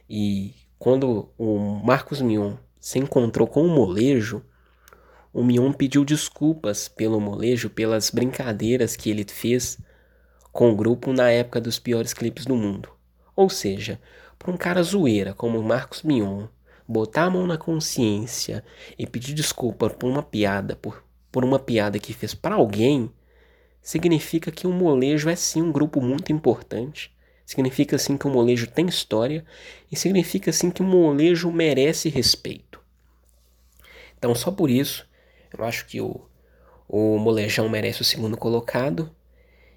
E 0.09 0.55
quando 0.79 1.31
o 1.37 1.59
Marcos 1.85 2.21
Mion 2.21 2.57
se 2.79 2.99
encontrou 2.99 3.47
com 3.47 3.63
o 3.63 3.69
molejo, 3.69 4.43
o 5.33 5.43
Mion 5.43 5.73
pediu 5.73 6.05
desculpas 6.05 6.89
pelo 6.89 7.21
molejo, 7.21 7.71
pelas 7.71 8.11
brincadeiras 8.11 8.95
que 8.95 9.09
ele 9.09 9.25
fez 9.25 9.79
com 10.53 10.71
o 10.71 10.77
grupo 10.77 11.13
na 11.13 11.31
época 11.31 11.61
dos 11.61 11.79
piores 11.79 12.13
clipes 12.13 12.45
do 12.45 12.55
mundo. 12.55 12.91
Ou 13.35 13.49
seja, 13.49 13.99
para 14.39 14.53
um 14.53 14.57
cara 14.57 14.83
zoeira 14.83 15.33
como 15.33 15.59
o 15.59 15.63
Marcos 15.63 16.03
Mion 16.03 16.47
botar 16.87 17.25
a 17.25 17.31
mão 17.31 17.47
na 17.47 17.57
consciência 17.57 18.63
e 18.99 19.07
pedir 19.07 19.33
desculpa 19.33 19.89
por 19.89 20.11
uma 20.11 20.23
piada, 20.23 20.77
por, 20.77 21.03
por 21.31 21.45
uma 21.45 21.59
piada 21.59 21.99
que 21.99 22.13
fez 22.13 22.35
para 22.35 22.57
alguém, 22.57 23.11
significa 23.81 24.51
que 24.51 24.67
o 24.67 24.73
molejo 24.73 25.31
é 25.31 25.37
sim 25.37 25.63
um 25.63 25.73
grupo 25.73 26.01
muito 26.01 26.31
importante. 26.31 27.11
Significa 27.47 27.97
sim 27.97 28.17
que 28.17 28.27
o 28.27 28.31
molejo 28.31 28.67
tem 28.67 28.87
história 28.87 29.45
e 29.91 29.97
significa 29.97 30.53
sim 30.53 30.71
que 30.71 30.83
o 30.83 30.85
molejo 30.85 31.51
merece 31.51 32.09
respeito. 32.09 32.81
Então, 34.19 34.35
só 34.35 34.51
por 34.51 34.71
isso, 34.71 35.07
eu 35.57 35.65
acho 35.65 35.87
que 35.87 36.01
o, 36.01 36.21
o 36.89 37.19
molejão 37.19 37.69
merece 37.69 38.03
o 38.03 38.05
segundo 38.05 38.37
colocado. 38.37 39.11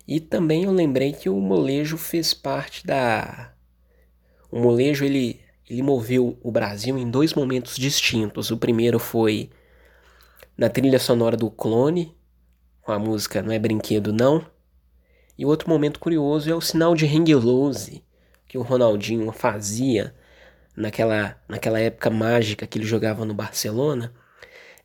E 0.08 0.20
também 0.20 0.66
eu 0.66 0.72
lembrei 0.72 1.12
que 1.14 1.30
o 1.30 1.40
molejo 1.40 1.98
fez 1.98 2.34
parte 2.34 2.86
da. 2.86 3.54
O 4.52 4.60
molejo 4.60 5.04
ele, 5.04 5.42
ele 5.70 5.82
moveu 5.82 6.38
o 6.44 6.52
Brasil 6.52 6.98
em 6.98 7.10
dois 7.10 7.34
momentos 7.34 7.76
distintos. 7.76 8.52
O 8.52 8.58
primeiro 8.58 9.00
foi 9.00 9.50
na 10.58 10.70
trilha 10.70 11.00
sonora 11.00 11.36
do 11.36 11.50
Clone, 11.50 12.16
com 12.82 12.92
a 12.92 13.00
música 13.00 13.42
Não 13.42 13.52
é 13.52 13.60
Brinquedo 13.60 14.14
Não. 14.14 14.46
E 15.38 15.46
outro 15.46 15.70
momento 15.70 16.00
curioso 16.00 16.50
é 16.50 16.56
o 16.56 16.62
sinal 16.62 16.96
de 16.96 17.06
hang 17.06 17.34
loose 17.36 18.04
que 18.48 18.58
o 18.58 18.62
Ronaldinho 18.62 19.32
fazia 19.32 20.16
naquela, 20.76 21.38
naquela 21.48 21.80
época 21.80 22.10
mágica 22.10 22.66
que 22.68 22.78
ele 22.78 22.86
jogava 22.86 23.26
no 23.26 23.34
Barcelona. 23.34 24.14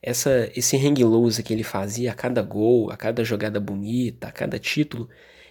Essa, 0.02 0.50
esse 0.56 0.76
hang 0.76 1.04
loose 1.04 1.42
que 1.42 1.52
ele 1.52 1.62
fazia 1.62 2.10
a 2.10 2.14
cada 2.14 2.42
gol, 2.42 2.90
a 2.90 2.96
cada 2.96 3.22
jogada 3.22 3.60
bonita, 3.60 4.28
a 4.28 4.32
cada 4.32 4.58
título, 4.58 5.08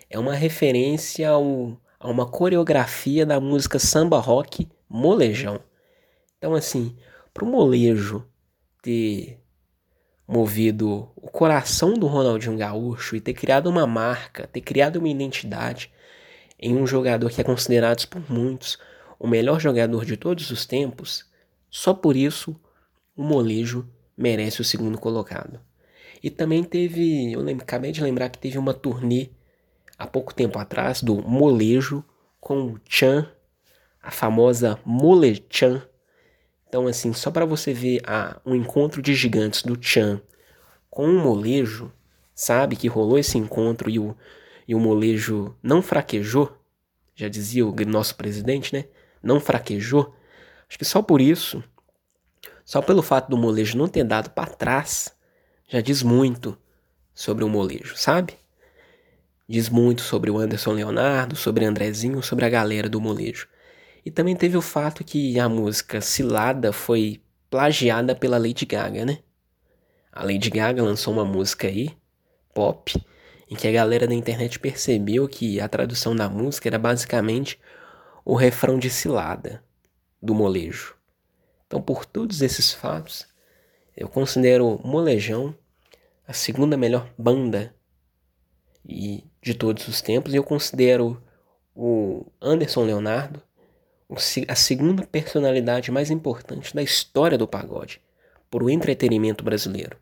é 0.09 0.17
uma 0.17 0.33
referência 0.33 1.29
ao, 1.29 1.79
a 1.99 2.09
uma 2.09 2.25
coreografia 2.25 3.25
da 3.25 3.39
música 3.39 3.77
samba 3.77 4.19
rock 4.19 4.67
molejão. 4.89 5.59
Então, 6.37 6.55
assim, 6.55 6.95
para 7.33 7.43
o 7.43 7.47
molejo 7.47 8.25
ter 8.81 9.39
movido 10.27 11.11
o 11.15 11.29
coração 11.29 11.93
do 11.93 12.07
Ronaldinho 12.07 12.57
Gaúcho 12.57 13.15
e 13.15 13.21
ter 13.21 13.33
criado 13.33 13.67
uma 13.67 13.85
marca, 13.85 14.47
ter 14.47 14.61
criado 14.61 14.97
uma 14.97 15.09
identidade 15.09 15.91
em 16.59 16.75
um 16.75 16.85
jogador 16.85 17.29
que 17.29 17.41
é 17.41 17.43
considerado 17.43 18.07
por 18.07 18.21
muitos 18.29 18.77
o 19.19 19.27
melhor 19.27 19.59
jogador 19.59 20.05
de 20.05 20.15
todos 20.15 20.49
os 20.49 20.65
tempos, 20.65 21.25
só 21.69 21.93
por 21.93 22.15
isso 22.15 22.55
o 23.15 23.23
molejo 23.23 23.87
merece 24.19 24.61
o 24.61 24.65
segundo 24.65 24.97
colocado. 24.97 25.59
E 26.21 26.29
também 26.29 26.63
teve, 26.63 27.31
eu 27.31 27.39
lembro, 27.39 27.63
acabei 27.63 27.91
de 27.91 28.03
lembrar 28.03 28.29
que 28.29 28.37
teve 28.37 28.57
uma 28.57 28.73
turnê 28.73 29.29
há 29.97 30.05
pouco 30.05 30.33
tempo 30.33 30.59
atrás 30.59 31.01
do 31.01 31.15
molejo 31.21 32.03
com 32.39 32.73
o 32.73 32.79
Chan, 32.87 33.27
a 34.03 34.11
famosa 34.11 34.79
Molechan, 34.85 35.81
então, 36.69 36.85
assim, 36.85 37.13
só 37.13 37.31
para 37.31 37.45
você 37.45 37.73
ver 37.73 37.99
a, 38.05 38.39
um 38.45 38.53
encontro 38.53 39.01
de 39.01 39.15
gigantes 39.15 39.63
do 39.63 39.75
Chan 39.81 40.21
com 40.89 41.07
o 41.07 41.19
molejo, 41.19 41.91
sabe 42.33 42.75
que 42.75 42.87
rolou 42.87 43.17
esse 43.17 43.39
encontro 43.39 43.89
e 43.89 43.97
o, 43.97 44.15
e 44.67 44.75
o 44.75 44.79
molejo 44.79 45.55
não 45.63 45.81
fraquejou, 45.81 46.55
já 47.15 47.27
dizia 47.27 47.65
o 47.65 47.75
nosso 47.87 48.15
presidente, 48.15 48.71
né? 48.71 48.85
Não 49.21 49.39
fraquejou. 49.39 50.13
Acho 50.69 50.77
que 50.77 50.85
só 50.85 51.01
por 51.01 51.19
isso, 51.19 51.63
só 52.69 52.83
pelo 52.83 53.01
fato 53.01 53.31
do 53.31 53.35
molejo 53.35 53.75
não 53.75 53.87
ter 53.87 54.03
dado 54.03 54.29
para 54.29 54.51
trás, 54.51 55.11
já 55.67 55.81
diz 55.81 56.03
muito 56.03 56.55
sobre 57.15 57.43
o 57.43 57.49
molejo, 57.49 57.97
sabe? 57.97 58.35
Diz 59.47 59.69
muito 59.69 60.03
sobre 60.03 60.29
o 60.29 60.37
Anderson 60.37 60.73
Leonardo, 60.73 61.35
sobre 61.35 61.65
Andrezinho, 61.65 62.21
sobre 62.21 62.45
a 62.45 62.49
galera 62.49 62.87
do 62.87 63.01
molejo. 63.01 63.47
E 64.05 64.11
também 64.11 64.35
teve 64.35 64.55
o 64.55 64.61
fato 64.61 65.03
que 65.03 65.39
a 65.39 65.49
música 65.49 65.99
Cilada 65.99 66.71
foi 66.71 67.23
plagiada 67.49 68.13
pela 68.13 68.37
Lady 68.37 68.67
Gaga, 68.67 69.03
né? 69.03 69.17
A 70.11 70.23
Lady 70.23 70.51
Gaga 70.51 70.83
lançou 70.83 71.11
uma 71.11 71.25
música 71.25 71.67
aí, 71.67 71.97
pop, 72.53 73.03
em 73.49 73.55
que 73.55 73.67
a 73.67 73.71
galera 73.71 74.05
da 74.05 74.13
internet 74.13 74.59
percebeu 74.59 75.27
que 75.27 75.59
a 75.59 75.67
tradução 75.67 76.15
da 76.15 76.29
música 76.29 76.69
era 76.69 76.77
basicamente 76.77 77.59
o 78.23 78.35
refrão 78.35 78.77
de 78.77 78.91
Cilada, 78.91 79.63
do 80.21 80.35
molejo. 80.35 80.98
Então, 81.69 81.79
por 81.79 82.03
todos 82.03 82.41
esses 82.41 82.73
fatos, 82.73 83.27
eu 83.95 84.09
considero 84.09 84.81
Molejão 84.83 85.55
a 86.27 86.33
segunda 86.33 86.75
melhor 86.75 87.07
banda 87.15 87.75
e 88.83 89.23
de 89.39 89.53
todos 89.53 89.87
os 89.87 90.01
tempos, 90.01 90.33
e 90.33 90.37
eu 90.37 90.43
considero 90.43 91.23
o 91.75 92.25
Anderson 92.41 92.85
Leonardo 92.85 93.39
a 94.47 94.55
segunda 94.55 95.05
personalidade 95.05 95.91
mais 95.91 96.09
importante 96.09 96.73
da 96.73 96.81
história 96.81 97.37
do 97.37 97.47
pagode, 97.47 98.01
por 98.49 98.63
o 98.63 98.69
entretenimento 98.69 99.43
brasileiro. 99.43 99.95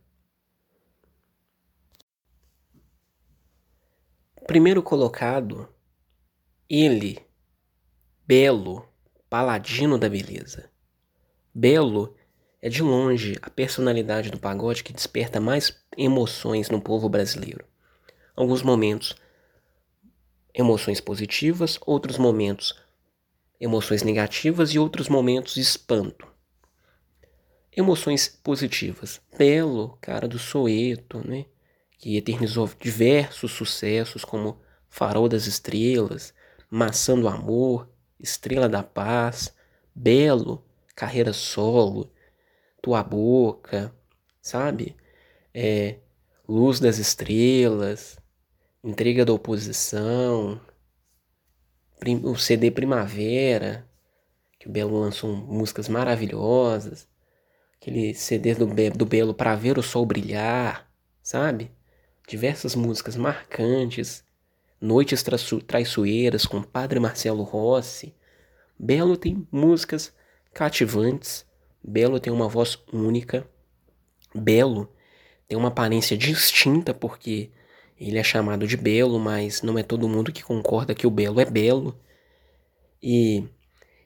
Primeiro 4.48 4.82
colocado, 4.82 5.68
ele, 6.70 7.20
Belo, 8.26 8.88
paladino 9.30 9.98
da 9.98 10.08
beleza. 10.08 10.77
Belo 11.58 12.16
é 12.62 12.70
de 12.70 12.84
longe 12.84 13.36
a 13.42 13.50
personalidade 13.50 14.30
do 14.30 14.38
pagode 14.38 14.84
que 14.84 14.94
desperta 14.94 15.42
mais 15.42 15.76
emoções 15.98 16.70
no 16.70 16.80
povo 16.80 17.10
brasileiro. 17.10 17.66
Alguns 18.36 18.62
momentos 18.62 19.16
emoções 20.54 21.02
positivas, 21.02 21.80
outros 21.84 22.20
momentos 22.20 22.80
emoções 23.60 24.04
negativas 24.04 24.70
e 24.70 24.78
outros 24.78 25.10
momentos 25.10 25.58
espanto. 25.58 26.28
Emoções 27.76 28.28
positivas. 28.28 29.20
Belo, 29.36 29.98
cara 30.00 30.28
do 30.28 30.38
Soeto, 30.38 31.28
né? 31.28 31.46
que 31.98 32.18
eternizou 32.18 32.70
diversos 32.80 33.52
sucessos 33.52 34.24
como 34.24 34.62
Farol 34.92 35.28
das 35.28 35.48
Estrelas, 35.48 36.36
Maçã 36.70 37.20
do 37.20 37.28
Amor, 37.28 37.90
Estrela 38.20 38.70
da 38.70 38.84
Paz, 38.84 39.52
Belo, 39.96 40.67
Carreira 40.98 41.32
Solo, 41.32 42.12
Tua 42.82 43.04
Boca, 43.04 43.94
sabe? 44.42 44.98
É, 45.54 46.00
Luz 46.50 46.80
das 46.80 46.98
Estrelas, 46.98 48.18
Entrega 48.84 49.24
da 49.24 49.32
Oposição, 49.32 50.60
o 52.24 52.36
CD 52.36 52.72
Primavera, 52.72 53.88
que 54.60 54.68
o 54.68 54.72
Belo 54.72 55.00
lançou 55.00 55.36
músicas 55.36 55.88
maravilhosas, 55.88 57.08
aquele 57.80 58.16
CD 58.16 58.56
do, 58.56 58.66
Be 58.66 58.90
do 58.90 59.06
Belo 59.06 59.36
para 59.36 59.56
ver 59.56 59.78
o 59.78 59.84
sol 59.84 60.04
brilhar, 60.04 60.92
sabe? 61.22 61.70
Diversas 62.28 62.74
músicas 62.74 63.16
marcantes, 63.16 64.24
Noites 64.82 65.24
Traiçoeiras 65.68 66.48
com 66.48 66.64
Padre 66.64 67.00
Marcelo 67.00 67.44
Rossi. 67.44 68.16
Belo 68.80 69.16
tem 69.16 69.48
músicas 69.52 70.17
cativantes, 70.58 71.46
Belo 71.84 72.20
tem 72.20 72.34
uma 72.34 72.50
voz 72.50 72.80
única, 72.92 73.48
Belo 74.34 74.92
tem 75.48 75.58
uma 75.58 75.68
aparência 75.68 76.18
distinta 76.18 76.96
porque 76.96 77.52
ele 78.00 78.18
é 78.18 78.24
chamado 78.24 78.68
de 78.68 78.76
belo, 78.76 79.20
mas 79.20 79.62
não 79.62 79.78
é 79.78 79.84
todo 79.84 80.10
mundo 80.10 80.32
que 80.32 80.44
concorda 80.44 80.96
que 80.96 81.08
o 81.08 81.12
belo 81.12 81.40
é 81.40 81.46
belo. 81.46 81.96
E 83.02 83.44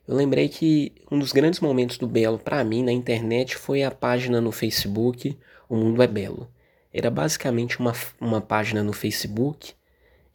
eu 0.08 0.16
lembrei 0.16 0.50
que 0.50 0.94
um 1.10 1.18
dos 1.18 1.32
grandes 1.32 1.62
momentos 1.62 1.98
do 1.98 2.08
belo 2.08 2.38
para 2.38 2.64
mim 2.64 2.84
na 2.84 2.92
internet 2.92 3.56
foi 3.56 3.84
a 3.84 3.90
página 3.90 4.42
no 4.42 4.52
Facebook 4.52 5.38
O 5.70 5.76
Mundo 5.76 6.04
é 6.04 6.08
Belo. 6.08 6.50
Era 6.94 7.10
basicamente 7.10 7.80
uma, 7.80 7.94
uma 8.20 8.42
página 8.42 8.84
no 8.84 8.92
Facebook 8.92 9.74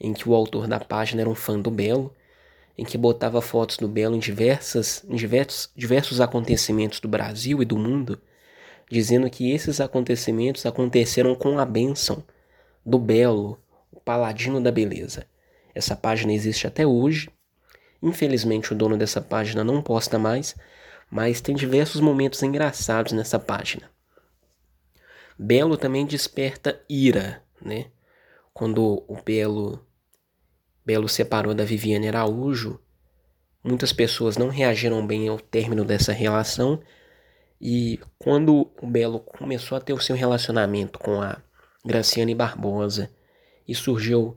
em 0.01 0.15
que 0.15 0.29
o 0.29 0.35
autor 0.35 0.67
da 0.67 0.81
página 0.81 1.21
era 1.21 1.31
um 1.31 1.35
fã 1.35 1.61
do 1.61 1.71
Belo, 1.71 2.15
em 2.79 2.85
que 2.85 2.99
botava 2.99 3.41
fotos 3.41 3.77
do 3.77 3.89
Belo 3.89 4.15
em, 4.15 4.19
diversas, 4.19 5.05
em 5.09 5.17
diversos, 5.17 5.71
diversos 5.75 6.21
acontecimentos 6.21 7.01
do 7.01 7.09
Brasil 7.09 7.63
e 7.63 7.65
do 7.65 7.79
mundo, 7.79 8.21
dizendo 8.91 9.31
que 9.31 9.51
esses 9.51 9.81
acontecimentos 9.81 10.67
aconteceram 10.67 11.35
com 11.35 11.59
a 11.59 11.65
bênção 11.65 12.23
do 12.85 12.99
Belo, 12.99 13.59
o 13.91 14.01
paladino 14.01 14.61
da 14.61 14.71
beleza. 14.71 15.27
Essa 15.75 15.97
página 15.97 16.33
existe 16.33 16.67
até 16.67 16.87
hoje. 16.87 17.31
Infelizmente, 18.03 18.73
o 18.73 18.77
dono 18.77 18.97
dessa 18.97 19.21
página 19.21 19.65
não 19.65 19.83
posta 19.83 20.19
mais, 20.19 20.55
mas 21.11 21.41
tem 21.41 21.55
diversos 21.55 22.01
momentos 22.01 22.43
engraçados 22.43 23.13
nessa 23.13 23.39
página. 23.39 23.91
Belo 25.39 25.77
também 25.77 26.07
desperta 26.07 26.81
ira, 26.89 27.43
né? 27.61 27.87
Quando 28.55 29.05
o 29.07 29.17
Belo 29.23 29.86
Belo 30.87 31.09
separou 31.09 31.53
da 31.53 31.65
Viviane 31.65 32.09
Araújo, 32.09 32.81
muitas 33.63 33.93
pessoas 33.93 34.37
não 34.37 34.49
reagiram 34.49 35.05
bem 35.05 35.29
ao 35.29 35.41
término 35.41 35.85
dessa 35.85 36.13
relação 36.13 36.81
e 37.61 37.99
quando 38.19 38.71
o 38.81 38.87
Belo 38.87 39.19
começou 39.19 39.77
a 39.77 39.81
ter 39.81 39.93
o 39.93 40.01
seu 40.01 40.15
relacionamento 40.15 40.99
com 41.01 41.21
a 41.21 41.39
Graciane 41.85 42.35
Barbosa, 42.35 43.11
e 43.67 43.75
surgiu 43.75 44.37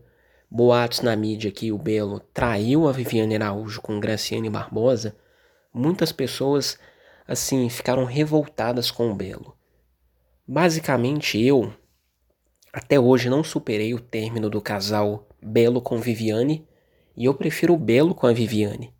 boatos 0.49 1.01
na 1.01 1.15
mídia 1.15 1.51
que 1.51 1.71
o 1.71 1.77
Belo 1.77 2.19
traiu 2.33 2.87
a 2.87 2.91
Viviane 2.91 3.35
Araújo 3.35 3.81
com 3.81 3.99
Graciane 3.99 4.49
Barbosa, 4.49 5.15
muitas 5.71 6.11
pessoas 6.11 6.79
assim 7.27 7.69
ficaram 7.69 8.05
revoltadas 8.05 8.89
com 8.89 9.11
o 9.11 9.15
Belo. 9.15 9.55
Basicamente 10.47 11.39
eu 11.39 11.71
Até 12.71 12.99
hoje 12.99 13.29
não 13.29 13.43
superei 13.43 13.95
o 13.95 13.99
término 13.99 14.47
do 14.47 14.61
casal 14.61 15.27
Belo 15.41 15.81
com 15.81 15.97
Viviane 15.97 16.67
e 17.17 17.25
eu 17.25 17.33
prefiro 17.33 17.73
o 17.73 17.77
Belo 17.77 18.13
com 18.13 18.27
a 18.27 18.31
Viviane. 18.31 18.93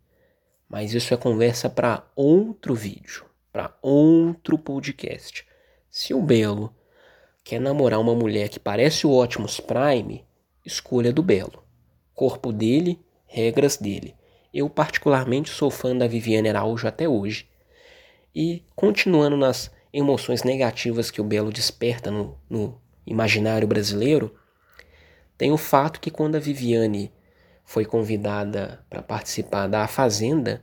Mas 0.68 0.92
isso 0.92 1.14
é 1.14 1.16
conversa 1.16 1.70
para 1.70 2.04
outro 2.16 2.74
vídeo, 2.74 3.24
para 3.52 3.76
outro 3.80 4.58
podcast. 4.58 5.46
Se 5.88 6.12
o 6.12 6.20
Belo 6.20 6.74
quer 7.44 7.60
namorar 7.60 8.00
uma 8.00 8.14
mulher 8.14 8.48
que 8.48 8.58
parece 8.58 9.06
o 9.06 9.22
Optimus 9.22 9.60
Prime, 9.60 10.24
escolha 10.66 11.12
do 11.12 11.22
Belo. 11.22 11.62
Corpo 12.12 12.52
dele, 12.52 12.98
regras 13.24 13.76
dele. 13.76 14.16
Eu, 14.52 14.68
particularmente, 14.68 15.48
sou 15.48 15.70
fã 15.70 15.96
da 15.96 16.08
Viviane 16.08 16.48
Araújo 16.48 16.88
até 16.88 17.08
hoje. 17.08 17.48
E 18.34 18.64
continuando 18.74 19.36
nas 19.36 19.70
emoções 19.92 20.42
negativas 20.42 21.08
que 21.08 21.20
o 21.20 21.24
Belo 21.24 21.52
desperta 21.52 22.10
no, 22.10 22.36
no 22.48 22.80
imaginário 23.10 23.68
brasileiro, 23.68 24.34
tem 25.36 25.52
o 25.52 25.58
fato 25.58 26.00
que 26.00 26.10
quando 26.10 26.36
a 26.36 26.38
Viviane 26.38 27.12
foi 27.64 27.84
convidada 27.84 28.84
para 28.88 29.02
participar 29.02 29.66
da 29.66 29.86
Fazenda, 29.86 30.62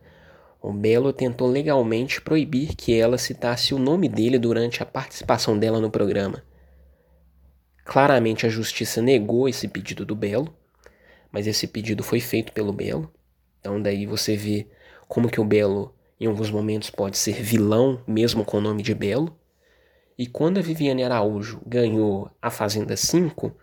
o 0.62 0.74
Belo 0.74 1.14
tentou 1.14 1.48
legalmente 1.48 2.20
proibir 2.20 2.76
que 2.76 3.00
ela 3.00 3.18
citasse 3.18 3.74
o 3.74 3.80
nome 3.80 4.10
dele 4.10 4.40
durante 4.40 4.82
a 4.82 4.86
participação 4.86 5.58
dela 5.58 5.80
no 5.80 5.92
programa. 5.92 6.44
Claramente 7.86 8.46
a 8.46 8.50
justiça 8.50 9.02
negou 9.02 9.48
esse 9.48 9.68
pedido 9.68 10.06
do 10.06 10.16
Belo, 10.16 10.54
mas 11.32 11.48
esse 11.48 11.68
pedido 11.68 12.04
foi 12.04 12.20
feito 12.20 12.52
pelo 12.52 12.74
Belo. 12.74 13.12
Então 13.60 13.82
daí 13.82 14.06
você 14.06 14.36
vê 14.36 14.68
como 15.08 15.30
que 15.30 15.40
o 15.40 15.46
Belo 15.46 15.96
em 16.20 16.26
alguns 16.26 16.50
momentos 16.50 16.90
pode 16.90 17.18
ser 17.18 17.42
vilão 17.42 18.02
mesmo 18.08 18.44
com 18.44 18.58
o 18.58 18.62
nome 18.62 18.84
de 18.84 18.94
Belo. 18.94 19.38
E 20.18 20.26
quando 20.26 20.58
a 20.58 20.62
Viviane 20.62 21.04
Araújo 21.04 21.62
ganhou 21.64 22.32
a 22.42 22.50
Fazenda 22.50 22.98
5, 22.98 23.56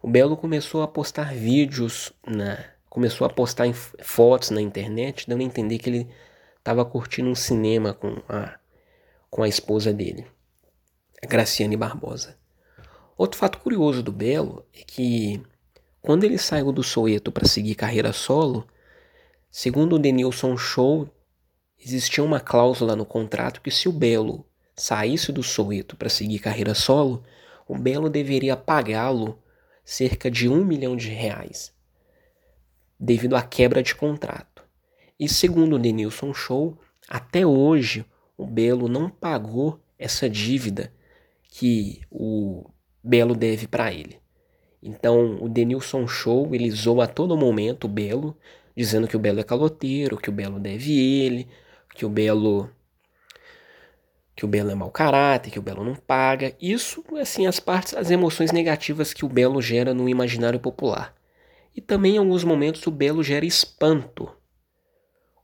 o 0.00 0.08
Belo 0.08 0.36
começou 0.36 0.80
a 0.82 0.86
postar 0.86 1.34
vídeos, 1.34 2.12
na, 2.24 2.64
começou 2.88 3.26
a 3.26 3.30
postar 3.30 3.66
fotos 4.00 4.50
na 4.50 4.60
internet, 4.60 5.28
dando 5.28 5.40
a 5.40 5.44
entender 5.44 5.78
que 5.78 5.90
ele 5.90 6.08
estava 6.58 6.84
curtindo 6.84 7.28
um 7.28 7.34
cinema 7.34 7.92
com 7.92 8.22
a, 8.28 8.58
com 9.28 9.42
a 9.42 9.48
esposa 9.48 9.92
dele, 9.92 10.24
a 11.20 11.26
Graciane 11.26 11.76
Barbosa. 11.76 12.38
Outro 13.18 13.38
fato 13.38 13.58
curioso 13.58 14.04
do 14.04 14.12
Belo 14.12 14.64
é 14.72 14.84
que 14.86 15.42
quando 16.00 16.22
ele 16.22 16.38
saiu 16.38 16.70
do 16.70 16.84
Soeto 16.84 17.32
para 17.32 17.48
seguir 17.48 17.74
carreira 17.74 18.12
solo, 18.12 18.66
segundo 19.50 19.96
o 19.96 19.98
Denilson 19.98 20.56
Show, 20.56 21.08
existia 21.76 22.22
uma 22.22 22.38
cláusula 22.38 22.94
no 22.94 23.04
contrato 23.04 23.60
que 23.60 23.70
se 23.70 23.88
o 23.88 23.92
Belo 23.92 24.46
saísse 24.76 25.32
do 25.32 25.42
Soeto 25.42 25.96
para 25.96 26.08
seguir 26.08 26.38
carreira 26.38 26.74
solo, 26.74 27.22
o 27.68 27.76
Belo 27.76 28.08
deveria 28.08 28.56
pagá-lo 28.56 29.38
cerca 29.84 30.30
de 30.30 30.48
um 30.48 30.64
milhão 30.64 30.96
de 30.96 31.08
reais, 31.08 31.72
devido 32.98 33.36
à 33.36 33.42
quebra 33.42 33.82
de 33.82 33.94
contrato. 33.94 34.62
E 35.18 35.28
segundo 35.28 35.76
o 35.76 35.78
Denilson 35.78 36.32
Show, 36.32 36.78
até 37.08 37.46
hoje 37.46 38.04
o 38.36 38.46
Belo 38.46 38.88
não 38.88 39.08
pagou 39.08 39.80
essa 39.98 40.28
dívida 40.28 40.92
que 41.48 42.00
o 42.10 42.64
Belo 43.02 43.34
deve 43.34 43.66
para 43.66 43.92
ele. 43.92 44.18
Então 44.82 45.42
o 45.42 45.48
Denilson 45.48 46.06
Show 46.08 46.54
ele 46.54 46.70
zoa 46.70 47.04
a 47.04 47.08
todo 47.08 47.36
momento 47.36 47.84
o 47.84 47.88
Belo, 47.88 48.36
dizendo 48.76 49.06
que 49.06 49.16
o 49.16 49.20
Belo 49.20 49.40
é 49.40 49.44
caloteiro, 49.44 50.16
que 50.16 50.28
o 50.28 50.32
Belo 50.32 50.58
deve 50.58 50.98
ele, 50.98 51.46
que 51.94 52.04
o 52.04 52.08
Belo 52.08 52.68
que 54.34 54.44
o 54.44 54.48
Belo 54.48 54.70
é 54.70 54.74
mau 54.74 54.90
caráter, 54.90 55.50
que 55.50 55.58
o 55.58 55.62
Belo 55.62 55.84
não 55.84 55.94
paga. 55.94 56.54
Isso, 56.60 57.04
assim, 57.20 57.46
as 57.46 57.60
partes, 57.60 57.94
as 57.94 58.10
emoções 58.10 58.50
negativas 58.52 59.12
que 59.12 59.24
o 59.24 59.28
Belo 59.28 59.60
gera 59.60 59.92
no 59.92 60.08
imaginário 60.08 60.58
popular. 60.58 61.14
E 61.74 61.80
também 61.80 62.16
em 62.16 62.18
alguns 62.18 62.44
momentos 62.44 62.86
o 62.86 62.90
Belo 62.90 63.22
gera 63.22 63.44
espanto. 63.44 64.30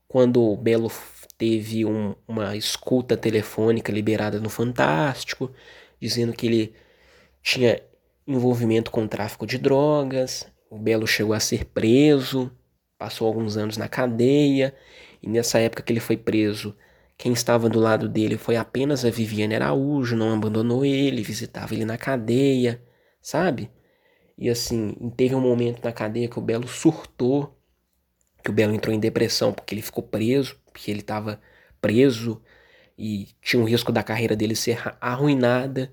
Quando 0.07 0.43
o 0.43 0.57
Belo 0.57 0.91
teve 1.37 1.85
um, 1.85 2.15
uma 2.27 2.57
escuta 2.57 3.17
telefônica 3.17 3.93
liberada 3.93 4.41
no 4.41 4.49
Fantástico, 4.49 5.51
dizendo 6.01 6.33
que 6.33 6.47
ele 6.47 6.75
tinha 7.43 7.81
envolvimento 8.27 8.91
com 8.91 9.07
tráfico 9.07 9.47
de 9.47 9.57
drogas. 9.57 10.47
O 10.69 10.79
Belo 10.79 11.07
chegou 11.07 11.33
a 11.33 11.41
ser 11.41 11.65
preso, 11.65 12.51
passou 12.99 13.27
alguns 13.27 13.57
anos 13.57 13.77
na 13.77 13.89
cadeia, 13.89 14.75
e 15.23 15.29
nessa 15.29 15.59
época 15.59 15.83
que 15.83 15.93
ele 15.93 16.01
foi 16.01 16.17
preso, 16.17 16.77
quem 17.19 17.33
estava 17.33 17.69
do 17.69 17.81
lado 17.81 18.09
dele 18.09 18.39
foi 18.39 18.57
apenas 18.57 19.05
a 19.05 19.11
Viviane 19.11 19.57
Araújo, 19.57 20.17
não 20.17 20.33
abandonou 20.33 20.85
ele, 20.85 21.23
visitava 21.23 21.75
ele 21.75 21.85
na 21.85 21.99
cadeia, 21.99 22.81
sabe? 23.21 23.71
E 24.39 24.49
assim, 24.49 24.95
teve 25.17 25.35
um 25.35 25.41
momento 25.41 25.83
na 25.85 25.93
cadeia 25.93 26.29
que 26.29 26.39
o 26.39 26.43
Belo 26.43 26.69
surtou, 26.69 27.59
que 28.43 28.51
o 28.51 28.53
Belo 28.53 28.73
entrou 28.73 28.95
em 28.95 29.01
depressão 29.01 29.53
porque 29.53 29.75
ele 29.75 29.83
ficou 29.83 30.05
preso, 30.05 30.57
porque 30.67 30.93
ele 30.93 31.01
estava 31.01 31.41
preso 31.81 32.41
e 32.97 33.29
tinha 33.43 33.61
um 33.61 33.67
risco 33.67 33.91
da 33.91 34.05
carreira 34.05 34.37
dele 34.37 34.55
ser 34.55 34.81
arruinada. 35.01 35.93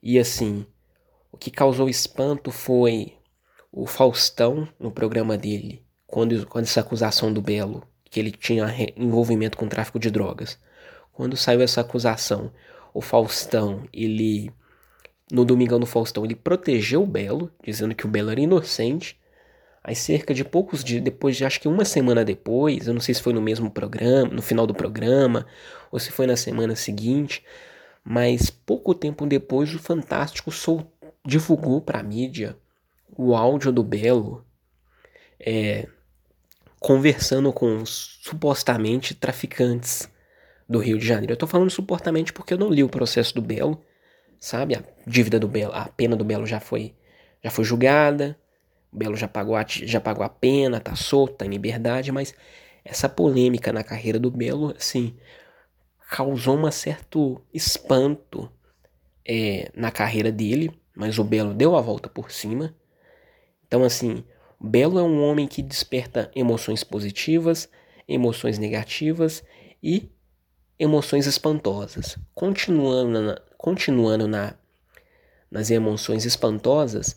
E 0.00 0.16
assim, 0.16 0.64
o 1.32 1.36
que 1.36 1.50
causou 1.50 1.88
espanto 1.88 2.52
foi 2.52 3.14
o 3.72 3.84
Faustão 3.84 4.68
no 4.78 4.92
programa 4.92 5.36
dele, 5.36 5.84
quando, 6.06 6.46
quando 6.46 6.64
essa 6.66 6.80
acusação 6.80 7.32
do 7.32 7.42
Belo, 7.42 7.86
que 8.10 8.20
ele 8.20 8.30
tinha 8.30 8.66
envolvimento 8.96 9.56
com 9.56 9.68
tráfico 9.68 9.98
de 9.98 10.10
drogas. 10.10 10.58
Quando 11.12 11.36
saiu 11.36 11.62
essa 11.62 11.80
acusação, 11.80 12.52
o 12.92 13.00
Faustão, 13.00 13.84
ele 13.92 14.50
no 15.30 15.44
Domingão 15.44 15.80
do 15.80 15.86
Faustão, 15.86 16.24
ele 16.24 16.36
protegeu 16.36 17.02
o 17.02 17.06
Belo, 17.06 17.50
dizendo 17.62 17.94
que 17.94 18.06
o 18.06 18.08
Belo 18.08 18.30
era 18.30 18.40
inocente. 18.40 19.18
Aí 19.82 19.94
cerca 19.94 20.32
de 20.32 20.44
poucos 20.44 20.82
dias 20.82 21.02
depois, 21.02 21.36
de 21.36 21.44
acho 21.44 21.60
que 21.60 21.68
uma 21.68 21.84
semana 21.84 22.24
depois, 22.24 22.86
eu 22.86 22.94
não 22.94 23.00
sei 23.00 23.14
se 23.14 23.22
foi 23.22 23.32
no 23.32 23.40
mesmo 23.40 23.70
programa, 23.70 24.32
no 24.32 24.42
final 24.42 24.66
do 24.66 24.74
programa, 24.74 25.46
ou 25.90 25.98
se 25.98 26.10
foi 26.10 26.26
na 26.26 26.36
semana 26.36 26.74
seguinte, 26.74 27.44
mas 28.04 28.50
pouco 28.50 28.94
tempo 28.94 29.26
depois 29.26 29.74
o 29.74 29.78
Fantástico 29.78 30.50
sol, 30.50 30.90
divulgou 31.24 31.80
para 31.80 32.00
a 32.00 32.02
mídia 32.02 32.56
o 33.16 33.34
áudio 33.34 33.72
do 33.72 33.82
Belo 33.82 34.44
é, 35.40 35.88
conversando 36.80 37.52
com 37.52 37.84
supostamente 37.84 39.14
traficantes 39.14 40.08
do 40.68 40.78
Rio 40.78 40.98
de 40.98 41.06
Janeiro. 41.06 41.32
Eu 41.32 41.36
tô 41.36 41.46
falando 41.46 41.70
supostamente 41.70 42.32
porque 42.32 42.54
eu 42.54 42.58
não 42.58 42.70
li 42.70 42.82
o 42.82 42.88
processo 42.88 43.34
do 43.34 43.42
Belo, 43.42 43.80
sabe? 44.38 44.74
A 44.74 44.82
dívida 45.06 45.38
do 45.38 45.48
Belo, 45.48 45.72
a 45.72 45.88
pena 45.88 46.16
do 46.16 46.24
Belo 46.24 46.46
já 46.46 46.60
foi 46.60 46.94
já 47.42 47.50
foi 47.50 47.64
julgada, 47.64 48.36
o 48.92 48.96
Belo 48.96 49.16
já 49.16 49.28
pagou 49.28 49.54
a, 49.54 49.64
já 49.68 50.00
pagou 50.00 50.24
a 50.24 50.28
pena, 50.28 50.80
tá 50.80 50.96
solto, 50.96 51.34
tá 51.36 51.46
em 51.46 51.50
liberdade, 51.50 52.10
mas 52.10 52.34
essa 52.84 53.08
polêmica 53.08 53.72
na 53.72 53.84
carreira 53.84 54.18
do 54.18 54.30
Belo, 54.30 54.74
assim, 54.76 55.16
causou 56.10 56.56
um 56.56 56.70
certo 56.70 57.40
espanto 57.52 58.50
é, 59.26 59.70
na 59.74 59.90
carreira 59.90 60.32
dele, 60.32 60.70
mas 60.94 61.18
o 61.18 61.24
Belo 61.24 61.52
deu 61.52 61.76
a 61.76 61.80
volta 61.80 62.08
por 62.08 62.30
cima. 62.30 62.74
Então, 63.66 63.82
assim, 63.82 64.24
Belo 64.60 64.98
é 64.98 65.02
um 65.02 65.22
homem 65.22 65.46
que 65.46 65.62
desperta 65.62 66.30
emoções 66.34 66.82
positivas, 66.82 67.68
emoções 68.08 68.58
negativas 68.58 69.42
e 69.82 70.08
emoções 70.78 71.26
espantosas. 71.26 72.18
Continuando 72.34 73.20
na, 73.20 73.40
continuando 73.56 74.26
na, 74.26 74.54
nas 75.50 75.70
emoções 75.70 76.24
espantosas, 76.24 77.16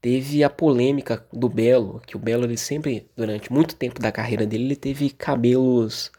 teve 0.00 0.42
a 0.42 0.50
polêmica 0.50 1.26
do 1.32 1.48
Belo, 1.48 2.00
que 2.06 2.16
o 2.16 2.20
Belo 2.20 2.44
ele 2.44 2.56
sempre, 2.56 3.10
durante 3.16 3.52
muito 3.52 3.76
tempo 3.76 4.00
da 4.00 4.12
carreira 4.12 4.46
dele, 4.46 4.64
ele 4.64 4.76
teve 4.76 5.10
cabelos 5.10 6.10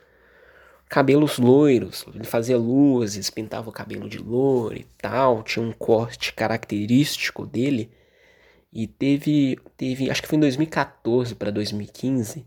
cabelos 0.89 1.37
loiros, 1.37 2.05
ele 2.15 2.23
fazia 2.23 2.57
luzes, 2.57 3.29
pintava 3.29 3.69
o 3.69 3.73
cabelo 3.73 4.07
de 4.07 4.17
loiro 4.17 4.79
e 4.79 4.85
tal, 4.97 5.43
tinha 5.43 5.65
um 5.65 5.73
corte 5.73 6.33
característico 6.33 7.45
dele. 7.45 7.91
E 8.71 8.85
teve, 8.85 9.57
teve, 9.75 10.09
acho 10.09 10.21
que 10.21 10.27
foi 10.27 10.37
em 10.37 10.41
2014 10.41 11.35
para 11.35 11.51
2015, 11.51 12.45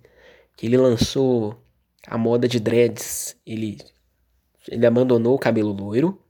que 0.57 0.67
ele 0.67 0.77
lançou 0.77 1.61
a 2.07 2.19
moda 2.19 2.47
de 2.47 2.61
dreads. 2.61 3.37
Ele, 3.47 3.79
ele 4.69 4.87
abandonou 4.87 5.35
o 5.35 5.39
cabelo 5.39 5.73
loiro 5.73 6.21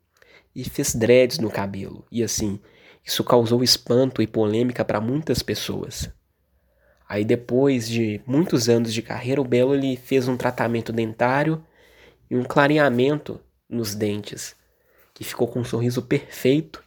e 0.54 0.64
fez 0.64 0.94
dreads 0.94 1.38
no 1.38 1.50
cabelo. 1.50 2.04
E 2.10 2.22
assim, 2.22 2.60
isso 3.04 3.24
causou 3.24 3.62
espanto 3.62 4.22
e 4.22 4.26
polêmica 4.26 4.84
para 4.84 5.00
muitas 5.00 5.42
pessoas. 5.42 6.10
Aí 7.08 7.24
depois 7.24 7.88
de 7.88 8.20
muitos 8.24 8.68
anos 8.68 8.94
de 8.94 9.02
carreira, 9.02 9.40
o 9.40 9.44
Belo 9.44 9.74
ele 9.74 9.96
fez 9.96 10.28
um 10.28 10.36
tratamento 10.36 10.92
dentário 10.92 11.64
e 12.30 12.36
um 12.36 12.44
clareamento 12.44 13.40
nos 13.68 13.96
dentes, 13.96 14.54
que 15.12 15.24
ficou 15.24 15.48
com 15.48 15.60
um 15.60 15.64
sorriso 15.64 16.02
perfeito. 16.02 16.82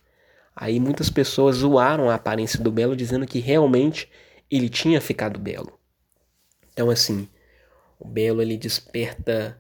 Aí 0.55 0.79
muitas 0.79 1.09
pessoas 1.09 1.57
zoaram 1.57 2.09
a 2.09 2.15
aparência 2.15 2.59
do 2.59 2.71
Belo 2.71 2.95
dizendo 2.95 3.25
que 3.25 3.39
realmente 3.39 4.09
ele 4.49 4.69
tinha 4.69 5.01
ficado 5.01 5.39
belo. 5.39 5.79
Então 6.71 6.89
assim, 6.89 7.27
o 7.99 8.07
Belo 8.07 8.41
ele 8.41 8.57
desperta 8.57 9.57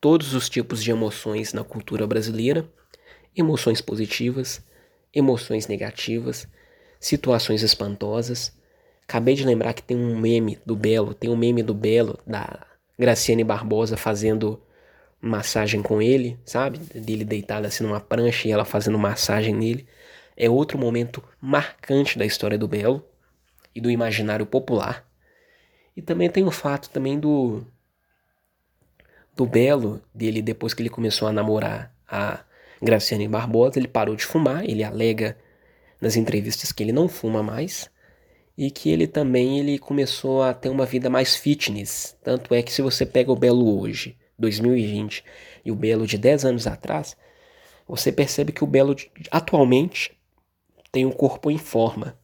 todos 0.00 0.34
os 0.34 0.48
tipos 0.48 0.82
de 0.82 0.90
emoções 0.90 1.52
na 1.52 1.64
cultura 1.64 2.06
brasileira, 2.06 2.68
emoções 3.34 3.80
positivas, 3.80 4.62
emoções 5.14 5.66
negativas, 5.66 6.46
situações 7.00 7.62
espantosas. 7.62 8.52
Acabei 9.02 9.34
de 9.34 9.44
lembrar 9.44 9.72
que 9.72 9.82
tem 9.82 9.96
um 9.96 10.18
meme 10.18 10.58
do 10.64 10.76
Belo, 10.76 11.14
tem 11.14 11.30
um 11.30 11.36
meme 11.36 11.62
do 11.62 11.74
Belo, 11.74 12.18
da 12.26 12.66
Graciane 12.98 13.44
Barbosa 13.44 13.96
fazendo 13.96 14.60
massagem 15.20 15.82
com 15.82 16.00
ele, 16.00 16.38
sabe? 16.44 16.78
Dele 16.78 17.24
deitado 17.24 17.66
assim 17.66 17.84
numa 17.84 18.00
prancha 18.00 18.46
e 18.46 18.50
ela 18.50 18.64
fazendo 18.64 18.98
massagem 18.98 19.54
nele. 19.54 19.86
É 20.40 20.48
outro 20.48 20.78
momento 20.78 21.20
marcante 21.40 22.16
da 22.16 22.24
história 22.24 22.56
do 22.56 22.68
Belo 22.68 23.04
e 23.74 23.80
do 23.80 23.90
imaginário 23.90 24.46
popular. 24.46 25.04
E 25.96 26.00
também 26.00 26.30
tem 26.30 26.44
o 26.44 26.50
fato 26.52 26.88
também 26.90 27.18
do 27.18 27.66
do 29.34 29.44
Belo, 29.44 30.00
dele 30.14 30.40
depois 30.40 30.74
que 30.74 30.82
ele 30.82 30.90
começou 30.90 31.26
a 31.26 31.32
namorar 31.32 31.92
a 32.08 32.44
Graciane 32.80 33.26
Barbosa, 33.26 33.80
ele 33.80 33.88
parou 33.88 34.14
de 34.14 34.24
fumar, 34.24 34.64
ele 34.64 34.84
alega 34.84 35.36
nas 36.00 36.14
entrevistas 36.14 36.70
que 36.70 36.84
ele 36.84 36.92
não 36.92 37.08
fuma 37.08 37.42
mais 37.42 37.90
e 38.56 38.70
que 38.70 38.90
ele 38.90 39.08
também 39.08 39.58
ele 39.58 39.76
começou 39.78 40.42
a 40.44 40.54
ter 40.54 40.68
uma 40.68 40.86
vida 40.86 41.10
mais 41.10 41.34
fitness. 41.34 42.16
Tanto 42.22 42.54
é 42.54 42.62
que 42.62 42.72
se 42.72 42.82
você 42.82 43.04
pega 43.04 43.32
o 43.32 43.36
Belo 43.36 43.80
hoje, 43.80 44.16
2020, 44.38 45.24
e 45.64 45.72
o 45.72 45.76
Belo 45.76 46.06
de 46.06 46.16
10 46.16 46.44
anos 46.44 46.66
atrás, 46.68 47.16
você 47.86 48.12
percebe 48.12 48.52
que 48.52 48.62
o 48.62 48.66
Belo 48.66 48.94
atualmente 49.30 50.17
tem 50.90 51.04
um 51.06 51.12
corpo 51.12 51.50
em 51.50 51.58
forma. 51.58 52.18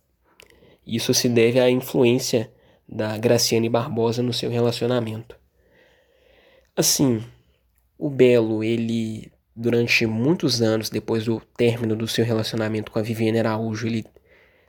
Isso 0.86 1.14
se 1.14 1.28
deve 1.28 1.58
à 1.60 1.70
influência 1.70 2.52
da 2.88 3.16
Graciane 3.16 3.68
Barbosa 3.68 4.22
no 4.22 4.32
seu 4.32 4.50
relacionamento. 4.50 5.36
Assim, 6.76 7.24
o 7.98 8.10
Belo, 8.10 8.62
ele 8.62 9.32
durante 9.56 10.04
muitos 10.04 10.60
anos 10.60 10.90
depois 10.90 11.24
do 11.24 11.40
término 11.56 11.94
do 11.94 12.08
seu 12.08 12.24
relacionamento 12.24 12.90
com 12.90 12.98
a 12.98 13.02
Viviane 13.02 13.38
Araújo, 13.38 13.86
ele 13.86 14.04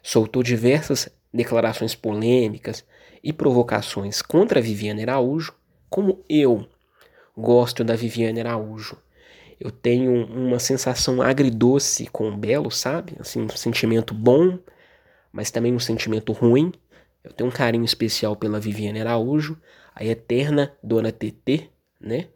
soltou 0.03 0.43
diversas 0.43 1.09
declarações 1.33 1.95
polêmicas 1.95 2.85
e 3.23 3.33
provocações 3.33 4.21
contra 4.21 4.59
a 4.59 4.61
Viviane 4.61 5.01
Araújo, 5.01 5.53
como 5.89 6.23
eu 6.29 6.67
gosto 7.35 7.83
da 7.83 7.95
Viviane 7.95 8.39
Araújo. 8.39 8.97
Eu 9.60 9.72
tenho 9.72 10.26
uma 10.26 10.60
sensação 10.60 11.22
agridoce 11.22 12.08
com 12.08 12.30
o 12.30 12.38
Belo, 12.38 12.70
sabe? 12.70 13.16
Assim, 13.20 13.41
um 13.41 13.49
sentimento 13.49 14.14
bom, 14.14 14.60
mas 15.32 15.49
também 15.49 15.74
um 15.74 15.80
sentimento 15.80 16.34
ruim. 16.34 16.74
Eu 17.24 17.32
tenho 17.32 17.49
um 17.49 17.53
carinho 17.53 17.86
especial 17.86 18.36
pela 18.36 18.60
Viviane 18.60 19.01
Araújo, 19.01 19.60
a 19.93 20.03
eterna 20.03 20.76
Dona 20.84 21.12
TT, 21.12 21.70
né? 21.99 22.28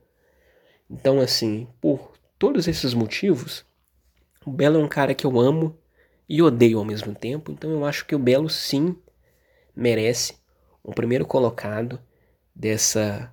Então, 0.89 1.19
assim, 1.19 1.67
por 1.79 2.13
todos 2.37 2.67
esses 2.67 2.93
motivos, 2.93 3.65
o 4.45 4.51
Belo 4.51 4.79
é 4.79 4.83
um 4.83 4.87
cara 4.87 5.13
que 5.13 5.25
eu 5.25 5.39
amo 5.39 5.77
e 6.27 6.41
odeio 6.41 6.79
ao 6.79 6.85
mesmo 6.85 7.13
tempo. 7.13 7.51
Então, 7.51 7.69
eu 7.71 7.85
acho 7.85 8.05
que 8.05 8.15
o 8.15 8.19
Belo 8.19 8.49
sim 8.49 8.95
merece 9.75 10.35
o 10.81 10.93
primeiro 10.93 11.25
colocado 11.25 11.99
dessa 12.55 13.31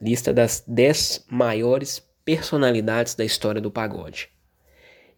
lista 0.00 0.32
das 0.32 0.64
10 0.66 1.26
maiores 1.30 2.07
personalidades 2.28 3.14
da 3.14 3.24
história 3.24 3.58
do 3.58 3.70
pagode. 3.70 4.28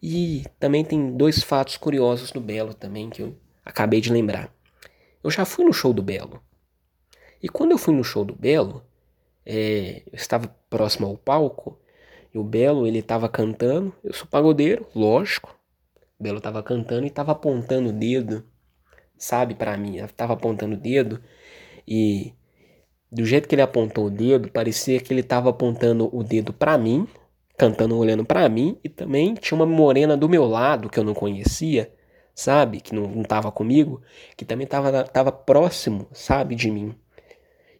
E 0.01 0.45
também 0.57 0.85
tem 0.85 1.11
dois 1.17 1.43
fatos 1.43 1.75
curiosos 1.75 2.31
do 2.31 2.39
Belo 2.39 2.73
também 2.73 3.09
que 3.09 3.21
eu 3.21 3.35
acabei 3.65 3.99
de 3.99 4.13
lembrar. 4.13 4.49
Eu 5.21 5.29
já 5.29 5.43
fui 5.43 5.65
no 5.65 5.73
show 5.73 5.91
do 5.91 6.01
Belo. 6.01 6.41
E 7.43 7.49
quando 7.49 7.71
eu 7.71 7.77
fui 7.77 7.93
no 7.93 8.01
show 8.01 8.23
do 8.23 8.33
Belo, 8.33 8.81
é, 9.45 10.03
eu 10.09 10.15
estava 10.15 10.47
próximo 10.69 11.05
ao 11.05 11.17
palco 11.17 11.77
e 12.33 12.37
o 12.37 12.45
Belo 12.45 12.87
ele 12.87 12.99
estava 12.99 13.27
cantando. 13.27 13.93
Eu 14.01 14.13
sou 14.13 14.25
pagodeiro, 14.25 14.87
lógico. 14.95 15.53
O 16.17 16.23
Belo 16.23 16.37
estava 16.37 16.63
cantando 16.63 17.03
e 17.03 17.07
estava 17.07 17.33
apontando 17.33 17.89
o 17.89 17.93
dedo, 17.93 18.45
sabe, 19.17 19.53
para 19.53 19.75
mim. 19.75 19.97
Estava 19.97 20.31
apontando 20.31 20.75
o 20.75 20.79
dedo 20.79 21.21
e 21.85 22.33
do 23.11 23.25
jeito 23.25 23.47
que 23.47 23.55
ele 23.55 23.61
apontou 23.61 24.05
o 24.05 24.09
dedo, 24.09 24.49
parecia 24.49 24.99
que 24.99 25.11
ele 25.11 25.19
estava 25.19 25.49
apontando 25.49 26.09
o 26.15 26.23
dedo 26.23 26.53
para 26.53 26.77
mim, 26.77 27.07
cantando 27.57 27.97
olhando 27.97 28.23
para 28.23 28.47
mim 28.47 28.77
e 28.83 28.89
também 28.89 29.35
tinha 29.35 29.55
uma 29.55 29.65
morena 29.65 30.15
do 30.15 30.29
meu 30.29 30.45
lado 30.45 30.89
que 30.89 30.97
eu 30.97 31.03
não 31.03 31.13
conhecia, 31.13 31.93
sabe, 32.33 32.79
que 32.79 32.95
não, 32.95 33.07
não 33.07 33.23
tava 33.23 33.51
comigo, 33.51 34.01
que 34.37 34.45
também 34.45 34.63
estava 34.63 35.03
tava 35.03 35.31
próximo, 35.31 36.07
sabe, 36.13 36.55
de 36.55 36.71
mim. 36.71 36.95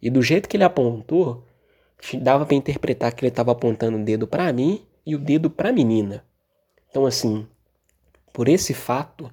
E 0.01 0.09
do 0.09 0.21
jeito 0.21 0.49
que 0.49 0.57
ele 0.57 0.63
apontou, 0.65 1.45
dava 2.21 2.45
para 2.45 2.55
interpretar 2.55 3.13
que 3.13 3.23
ele 3.23 3.29
estava 3.29 3.51
apontando 3.51 3.97
o 3.97 4.03
dedo 4.03 4.27
para 4.27 4.51
mim 4.51 4.85
e 5.05 5.15
o 5.15 5.19
dedo 5.19 5.49
para 5.49 5.69
a 5.69 5.73
menina. 5.73 6.25
Então, 6.89 7.05
assim, 7.05 7.47
por 8.33 8.49
esse 8.49 8.73
fato 8.73 9.31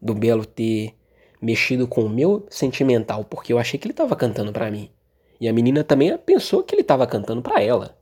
do 0.00 0.14
Belo 0.14 0.44
ter 0.44 0.94
mexido 1.40 1.86
com 1.88 2.02
o 2.04 2.08
meu 2.08 2.46
sentimental, 2.50 3.24
porque 3.24 3.52
eu 3.52 3.58
achei 3.58 3.78
que 3.78 3.86
ele 3.86 3.92
estava 3.92 4.14
cantando 4.14 4.52
para 4.52 4.70
mim, 4.70 4.90
e 5.40 5.48
a 5.48 5.52
menina 5.52 5.84
também 5.84 6.16
pensou 6.18 6.62
que 6.62 6.74
ele 6.74 6.82
estava 6.82 7.06
cantando 7.06 7.42
para 7.42 7.62
ela. 7.62 7.96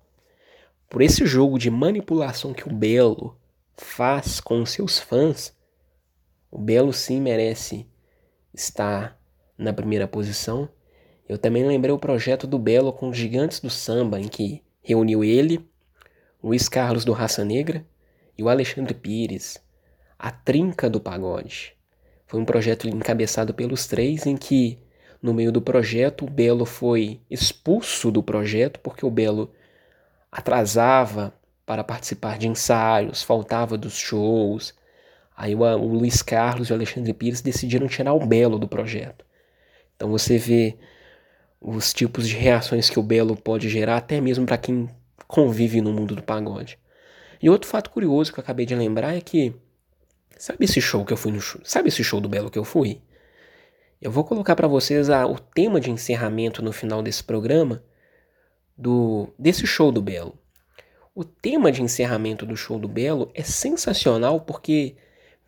Por 0.89 1.03
esse 1.03 1.27
jogo 1.27 1.59
de 1.59 1.71
manipulação 1.71 2.53
que 2.53 2.69
o 2.69 2.73
Belo 2.73 3.37
faz 3.77 4.41
com 4.41 4.65
seus 4.65 4.99
fãs, 4.99 5.55
o 6.51 6.59
Belo 6.59 6.93
sim 6.93 7.21
merece 7.21 7.87
estar 8.55 9.19
na 9.59 9.73
primeira 9.73 10.07
posição 10.07 10.69
eu 11.29 11.37
também 11.37 11.67
lembrei 11.67 11.93
o 11.93 11.99
projeto 11.99 12.47
do 12.47 12.57
Belo 12.57 12.93
com 12.93 13.09
os 13.09 13.17
Gigantes 13.17 13.59
do 13.59 13.69
Samba, 13.69 14.21
em 14.21 14.29
que 14.29 14.63
reuniu 14.81 15.25
ele, 15.25 15.69
Luiz 16.43 16.69
Carlos 16.69 17.05
do 17.05 17.13
Raça 17.13 17.45
Negra 17.45 17.85
e 18.39 18.45
o 18.45 18.49
Alexandre 18.49 18.95
Pires, 18.95 19.59
a 20.17 20.31
trinca 20.31 20.89
do 20.89 21.01
pagode. 21.01 21.75
Foi 22.29 22.41
um 22.41 22.45
projeto 22.45 22.87
encabeçado 22.87 23.53
pelos 23.53 23.89
três, 23.89 24.25
em 24.25 24.37
que, 24.37 24.79
no 25.23 25.35
meio 25.35 25.51
do 25.51 25.61
projeto, 25.61 26.25
o 26.25 26.31
Belo 26.31 26.65
foi 26.65 27.21
expulso 27.31 28.11
do 28.11 28.23
projeto 28.23 28.81
porque 28.81 29.05
o 29.05 29.11
Belo 29.11 29.53
atrasava 30.31 31.35
para 31.65 31.83
participar 31.83 32.39
de 32.39 32.49
ensaios, 32.49 33.23
faltava 33.23 33.77
dos 33.77 33.97
shows. 33.97 34.75
Aí 35.37 35.55
o, 35.55 35.61
o 35.61 35.87
Luiz 35.95 36.23
Carlos 36.23 36.69
e 36.69 36.73
o 36.73 36.75
Alexandre 36.75 37.13
Pires 37.13 37.41
decidiram 37.41 37.89
tirar 37.89 38.15
o 38.15 38.25
Belo 38.25 38.59
do 38.59 38.69
projeto. 38.69 39.25
Então 39.97 40.11
você 40.11 40.39
vê 40.39 40.77
os 41.61 41.93
tipos 41.93 42.29
de 42.29 42.37
reações 42.37 42.89
que 42.89 42.99
o 42.99 43.03
Belo 43.03 43.37
pode 43.37 43.69
gerar, 43.69 43.97
até 43.97 44.21
mesmo 44.21 44.47
para 44.47 44.59
quem 44.59 44.89
convive 45.27 45.81
no 45.81 45.93
mundo 45.93 46.15
do 46.15 46.23
pagode. 46.23 46.79
E 47.43 47.51
outro 47.51 47.69
fato 47.69 47.91
curioso 47.91 48.33
que 48.33 48.39
eu 48.39 48.43
acabei 48.43 48.65
de 48.65 48.75
lembrar 48.75 49.17
é 49.17 49.21
que 49.21 49.55
sabe 50.39 50.65
esse 50.65 50.81
show 50.81 51.05
que 51.05 51.13
eu 51.13 51.17
fui 51.17 51.33
no 51.33 51.41
show, 51.41 51.61
sabe 51.65 51.89
esse 51.89 52.05
show 52.05 52.21
do 52.21 52.29
Belo 52.29 52.51
que 52.51 52.59
eu 52.59 52.65
fui? 52.65 53.01
Eu 54.01 54.11
vou 54.11 54.25
colocar 54.25 54.55
para 54.55 54.69
vocês 54.69 55.09
a, 55.09 55.27
o 55.27 55.39
tema 55.39 55.81
de 55.81 55.91
encerramento 55.91 56.63
no 56.63 56.71
final 56.71 57.03
desse 57.03 57.25
programa 57.25 57.83
do 58.77 59.33
desse 59.39 59.67
show 59.67 59.91
do 59.91 60.03
Belo. 60.03 60.39
O 61.15 61.25
tema 61.25 61.73
de 61.73 61.83
encerramento 61.83 62.45
do 62.45 62.55
show 62.57 62.79
do 62.79 62.89
Belo 62.89 63.31
é 63.35 63.43
sensacional 63.43 64.41
porque 64.41 64.97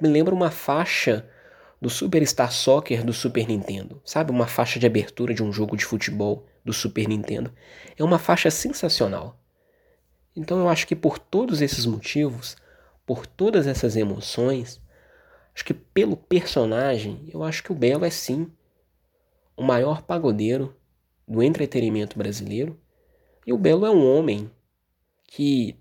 me 0.01 0.09
lembra 0.09 0.35
uma 0.35 0.51
faixa 0.51 1.29
do 1.81 1.91
Superstar 1.91 2.51
Soccer 2.51 3.05
do 3.05 3.13
Super 3.13 3.47
Nintendo. 3.47 4.01
Sabe, 4.03 4.31
uma 4.31 4.47
faixa 4.47 4.79
de 4.79 4.87
abertura 4.87 5.35
de 5.35 5.43
um 5.43 5.53
jogo 5.53 5.77
de 5.77 5.85
futebol 5.85 6.47
do 6.65 6.73
Super 6.73 7.07
Nintendo. 7.07 7.53
É 7.99 8.03
uma 8.03 8.19
faixa 8.19 8.51
sensacional. 8.51 9.39
Então 10.35 10.59
eu 10.59 10.69
acho 10.69 10.87
que 10.87 10.97
por 10.97 11.19
todos 11.19 11.61
esses 11.61 11.85
motivos, 11.85 12.57
por 13.05 13.27
todas 13.27 13.67
essas 13.67 13.95
emoções, 13.95 14.81
acho 15.59 15.65
que 15.65 15.75
pelo 15.75 16.17
personagem, 16.17 17.29
eu 17.35 17.43
acho 17.43 17.65
que 17.65 17.73
o 17.73 17.75
Belo 17.75 18.05
é 18.05 18.11
sim 18.11 18.49
o 19.57 19.63
maior 19.65 20.03
pagodeiro 20.03 20.77
do 21.27 21.43
entretenimento 21.43 22.17
brasileiro. 22.17 22.81
E 23.45 23.53
o 23.53 23.59
Belo 23.59 23.85
é 23.85 23.91
um 23.91 24.07
homem 24.07 24.49
que 25.25 25.77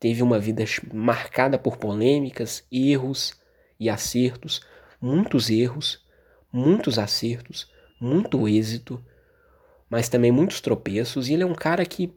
teve 0.00 0.20
uma 0.20 0.40
vida 0.40 0.64
marcada 0.92 1.56
por 1.56 1.76
polêmicas, 1.76 2.66
erros 2.72 3.40
e 3.78 3.88
acertos, 3.88 4.62
muitos 5.00 5.48
erros, 5.48 6.04
muitos 6.52 6.98
acertos, 6.98 7.70
muito 8.00 8.48
êxito, 8.48 9.00
mas 9.88 10.08
também 10.08 10.32
muitos 10.32 10.60
tropeços. 10.60 11.28
E 11.28 11.34
ele 11.34 11.44
é 11.44 11.46
um 11.46 11.54
cara 11.54 11.86
que 11.86 12.12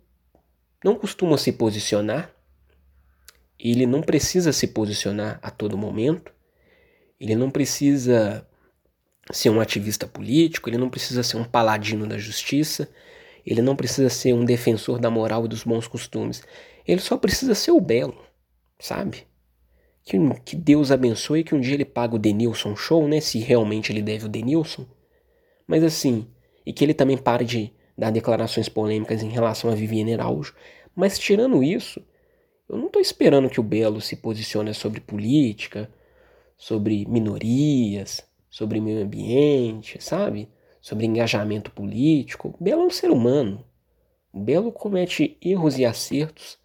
não 0.84 0.96
costuma 0.96 1.38
se 1.38 1.52
posicionar, 1.52 2.34
ele 3.60 3.86
não 3.86 4.02
precisa 4.02 4.52
se 4.52 4.66
posicionar 4.66 5.40
a 5.44 5.52
todo 5.52 5.78
momento, 5.78 6.34
ele 7.22 7.36
não 7.36 7.52
precisa 7.52 8.44
ser 9.32 9.52
um 9.52 9.62
ativista 9.62 10.08
político, 10.08 10.68
ele 10.68 10.78
não 10.80 10.90
precisa 10.90 11.22
ser 11.22 11.38
um 11.38 11.44
paladino 11.44 12.08
da 12.08 12.18
justiça, 12.18 12.90
ele 13.46 13.62
não 13.62 13.76
precisa 13.76 14.10
ser 14.10 14.34
um 14.34 14.44
defensor 14.44 14.98
da 14.98 15.12
moral 15.12 15.46
e 15.46 15.48
dos 15.48 15.64
bons 15.64 15.88
costumes. 15.88 16.42
Ele 16.86 17.00
só 17.00 17.16
precisa 17.16 17.54
ser 17.54 17.70
o 17.70 17.80
belo, 17.80 18.18
sabe? 18.80 19.28
Que, 20.04 20.18
que 20.44 20.56
Deus 20.56 20.90
abençoe 20.90 21.44
que 21.44 21.54
um 21.54 21.62
dia 21.62 21.76
ele 21.76 21.86
pague 21.86 22.16
o 22.16 22.20
Denilson 22.20 22.76
Show, 22.76 23.08
né? 23.08 23.22
Se 23.22 23.38
realmente 23.38 23.92
ele 23.92 24.02
deve 24.02 24.26
o 24.26 24.30
Denilson. 24.30 24.88
Mas 25.68 25.84
assim, 25.84 26.28
e 26.66 26.74
que 26.74 26.84
ele 26.84 26.96
também 26.96 27.20
pare 27.20 27.46
de 27.46 27.72
dar 27.96 28.10
declarações 28.10 28.68
polêmicas 28.68 29.22
em 29.22 29.30
relação 29.30 29.70
a 29.70 29.76
Viviane 29.76 30.16
Araújo. 30.16 30.56
Mas 30.96 31.20
tirando 31.20 31.64
isso, 31.64 32.02
eu 32.68 32.78
não 32.78 32.88
estou 32.88 33.00
esperando 33.00 33.48
que 33.48 33.60
o 33.60 33.64
Belo 33.64 34.02
se 34.02 34.16
posicione 34.16 34.74
sobre 34.74 35.00
política, 35.00 35.88
sobre 36.62 37.08
minorias, 37.08 38.24
sobre 38.48 38.80
meio 38.80 39.04
ambiente, 39.04 39.98
sabe? 40.00 40.48
Sobre 40.80 41.08
engajamento 41.08 41.72
político. 41.72 42.56
O 42.60 42.64
Belo 42.64 42.84
é 42.84 42.86
um 42.86 42.92
ser 42.92 43.10
humano. 43.10 43.66
O 44.32 44.40
Belo 44.40 44.72
comete 44.72 45.36
erros 45.42 45.80
e 45.80 45.86
acertos. 45.86 46.60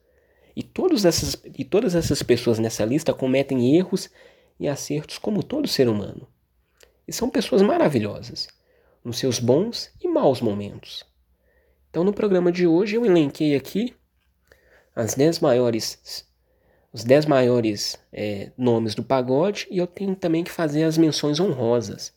E, 0.54 0.62
todas 0.62 1.06
essas, 1.06 1.42
e 1.46 1.64
todas 1.64 1.94
essas 1.94 2.22
pessoas 2.22 2.58
nessa 2.58 2.84
lista 2.84 3.14
cometem 3.14 3.74
erros 3.74 4.10
e 4.60 4.68
acertos 4.68 5.16
como 5.16 5.42
todo 5.42 5.66
ser 5.66 5.88
humano. 5.88 6.28
E 7.08 7.12
são 7.12 7.30
pessoas 7.30 7.62
maravilhosas, 7.62 8.48
nos 9.02 9.18
seus 9.18 9.38
bons 9.38 9.90
e 9.98 10.06
maus 10.06 10.42
momentos. 10.42 11.06
Então, 11.88 12.04
no 12.04 12.12
programa 12.12 12.52
de 12.52 12.66
hoje, 12.66 12.96
eu 12.96 13.06
elenquei 13.06 13.56
aqui 13.56 13.94
as 14.94 15.14
10 15.14 15.40
maiores 15.40 16.28
os 16.96 17.04
10 17.04 17.26
maiores 17.26 17.98
é, 18.10 18.50
nomes 18.56 18.94
do 18.94 19.02
pagode 19.02 19.66
e 19.70 19.76
eu 19.76 19.86
tenho 19.86 20.16
também 20.16 20.42
que 20.42 20.50
fazer 20.50 20.84
as 20.84 20.96
menções 20.96 21.38
honrosas. 21.38 22.10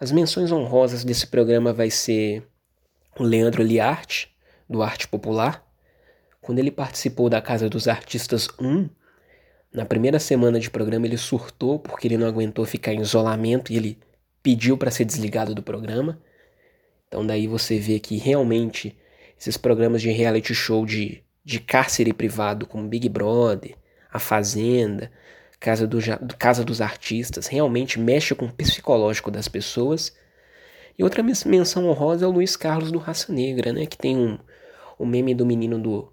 As 0.00 0.10
menções 0.10 0.50
honrosas 0.50 1.04
desse 1.04 1.26
programa 1.26 1.74
vai 1.74 1.90
ser 1.90 2.42
o 3.18 3.22
Leandro 3.22 3.62
Liarte, 3.62 4.34
do 4.66 4.82
Arte 4.82 5.06
Popular. 5.06 5.62
Quando 6.40 6.58
ele 6.58 6.70
participou 6.70 7.28
da 7.28 7.42
Casa 7.42 7.68
dos 7.68 7.86
Artistas 7.86 8.48
1, 8.58 8.88
na 9.74 9.84
primeira 9.84 10.18
semana 10.18 10.58
de 10.58 10.70
programa 10.70 11.04
ele 11.04 11.18
surtou 11.18 11.78
porque 11.78 12.08
ele 12.08 12.16
não 12.16 12.26
aguentou 12.26 12.64
ficar 12.64 12.94
em 12.94 13.02
isolamento 13.02 13.74
e 13.74 13.76
ele 13.76 13.98
pediu 14.42 14.78
para 14.78 14.90
ser 14.90 15.04
desligado 15.04 15.54
do 15.54 15.62
programa. 15.62 16.18
Então 17.08 17.26
daí 17.26 17.46
você 17.46 17.78
vê 17.78 18.00
que 18.00 18.16
realmente 18.16 18.96
esses 19.38 19.58
programas 19.58 20.00
de 20.00 20.10
reality 20.10 20.54
show 20.54 20.86
de 20.86 21.25
de 21.46 21.60
cárcere 21.60 22.12
privado 22.12 22.66
como 22.66 22.88
Big 22.88 23.08
Brother, 23.08 23.76
A 24.12 24.18
Fazenda, 24.18 25.12
Casa, 25.60 25.86
do, 25.86 25.98
Casa 26.36 26.64
dos 26.64 26.80
Artistas, 26.80 27.46
realmente 27.46 28.00
mexe 28.00 28.34
com 28.34 28.46
o 28.46 28.52
psicológico 28.52 29.30
das 29.30 29.46
pessoas. 29.46 30.12
E 30.98 31.04
outra 31.04 31.22
menção 31.22 31.86
honrosa 31.86 32.24
é 32.24 32.28
o 32.28 32.32
Luiz 32.32 32.56
Carlos 32.56 32.90
do 32.90 32.98
Raça 32.98 33.32
Negra, 33.32 33.72
né? 33.72 33.86
Que 33.86 33.96
tem 33.96 34.16
um, 34.16 34.36
o 34.98 35.06
meme 35.06 35.36
do 35.36 35.46
menino 35.46 35.78
do. 35.78 36.12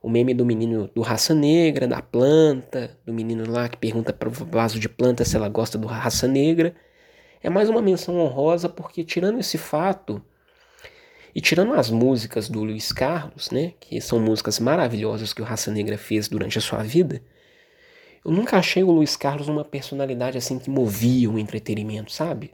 O 0.00 0.08
meme 0.08 0.32
do 0.32 0.46
menino 0.46 0.88
do 0.94 1.02
Raça 1.02 1.34
Negra, 1.34 1.88
da 1.88 2.00
planta, 2.00 2.96
do 3.04 3.12
menino 3.12 3.50
lá 3.50 3.68
que 3.68 3.76
pergunta 3.76 4.12
para 4.12 4.28
o 4.28 4.32
vaso 4.32 4.78
de 4.78 4.88
planta 4.88 5.24
se 5.24 5.34
ela 5.36 5.48
gosta 5.48 5.76
do 5.76 5.88
Raça 5.88 6.28
Negra. 6.28 6.76
É 7.42 7.50
mais 7.50 7.68
uma 7.68 7.82
menção 7.82 8.18
honrosa 8.18 8.68
porque, 8.68 9.02
tirando 9.02 9.40
esse 9.40 9.58
fato, 9.58 10.22
e 11.34 11.40
tirando 11.40 11.74
as 11.74 11.90
músicas 11.90 12.48
do 12.48 12.62
Luiz 12.64 12.92
Carlos, 12.92 13.50
né, 13.50 13.74
que 13.78 14.00
são 14.00 14.18
músicas 14.18 14.58
maravilhosas 14.58 15.32
que 15.32 15.42
o 15.42 15.44
Raça 15.44 15.70
Negra 15.70 15.96
fez 15.96 16.28
durante 16.28 16.58
a 16.58 16.60
sua 16.60 16.82
vida, 16.82 17.22
eu 18.24 18.30
nunca 18.30 18.58
achei 18.58 18.82
o 18.82 18.90
Luiz 18.90 19.16
Carlos 19.16 19.48
uma 19.48 19.64
personalidade 19.64 20.36
assim 20.36 20.58
que 20.58 20.68
movia 20.68 21.30
o 21.30 21.38
entretenimento, 21.38 22.12
sabe? 22.12 22.52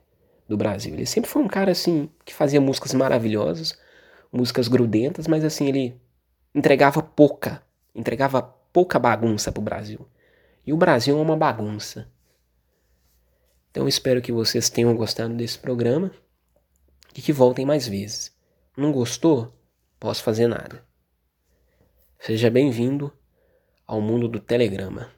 Do 0.48 0.56
Brasil. 0.56 0.94
Ele 0.94 1.06
sempre 1.06 1.28
foi 1.28 1.42
um 1.42 1.48
cara 1.48 1.72
assim 1.72 2.08
que 2.24 2.32
fazia 2.32 2.60
músicas 2.60 2.94
maravilhosas, 2.94 3.76
músicas 4.32 4.68
grudentas, 4.68 5.26
mas 5.26 5.44
assim 5.44 5.66
ele 5.66 6.00
entregava 6.54 7.02
pouca, 7.02 7.62
entregava 7.94 8.42
pouca 8.72 8.98
bagunça 8.98 9.50
pro 9.50 9.60
Brasil. 9.60 10.06
E 10.64 10.72
o 10.72 10.76
Brasil 10.76 11.18
é 11.18 11.20
uma 11.20 11.36
bagunça. 11.36 12.08
Então 13.70 13.88
espero 13.88 14.22
que 14.22 14.32
vocês 14.32 14.70
tenham 14.70 14.94
gostado 14.94 15.34
desse 15.34 15.58
programa 15.58 16.12
e 17.14 17.20
que 17.20 17.32
voltem 17.32 17.66
mais 17.66 17.88
vezes. 17.88 18.35
Não 18.76 18.92
gostou? 18.92 19.58
Posso 19.98 20.22
fazer 20.22 20.46
nada. 20.46 20.84
Seja 22.18 22.50
bem-vindo 22.50 23.10
ao 23.86 24.02
mundo 24.02 24.28
do 24.28 24.38
Telegrama. 24.38 25.15